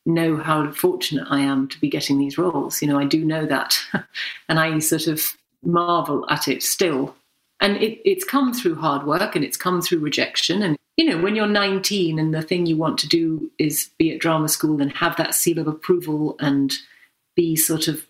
know 0.06 0.36
how 0.36 0.70
fortunate 0.70 1.26
I 1.28 1.40
am 1.40 1.66
to 1.68 1.80
be 1.80 1.88
getting 1.88 2.18
these 2.18 2.38
roles. 2.38 2.80
You 2.80 2.88
know, 2.88 2.98
I 2.98 3.04
do 3.04 3.24
know 3.24 3.44
that. 3.46 3.76
and 4.48 4.58
I 4.58 4.78
sort 4.78 5.08
of 5.08 5.36
marvel 5.62 6.24
at 6.30 6.48
it 6.48 6.62
still. 6.62 7.14
And 7.60 7.76
it, 7.78 8.00
it's 8.08 8.24
come 8.24 8.52
through 8.52 8.76
hard 8.76 9.06
work 9.06 9.34
and 9.34 9.44
it's 9.44 9.56
come 9.56 9.80
through 9.80 10.00
rejection. 10.00 10.62
And, 10.62 10.76
you 10.96 11.06
know, 11.06 11.18
when 11.18 11.36
you're 11.36 11.46
19 11.46 12.18
and 12.18 12.34
the 12.34 12.42
thing 12.42 12.66
you 12.66 12.76
want 12.76 12.98
to 12.98 13.08
do 13.08 13.50
is 13.58 13.90
be 13.98 14.12
at 14.12 14.20
drama 14.20 14.48
school 14.48 14.82
and 14.82 14.92
have 14.92 15.16
that 15.16 15.34
seal 15.34 15.58
of 15.58 15.66
approval 15.66 16.36
and 16.38 16.72
be 17.34 17.56
sort 17.56 17.88
of 17.88 18.06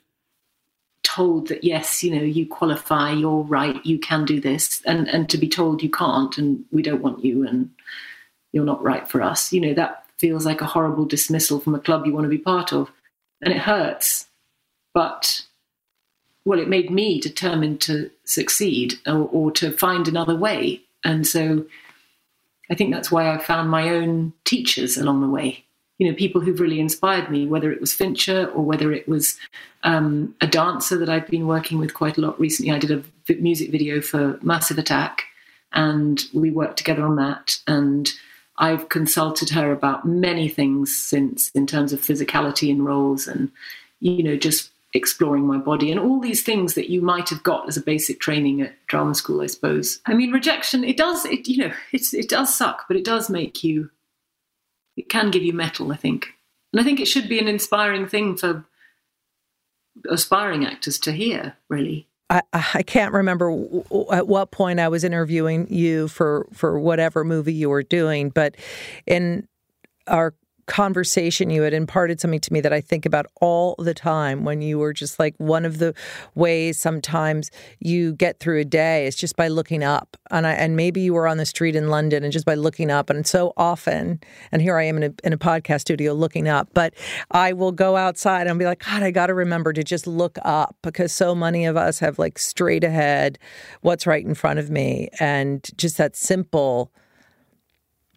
told 1.03 1.49
that, 1.49 1.63
yes, 1.63 2.03
you 2.03 2.15
know, 2.15 2.23
you 2.23 2.47
qualify, 2.47 3.13
you're 3.13 3.43
right, 3.43 3.85
you 3.87 3.99
can 3.99 4.25
do 4.25 4.41
this, 4.41 4.83
and, 4.85 5.09
and 5.09 5.31
to 5.31 5.39
be 5.39 5.49
told 5.49 5.83
you 5.83 5.91
can't 5.91 6.37
and 6.37 6.65
we 6.73 6.83
don't 6.83 7.01
want 7.01 7.25
you 7.25 7.47
and 7.47 7.71
you're 8.53 8.65
not 8.65 8.83
right 8.83 9.09
for 9.09 9.23
us, 9.23 9.53
you 9.53 9.61
know, 9.61 9.75
that 9.75 10.05
feels 10.19 10.47
like 10.47 10.61
a 10.61 10.67
horrible 10.67 11.05
dismissal 11.05 11.61
from 11.61 11.75
a 11.75 11.81
club 11.81 12.07
you 12.07 12.13
want 12.13 12.25
to 12.25 12.31
be 12.31 12.39
part 12.39 12.73
of. 12.73 12.91
And 13.43 13.53
it 13.53 13.59
hurts. 13.59 14.27
But, 14.95 15.43
well, 16.47 16.61
it 16.61 16.69
made 16.69 16.91
me 16.91 17.21
determined 17.21 17.81
to 17.83 18.09
succeed 18.25 18.95
or, 19.05 19.29
or 19.33 19.51
to 19.51 19.73
find 19.73 20.07
another 20.07 20.37
way. 20.37 20.81
And 21.05 21.27
so 21.27 21.67
I 22.71 22.77
think 22.77 22.95
that's 22.95 23.11
why 23.11 23.29
I 23.29 23.39
found 23.39 23.69
my 23.69 23.91
own 23.91 24.33
teachers 24.45 24.97
along 24.97 25.21
the 25.21 25.29
way. 25.29 25.65
You 25.99 26.09
know, 26.09 26.15
people 26.15 26.41
who've 26.41 26.61
really 26.61 26.79
inspired 26.79 27.31
me, 27.31 27.47
whether 27.47 27.73
it 27.73 27.81
was 27.81 27.93
Fincher 27.93 28.47
or 28.55 28.65
whether 28.65 28.93
it 28.93 29.09
was 29.09 29.37
um, 29.83 30.37
a 30.41 30.47
dancer 30.47 30.97
that 30.99 31.09
I've 31.09 31.27
been 31.27 31.49
working 31.49 31.79
with 31.79 31.95
quite 31.95 32.17
a 32.17 32.21
lot 32.21 32.39
recently. 32.39 32.73
I 32.73 32.79
did 32.79 32.93
a 32.93 33.35
music 33.41 33.73
video 33.73 34.01
for 34.01 34.39
Massive 34.41 34.79
Attack, 34.79 35.25
and 35.73 36.23
we 36.33 36.51
worked 36.51 36.77
together 36.77 37.05
on 37.05 37.17
that. 37.17 37.59
And 37.67 38.13
I've 38.59 38.89
consulted 38.89 39.51
her 39.51 39.73
about 39.73 40.07
many 40.07 40.49
things 40.49 40.97
since, 40.97 41.51
in 41.51 41.67
terms 41.67 41.93
of 41.93 42.01
physicality 42.01 42.71
and 42.71 42.85
roles, 42.85 43.27
and 43.27 43.51
you 44.01 44.23
know, 44.23 44.37
just 44.37 44.71
exploring 44.97 45.47
my 45.47 45.59
body 45.59 45.91
and 45.91 46.01
all 46.01 46.19
these 46.19 46.43
things 46.43 46.75
that 46.75 46.91
you 46.91 47.01
might 47.01 47.29
have 47.29 47.43
got 47.43 47.69
as 47.69 47.77
a 47.77 47.83
basic 47.83 48.19
training 48.19 48.63
at 48.63 48.75
drama 48.87 49.15
school, 49.15 49.43
I 49.43 49.47
suppose. 49.47 50.01
I 50.07 50.15
mean, 50.15 50.33
rejection 50.33 50.83
it 50.83 50.97
does 50.97 51.25
it 51.27 51.47
you 51.47 51.59
know 51.59 51.73
it's 51.93 52.13
it 52.13 52.29
does 52.29 52.57
suck, 52.57 52.87
but 52.89 52.97
it 52.97 53.05
does 53.05 53.31
make 53.31 53.63
you. 53.63 53.91
It 54.97 55.11
can 55.11 55.31
give 55.31 55.43
you 55.43 55.53
mettle, 55.53 55.93
I 55.93 55.97
think, 55.97 56.33
and 56.73 56.81
I 56.81 56.85
think 56.85 56.99
it 56.99 57.09
should 57.09 57.29
be 57.29 57.39
an 57.39 57.49
inspiring 57.49 58.09
thing 58.09 58.37
for 58.37 58.65
aspiring 60.09 60.65
actors 60.65 60.99
to 61.01 61.13
hear. 61.13 61.57
Really. 61.69 62.09
I, 62.29 62.43
I 62.53 62.83
can't 62.83 63.13
remember 63.13 63.53
at 64.13 64.27
what 64.27 64.51
point 64.51 64.81
I 64.81 64.89
was 64.89 65.05
interviewing 65.05 65.69
you 65.73 66.09
for 66.09 66.49
for 66.53 66.81
whatever 66.81 67.23
movie 67.23 67.55
you 67.55 67.69
were 67.69 67.85
doing, 67.85 68.31
but 68.31 68.57
in 69.07 69.47
our 70.09 70.35
conversation 70.67 71.51
you 71.51 71.63
had 71.63 71.73
imparted 71.73 72.21
something 72.21 72.41
to 72.41 72.53
me 72.53 72.61
that 72.61 72.73
I 72.73 72.81
think 72.81 73.07
about 73.07 73.27
all 73.41 73.75
the 73.79 73.95
time 73.95 74.45
when 74.45 74.63
you 74.63 74.79
were 74.79 74.93
just 74.93 75.19
like 75.19 75.35
one 75.39 75.65
of 75.65 75.79
the 75.79 75.95
ways 76.35 76.79
sometimes 76.79 77.51
you 77.81 78.13
get 78.15 78.41
through 78.41 78.61
a 78.61 78.65
day 78.65 79.07
is 79.07 79.17
just 79.17 79.37
by 79.37 79.49
looking 79.49 79.85
up. 79.85 80.17
And 80.31 80.47
I 80.47 80.53
and 80.53 80.77
maybe 80.77 81.01
you 81.01 81.15
were 81.15 81.29
on 81.29 81.37
the 81.37 81.47
street 81.47 81.77
in 81.77 81.89
London 81.89 82.25
and 82.25 82.33
just 82.33 82.47
by 82.47 82.55
looking 82.55 82.91
up. 82.91 83.11
And 83.11 83.27
so 83.27 83.53
often 83.57 84.21
and 84.53 84.61
here 84.61 84.77
I 84.77 84.85
am 84.85 84.97
in 84.97 85.03
a, 85.05 85.27
in 85.27 85.33
a 85.33 85.39
podcast 85.39 85.83
studio 85.83 86.13
looking 86.13 86.49
up 86.49 86.69
but 86.75 86.95
I 87.31 87.53
will 87.53 87.73
go 87.73 87.97
outside 87.97 88.47
and 88.47 88.59
be 88.59 88.65
like 88.65 88.85
god 88.85 89.03
I 89.03 89.11
got 89.11 89.27
to 89.29 89.35
remember 89.35 89.73
to 89.73 89.85
just 89.85 90.07
look 90.07 90.39
up 90.43 90.77
because 90.83 91.13
so 91.13 91.35
many 91.35 91.65
of 91.65 91.77
us 91.77 91.99
have 92.01 92.19
like 92.19 92.39
straight 92.39 92.85
ahead 92.85 93.39
what's 93.83 94.07
right 94.07 94.25
in 94.25 94.35
front 94.35 94.59
of 94.59 94.71
me. 94.71 95.09
And 95.21 95.69
just 95.77 95.97
that 95.99 96.17
simple 96.17 96.93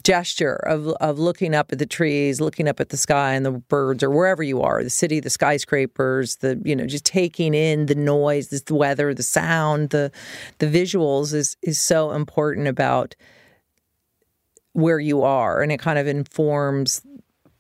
gesture 0.03 0.55
of 0.55 0.87
of 1.01 1.19
looking 1.19 1.53
up 1.53 1.71
at 1.71 1.79
the 1.79 1.85
trees, 1.85 2.39
looking 2.39 2.67
up 2.67 2.79
at 2.79 2.89
the 2.89 2.97
sky 2.97 3.33
and 3.33 3.45
the 3.45 3.51
birds, 3.51 4.03
or 4.03 4.09
wherever 4.09 4.43
you 4.43 4.61
are, 4.61 4.83
the 4.83 4.89
city, 4.89 5.19
the 5.19 5.29
skyscrapers, 5.29 6.37
the 6.37 6.61
you 6.63 6.75
know, 6.75 6.85
just 6.85 7.05
taking 7.05 7.53
in 7.53 7.87
the 7.87 7.95
noise, 7.95 8.49
the 8.49 8.75
weather, 8.75 9.13
the 9.13 9.23
sound, 9.23 9.89
the 9.89 10.11
the 10.59 10.67
visuals 10.67 11.33
is 11.33 11.57
is 11.61 11.79
so 11.79 12.11
important 12.11 12.67
about 12.67 13.15
where 14.73 14.99
you 14.99 15.23
are, 15.23 15.61
and 15.61 15.71
it 15.71 15.79
kind 15.79 15.99
of 15.99 16.07
informs 16.07 17.01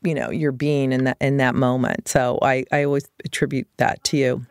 you 0.01 0.13
know 0.13 0.29
your 0.29 0.51
being 0.51 0.91
in 0.91 1.03
that 1.05 1.17
in 1.19 1.37
that 1.37 1.55
moment. 1.55 2.07
So 2.07 2.39
I 2.41 2.65
I 2.71 2.83
always 2.83 3.07
attribute 3.25 3.67
that 3.77 4.03
to 4.05 4.17
you 4.17 4.45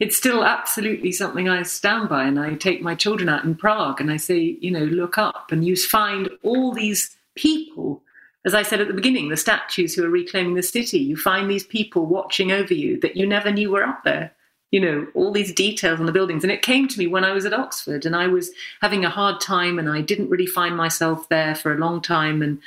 it's 0.00 0.16
still 0.16 0.44
absolutely 0.44 1.12
something 1.12 1.48
I 1.48 1.62
stand 1.62 2.08
by. 2.08 2.24
And 2.24 2.38
I 2.38 2.54
take 2.54 2.82
my 2.82 2.94
children 2.94 3.28
out 3.28 3.44
in 3.44 3.54
Prague 3.54 4.00
and 4.00 4.10
I 4.10 4.16
say, 4.16 4.58
you 4.60 4.70
know, 4.70 4.84
look 4.84 5.18
up 5.18 5.52
and 5.52 5.64
you 5.64 5.76
find 5.76 6.28
all 6.42 6.72
these 6.72 7.16
people. 7.34 8.02
As 8.44 8.54
I 8.54 8.62
said 8.62 8.80
at 8.80 8.88
the 8.88 8.94
beginning, 8.94 9.28
the 9.28 9.36
statues 9.36 9.94
who 9.94 10.04
are 10.04 10.10
reclaiming 10.10 10.54
the 10.54 10.62
city, 10.62 10.98
you 10.98 11.16
find 11.16 11.50
these 11.50 11.64
people 11.64 12.06
watching 12.06 12.52
over 12.52 12.74
you 12.74 13.00
that 13.00 13.16
you 13.16 13.26
never 13.26 13.50
knew 13.50 13.70
were 13.70 13.84
up 13.84 14.04
there. 14.04 14.32
You 14.70 14.80
know, 14.80 15.06
all 15.14 15.30
these 15.30 15.54
details 15.54 16.00
on 16.00 16.06
the 16.06 16.12
buildings. 16.12 16.42
And 16.42 16.52
it 16.52 16.62
came 16.62 16.88
to 16.88 16.98
me 16.98 17.06
when 17.06 17.24
I 17.24 17.32
was 17.32 17.44
at 17.44 17.52
Oxford 17.52 18.04
and 18.04 18.16
I 18.16 18.26
was 18.26 18.50
having 18.80 19.04
a 19.04 19.10
hard 19.10 19.40
time 19.40 19.78
and 19.78 19.88
I 19.88 20.00
didn't 20.00 20.30
really 20.30 20.46
find 20.46 20.76
myself 20.76 21.28
there 21.28 21.54
for 21.54 21.72
a 21.72 21.78
long 21.78 22.02
time. 22.02 22.42
And 22.42 22.60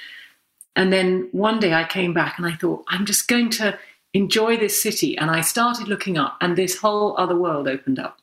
and 0.76 0.94
then 0.94 1.28
one 1.32 1.60
day 1.60 1.74
I 1.74 1.84
came 1.84 2.14
back 2.14 2.38
and 2.38 2.46
I 2.48 2.54
thought, 2.54 2.86
I'm 2.88 3.06
just 3.06 3.28
going 3.28 3.50
to 3.52 3.78
enjoy 4.14 4.58
this 4.58 4.82
city. 4.82 5.18
And 5.18 5.30
I 5.30 5.42
started 5.42 5.88
looking 5.88 6.18
up 6.18 6.38
and 6.40 6.56
this 6.56 6.78
whole 6.78 7.18
other 7.18 7.36
world 7.36 7.68
opened 7.68 8.00
up. 8.00 8.20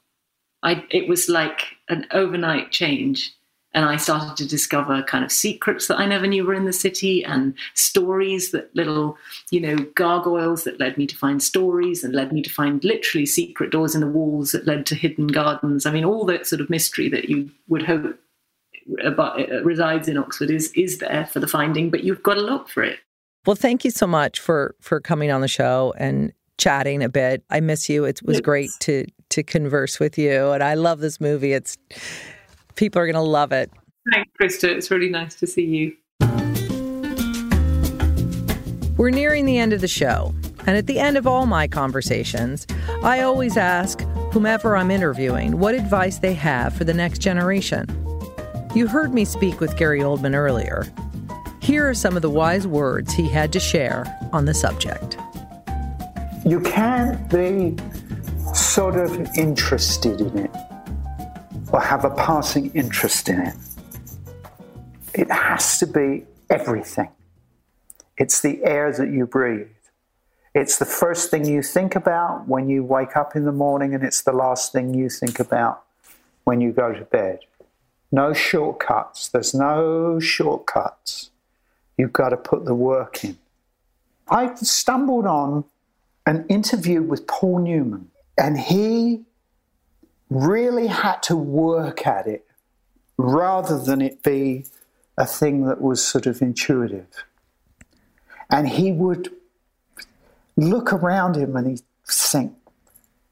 I, 0.62 0.84
it 0.90 1.08
was 1.08 1.28
like 1.28 1.76
an 1.88 2.06
overnight 2.10 2.70
change 2.70 3.34
and 3.74 3.84
I 3.84 3.96
started 3.96 4.36
to 4.36 4.46
discover 4.46 5.02
kind 5.02 5.24
of 5.24 5.32
secrets 5.32 5.88
that 5.88 5.98
I 5.98 6.06
never 6.06 6.28
knew 6.28 6.46
were 6.46 6.54
in 6.54 6.64
the 6.64 6.72
city 6.72 7.24
and 7.24 7.54
stories 7.74 8.52
that 8.52 8.74
little, 8.74 9.18
you 9.50 9.60
know, 9.60 9.76
gargoyles 9.96 10.62
that 10.64 10.78
led 10.78 10.96
me 10.96 11.06
to 11.08 11.16
find 11.16 11.42
stories 11.42 12.04
and 12.04 12.14
led 12.14 12.32
me 12.32 12.40
to 12.42 12.50
find 12.50 12.82
literally 12.84 13.26
secret 13.26 13.70
doors 13.70 13.94
in 13.94 14.00
the 14.00 14.06
walls 14.06 14.52
that 14.52 14.66
led 14.66 14.86
to 14.86 14.94
hidden 14.94 15.26
gardens. 15.26 15.86
I 15.86 15.90
mean, 15.90 16.04
all 16.04 16.24
that 16.26 16.46
sort 16.46 16.60
of 16.60 16.70
mystery 16.70 17.08
that 17.08 17.28
you 17.28 17.50
would 17.66 17.82
hope 17.82 18.16
about, 19.04 19.40
uh, 19.40 19.62
resides 19.64 20.06
in 20.06 20.18
Oxford 20.18 20.50
is 20.50 20.70
is 20.72 20.98
there 20.98 21.26
for 21.26 21.40
the 21.40 21.48
finding, 21.48 21.90
but 21.90 22.04
you've 22.04 22.22
got 22.22 22.34
to 22.34 22.42
look 22.42 22.68
for 22.68 22.84
it. 22.84 23.00
Well, 23.44 23.56
thank 23.56 23.84
you 23.84 23.90
so 23.90 24.06
much 24.06 24.38
for 24.38 24.76
for 24.80 25.00
coming 25.00 25.32
on 25.32 25.40
the 25.40 25.48
show 25.48 25.94
and 25.98 26.32
chatting 26.58 27.02
a 27.02 27.08
bit. 27.08 27.42
I 27.50 27.58
miss 27.58 27.88
you. 27.88 28.04
It 28.04 28.20
was 28.24 28.36
yes. 28.36 28.42
great 28.42 28.70
to 28.80 29.04
to 29.30 29.42
converse 29.42 29.98
with 29.98 30.16
you, 30.16 30.52
and 30.52 30.62
I 30.62 30.74
love 30.74 31.00
this 31.00 31.20
movie. 31.20 31.52
It's 31.52 31.76
people 32.74 33.00
are 33.00 33.06
going 33.06 33.14
to 33.14 33.20
love 33.20 33.52
it. 33.52 33.70
Thanks, 34.12 34.30
Krista. 34.40 34.68
It's 34.68 34.90
really 34.90 35.08
nice 35.08 35.34
to 35.36 35.46
see 35.46 35.64
you. 35.64 35.96
We're 38.96 39.10
nearing 39.10 39.44
the 39.44 39.58
end 39.58 39.72
of 39.72 39.80
the 39.80 39.88
show, 39.88 40.32
and 40.66 40.76
at 40.76 40.86
the 40.86 40.98
end 40.98 41.16
of 41.16 41.26
all 41.26 41.46
my 41.46 41.66
conversations, 41.66 42.66
I 43.02 43.20
always 43.20 43.56
ask 43.56 44.00
whomever 44.32 44.76
I'm 44.76 44.90
interviewing 44.90 45.58
what 45.58 45.74
advice 45.74 46.18
they 46.18 46.34
have 46.34 46.74
for 46.74 46.84
the 46.84 46.94
next 46.94 47.18
generation. 47.18 47.86
You 48.74 48.86
heard 48.86 49.12
me 49.12 49.24
speak 49.24 49.60
with 49.60 49.76
Gary 49.76 50.00
Oldman 50.00 50.34
earlier. 50.34 50.86
Here 51.60 51.88
are 51.88 51.94
some 51.94 52.14
of 52.14 52.22
the 52.22 52.30
wise 52.30 52.66
words 52.66 53.12
he 53.14 53.28
had 53.28 53.52
to 53.52 53.60
share 53.60 54.04
on 54.32 54.44
the 54.44 54.54
subject. 54.54 55.16
You 56.44 56.60
can't 56.60 57.28
be 57.30 57.76
sort 58.54 58.96
of 58.96 59.12
interested 59.36 60.20
in 60.20 60.38
it 60.38 60.50
or 61.72 61.80
have 61.80 62.04
a 62.04 62.10
passing 62.10 62.70
interest 62.74 63.28
in 63.28 63.40
it. 63.40 63.54
It 65.14 65.30
has 65.30 65.78
to 65.78 65.86
be 65.86 66.24
everything. 66.50 67.10
It's 68.16 68.40
the 68.40 68.62
air 68.64 68.92
that 68.92 69.10
you 69.10 69.26
breathe. 69.26 69.68
It's 70.54 70.78
the 70.78 70.84
first 70.84 71.30
thing 71.30 71.44
you 71.44 71.62
think 71.62 71.96
about 71.96 72.46
when 72.46 72.68
you 72.68 72.84
wake 72.84 73.16
up 73.16 73.34
in 73.34 73.44
the 73.44 73.52
morning, 73.52 73.94
and 73.94 74.04
it's 74.04 74.22
the 74.22 74.32
last 74.32 74.72
thing 74.72 74.94
you 74.94 75.08
think 75.08 75.40
about 75.40 75.82
when 76.44 76.60
you 76.60 76.70
go 76.70 76.92
to 76.92 77.04
bed. 77.04 77.40
No 78.12 78.32
shortcuts. 78.32 79.28
There's 79.28 79.54
no 79.54 80.20
shortcuts. 80.20 81.30
You've 81.96 82.12
got 82.12 82.28
to 82.28 82.36
put 82.36 82.64
the 82.64 82.74
work 82.74 83.24
in. 83.24 83.36
I 84.28 84.54
stumbled 84.54 85.26
on 85.26 85.64
an 86.26 86.46
interview 86.48 87.02
with 87.02 87.26
Paul 87.26 87.58
Newman, 87.58 88.10
and 88.38 88.58
he 88.58 89.24
really 90.34 90.88
had 90.88 91.22
to 91.22 91.36
work 91.36 92.06
at 92.06 92.26
it 92.26 92.44
rather 93.16 93.78
than 93.78 94.02
it 94.02 94.22
be 94.22 94.66
a 95.16 95.26
thing 95.26 95.66
that 95.66 95.80
was 95.80 96.04
sort 96.04 96.26
of 96.26 96.42
intuitive. 96.42 97.24
And 98.50 98.68
he 98.68 98.92
would 98.92 99.30
look 100.56 100.92
around 100.92 101.36
him 101.36 101.56
and 101.56 101.68
he'd 101.68 101.82
think, 102.06 102.54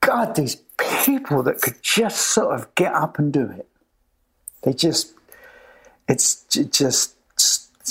God, 0.00 0.34
these 0.34 0.56
people 1.04 1.42
that 1.42 1.60
could 1.60 1.82
just 1.82 2.18
sort 2.18 2.54
of 2.54 2.74
get 2.74 2.92
up 2.94 3.18
and 3.18 3.32
do 3.32 3.50
it. 3.50 3.68
They 4.62 4.72
just, 4.72 5.12
it's 6.08 6.44
just, 6.44 7.16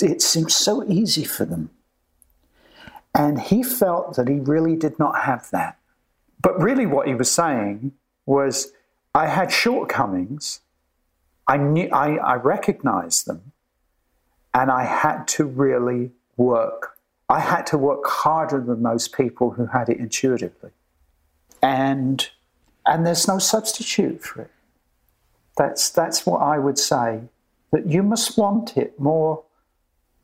it 0.00 0.22
seems 0.22 0.54
so 0.54 0.84
easy 0.84 1.24
for 1.24 1.44
them. 1.44 1.70
And 3.14 3.40
he 3.40 3.62
felt 3.62 4.16
that 4.16 4.28
he 4.28 4.36
really 4.36 4.74
did 4.74 4.98
not 4.98 5.22
have 5.22 5.50
that. 5.50 5.78
But 6.40 6.60
really, 6.60 6.86
what 6.86 7.06
he 7.06 7.14
was 7.14 7.30
saying 7.30 7.92
was, 8.24 8.72
I 9.14 9.26
had 9.26 9.52
shortcomings. 9.52 10.60
I 11.46 11.56
knew 11.58 11.88
I, 11.92 12.16
I 12.16 12.34
recognized 12.36 13.26
them, 13.26 13.52
and 14.54 14.70
I 14.70 14.84
had 14.84 15.26
to 15.28 15.44
really 15.44 16.12
work. 16.36 16.96
I 17.28 17.40
had 17.40 17.66
to 17.68 17.78
work 17.78 18.06
harder 18.06 18.60
than 18.60 18.82
most 18.82 19.14
people 19.14 19.50
who 19.50 19.66
had 19.66 19.88
it 19.88 19.98
intuitively, 19.98 20.70
and 21.62 22.28
and 22.86 23.06
there's 23.06 23.28
no 23.28 23.38
substitute 23.38 24.22
for 24.22 24.42
it. 24.42 24.50
That's 25.56 25.90
that's 25.90 26.24
what 26.24 26.38
I 26.38 26.58
would 26.58 26.78
say. 26.78 27.22
That 27.70 27.86
you 27.86 28.02
must 28.02 28.38
want 28.38 28.76
it 28.76 28.98
more 28.98 29.44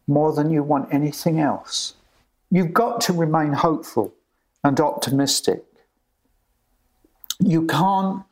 more 0.07 0.32
than 0.32 0.51
you 0.51 0.62
want 0.62 0.93
anything 0.93 1.39
else. 1.39 1.95
You've 2.51 2.72
got 2.72 3.03
to 3.03 3.12
remain 3.12 3.53
hopeful 3.53 4.14
and 4.64 4.80
optimistic. 4.80 5.64
You 7.39 7.66
can't 7.66 8.24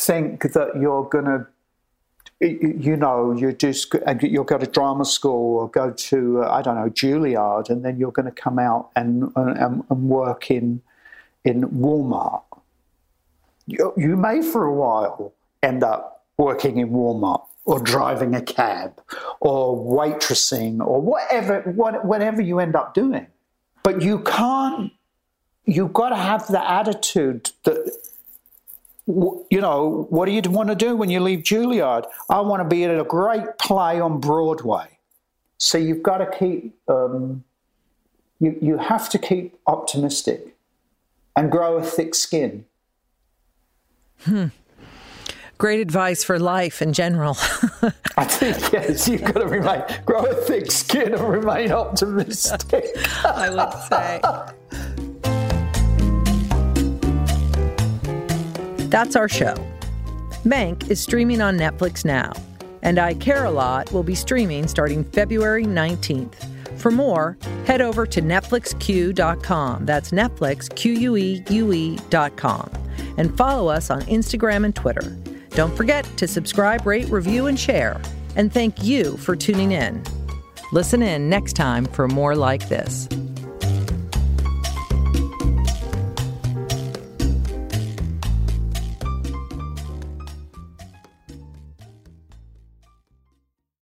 think 0.00 0.52
that 0.52 0.80
you're 0.80 1.04
going 1.04 1.26
to 1.26 1.46
you 2.40 2.96
know, 2.96 3.32
you 3.32 3.52
just 3.52 3.94
you'll 4.22 4.44
go 4.44 4.56
to 4.56 4.66
drama 4.66 5.04
school 5.04 5.58
or 5.58 5.68
go 5.68 5.90
to 5.90 6.42
uh, 6.42 6.50
I 6.50 6.62
don't 6.62 6.74
know 6.76 6.88
Juilliard, 6.88 7.68
and 7.68 7.84
then 7.84 7.98
you're 7.98 8.12
going 8.12 8.32
to 8.32 8.32
come 8.32 8.58
out 8.58 8.90
and, 8.96 9.30
and, 9.36 9.84
and 9.88 10.08
work 10.08 10.50
in 10.50 10.80
in 11.44 11.64
Walmart. 11.64 12.42
You, 13.66 13.92
you 13.96 14.16
may 14.16 14.40
for 14.40 14.64
a 14.64 14.74
while 14.74 15.34
end 15.62 15.84
up 15.84 16.24
working 16.38 16.78
in 16.78 16.90
Walmart 16.90 17.44
or 17.66 17.78
driving 17.78 18.34
a 18.34 18.40
cab 18.40 19.02
or 19.40 19.76
waitressing 19.76 20.84
or 20.84 21.00
whatever 21.00 21.60
what, 21.72 22.06
whatever 22.06 22.40
you 22.40 22.58
end 22.58 22.74
up 22.74 22.94
doing, 22.94 23.26
but 23.82 24.00
you 24.00 24.20
can't. 24.20 24.92
You've 25.66 25.92
got 25.92 26.08
to 26.08 26.16
have 26.16 26.48
the 26.48 26.68
attitude 26.68 27.50
that 27.64 27.94
you 29.50 29.60
know, 29.60 30.06
what 30.10 30.26
do 30.26 30.32
you 30.32 30.42
want 30.42 30.68
to 30.68 30.74
do 30.74 30.96
when 30.96 31.10
you 31.10 31.20
leave 31.20 31.40
Juilliard? 31.40 32.06
I 32.28 32.40
want 32.40 32.62
to 32.62 32.68
be 32.68 32.84
at 32.84 32.98
a 32.98 33.04
great 33.04 33.58
play 33.58 34.00
on 34.00 34.20
Broadway. 34.20 34.98
So 35.58 35.78
you've 35.78 36.02
got 36.02 36.18
to 36.18 36.38
keep, 36.38 36.74
um, 36.88 37.44
you, 38.38 38.56
you 38.60 38.78
have 38.78 39.08
to 39.10 39.18
keep 39.18 39.58
optimistic 39.66 40.56
and 41.36 41.50
grow 41.50 41.76
a 41.76 41.82
thick 41.82 42.14
skin. 42.14 42.64
Hmm. 44.20 44.46
Great 45.58 45.80
advice 45.80 46.24
for 46.24 46.38
life 46.38 46.80
in 46.80 46.92
general. 46.94 47.36
I 48.16 48.24
think, 48.24 48.72
yes, 48.72 49.06
you've 49.08 49.22
got 49.22 49.40
to 49.40 49.46
remain, 49.46 49.82
grow 50.06 50.24
a 50.24 50.34
thick 50.34 50.70
skin 50.70 51.12
and 51.12 51.28
remain 51.28 51.72
optimistic. 51.72 52.86
I 53.24 53.50
would 53.50 53.72
say. 53.88 54.54
That's 58.90 59.14
our 59.14 59.28
show. 59.28 59.54
Mank 60.44 60.90
is 60.90 61.00
streaming 61.00 61.40
on 61.40 61.56
Netflix 61.56 62.04
now, 62.04 62.32
and 62.82 62.98
I 62.98 63.14
Care 63.14 63.44
a 63.44 63.50
Lot 63.50 63.92
will 63.92 64.02
be 64.02 64.14
streaming 64.14 64.66
starting 64.66 65.04
February 65.04 65.64
19th. 65.64 66.34
For 66.80 66.90
more, 66.90 67.36
head 67.66 67.80
over 67.80 68.04
to 68.06 68.20
NetflixQueue.com. 68.20 69.86
That's 69.86 70.10
Netflix, 70.10 70.74
Q 70.74 70.92
U 70.92 71.16
E 71.16 71.44
U 71.50 71.72
E.com. 71.72 72.70
And 73.16 73.36
follow 73.36 73.68
us 73.68 73.90
on 73.90 74.02
Instagram 74.02 74.64
and 74.64 74.74
Twitter. 74.74 75.16
Don't 75.50 75.76
forget 75.76 76.04
to 76.16 76.26
subscribe, 76.26 76.86
rate, 76.86 77.08
review, 77.10 77.46
and 77.46 77.58
share. 77.58 78.00
And 78.34 78.52
thank 78.52 78.82
you 78.82 79.16
for 79.18 79.36
tuning 79.36 79.72
in. 79.72 80.02
Listen 80.72 81.02
in 81.02 81.28
next 81.28 81.52
time 81.52 81.84
for 81.84 82.08
more 82.08 82.34
like 82.34 82.68
this. 82.68 83.08